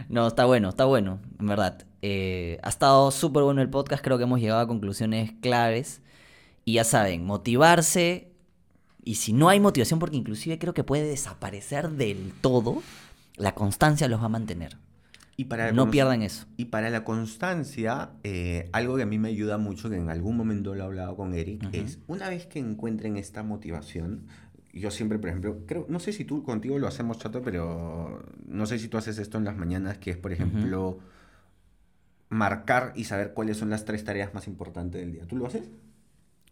No, 0.10 0.28
está 0.28 0.46
bueno, 0.46 0.70
está 0.70 0.86
bueno, 0.86 1.20
en 1.40 1.48
verdad. 1.48 1.86
Eh, 2.02 2.60
ha 2.62 2.70
estado 2.70 3.12
súper 3.12 3.44
bueno 3.44 3.62
el 3.62 3.70
podcast, 3.70 4.04
creo 4.04 4.18
que 4.18 4.24
hemos 4.26 4.40
llegado 4.40 4.62
a 4.62 4.68
conclusiones 4.68 5.32
claves. 5.42 6.02
Y 6.66 6.74
ya 6.74 6.84
saben, 6.84 7.26
motivarse. 7.26 8.32
Y 9.04 9.16
si 9.16 9.34
no 9.34 9.50
hay 9.50 9.60
motivación, 9.60 10.00
porque 10.00 10.16
inclusive 10.16 10.58
creo 10.60 10.74
que 10.74 10.84
puede 10.84 11.06
desaparecer 11.06 11.90
del 11.92 12.32
todo, 12.42 12.82
la 13.36 13.54
constancia 13.54 14.08
los 14.08 14.22
va 14.22 14.26
a 14.26 14.30
mantener. 14.30 14.78
Y 15.36 15.46
para 15.46 15.72
No 15.72 15.90
pierdan 15.90 16.22
eso. 16.22 16.46
Y 16.58 16.66
para 16.66 16.90
la 16.90 17.04
constancia, 17.04 18.12
eh, 18.24 18.70
algo 18.72 18.98
que 18.98 19.04
a 19.04 19.06
mí 19.06 19.18
me 19.18 19.30
ayuda 19.30 19.58
mucho, 19.58 19.90
que 19.90 19.96
en 19.98 20.10
algún 20.10 20.38
momento 20.38 20.76
lo 20.76 20.84
he 20.84 20.86
hablado 20.86 21.16
con 21.16 21.34
Eric, 21.34 21.68
es 21.72 22.00
una 22.08 22.30
vez 22.30 22.46
que 22.46 22.60
encuentren 22.60 23.18
esta 23.18 23.42
motivación, 23.42 24.28
yo 24.74 24.92
siempre, 24.92 25.18
por 25.20 25.30
ejemplo, 25.30 25.66
creo, 25.66 25.86
no 25.90 26.00
sé 26.00 26.14
si 26.14 26.24
tú 26.24 26.44
contigo 26.44 26.78
lo 26.78 26.88
hacemos, 26.88 27.18
chato, 27.18 27.42
pero 27.42 28.24
no 28.48 28.66
sé 28.66 28.80
si 28.80 28.88
tú 28.88 28.98
haces 28.98 29.18
esto 29.18 29.38
en 29.38 29.46
las 29.46 29.58
mañanas, 29.58 29.98
que 29.98 30.12
es, 30.12 30.18
por 30.18 30.32
ejemplo, 30.32 31.00
marcar 32.30 32.94
y 32.96 33.06
saber 33.06 33.34
cuáles 33.34 33.58
son 33.58 33.70
las 33.70 33.86
tres 33.86 34.04
tareas 34.04 34.34
más 34.34 34.48
importantes 34.48 35.02
del 35.02 35.14
día. 35.14 35.26
¿Tú 35.26 35.36
lo 35.36 35.48
haces? 35.48 35.70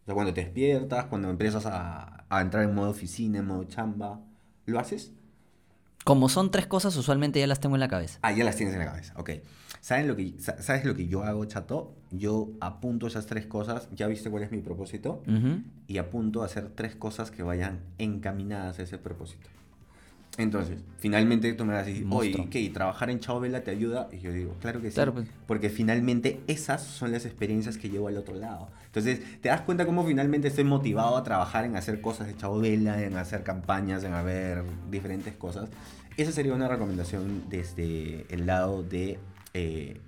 O 0.02 0.06
sea, 0.06 0.14
cuando 0.16 0.34
te 0.34 0.42
despiertas, 0.42 1.06
cuando 1.06 1.30
empiezas 1.30 1.66
a, 1.66 2.26
a 2.30 2.42
entrar 2.42 2.64
en 2.64 2.74
modo 2.74 2.90
oficina, 2.90 3.40
en 3.40 3.46
modo 3.48 3.64
chamba, 3.66 4.20
¿lo 4.66 4.80
haces? 4.80 5.12
Como 6.04 6.30
son 6.30 6.50
tres 6.50 6.66
cosas, 6.66 6.96
usualmente 6.98 7.40
ya 7.40 7.46
las 7.46 7.60
tengo 7.60 7.76
en 7.76 7.80
la 7.82 7.88
cabeza. 7.88 8.18
Ah, 8.24 8.32
ya 8.32 8.44
las 8.44 8.56
tienes 8.56 8.74
en 8.74 8.80
la 8.80 8.88
cabeza, 8.88 9.14
ok. 9.18 9.30
¿Saben 9.82 10.08
lo 10.08 10.16
que, 10.16 10.34
sa- 10.40 10.60
¿Sabes 10.62 10.84
lo 10.86 10.96
que 10.96 11.08
yo 11.08 11.24
hago, 11.24 11.46
chato? 11.46 11.96
Yo 12.10 12.50
apunto 12.60 13.06
esas 13.06 13.28
tres 13.28 13.46
cosas, 13.46 13.88
ya 13.94 14.08
viste 14.08 14.32
cuál 14.32 14.42
es 14.44 14.52
mi 14.52 14.62
propósito, 14.62 15.22
y 15.88 15.98
apunto 16.00 16.42
a 16.42 16.46
hacer 16.46 16.70
tres 16.70 16.96
cosas 16.96 17.30
que 17.30 17.44
vayan 17.44 17.82
encaminadas 18.00 18.80
a 18.80 18.84
ese 18.84 18.98
propósito. 18.98 19.48
Entonces, 20.38 20.80
finalmente 20.98 21.52
tú 21.54 21.66
me 21.66 21.74
vas 21.74 21.84
a 21.84 21.86
decir, 21.86 22.04
oye, 22.04 22.30
Monstruo. 22.30 22.50
¿qué? 22.50 22.62
¿Y 22.62 22.70
¿Trabajar 22.70 23.10
en 23.10 23.20
Chao 23.20 23.40
Vela 23.40 23.64
te 23.64 23.72
ayuda? 23.72 24.08
Y 24.12 24.20
yo 24.20 24.32
digo, 24.32 24.56
claro 24.62 24.82
que 24.82 24.90
sí. 24.90 24.96
Claro, 24.96 25.14
pues. 25.14 25.28
Porque 25.46 25.70
finalmente 25.70 26.40
esas 26.48 26.84
son 26.84 27.12
las 27.12 27.26
experiencias 27.26 27.78
que 27.78 27.90
llevo 27.90 28.08
al 28.08 28.18
otro 28.18 28.36
lado. 28.36 28.70
Entonces, 28.86 29.22
te 29.42 29.50
das 29.50 29.62
cuenta 29.62 29.86
cómo 29.86 30.06
finalmente 30.06 30.48
estoy 30.48 30.64
motivado 30.64 31.18
a 31.18 31.24
trabajar 31.24 31.66
en 31.66 31.76
hacer 31.76 32.00
cosas 32.02 32.28
de 32.28 32.38
Chao 32.38 32.60
Vela, 32.60 33.04
en 33.04 33.18
hacer 33.18 33.44
campañas, 33.44 34.04
en 34.04 34.14
haber 34.14 34.64
diferentes 34.90 35.36
cosas. 35.36 35.70
Esa 36.18 36.32
sería 36.32 36.54
una 36.54 36.68
recomendación 36.68 37.44
desde 37.50 38.26
el 38.30 38.46
lado 38.46 38.84
de 38.84 39.20
eh, 39.54 40.00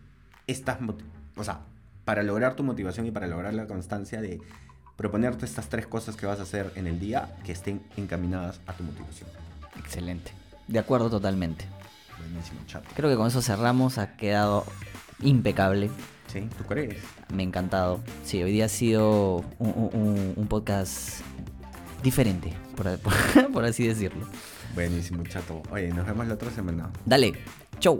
estas... 0.48 0.78
O 1.36 1.44
sea, 1.44 1.62
para 2.06 2.24
lograr 2.24 2.56
tu 2.56 2.64
motivación 2.64 3.06
y 3.08 3.12
para 3.12 3.28
lograr 3.28 3.54
la 3.54 3.68
constancia 3.68 4.22
de 4.22 4.42
proponerte 4.96 5.46
estas 5.46 5.70
tres 5.70 5.88
cosas 5.88 6.16
que 6.16 6.26
vas 6.26 6.40
a 6.40 6.44
hacer 6.44 6.72
en 6.76 6.88
el 6.88 7.00
día 7.00 7.36
que 7.44 7.52
estén 7.52 7.82
encaminadas 7.98 8.62
a 8.68 8.74
tu 8.74 8.84
motivación. 8.84 9.30
Excelente. 9.78 10.32
De 10.68 10.80
acuerdo 10.80 11.10
totalmente. 11.10 11.66
Buenísimo, 12.20 12.60
chato. 12.68 12.88
Creo 12.96 13.10
que 13.10 13.16
con 13.18 13.28
eso 13.28 13.42
cerramos. 13.42 13.98
Ha 13.98 14.16
quedado 14.16 14.66
impecable. 15.22 15.90
¿Sí? 16.28 16.48
¿Tú 16.58 16.64
crees? 16.64 16.98
Me 17.34 17.44
ha 17.44 17.46
encantado. 17.46 18.00
Sí, 18.24 18.42
hoy 18.42 18.52
día 18.52 18.66
ha 18.66 18.70
sido 18.70 19.44
un, 19.60 19.90
un- 19.94 20.34
un 20.36 20.48
podcast 20.48 21.20
diferente, 22.02 22.54
por, 22.76 22.98
por- 23.00 23.52
por 23.54 23.66
así 23.66 23.88
decirlo. 23.88 24.26
Buenísimo, 24.74 25.24
chato. 25.24 25.62
Oye, 25.72 25.90
nos 25.90 26.06
vemos 26.06 26.28
la 26.28 26.34
otra 26.34 26.50
semana. 26.50 26.90
Dale, 27.06 27.34
chau. 27.80 28.00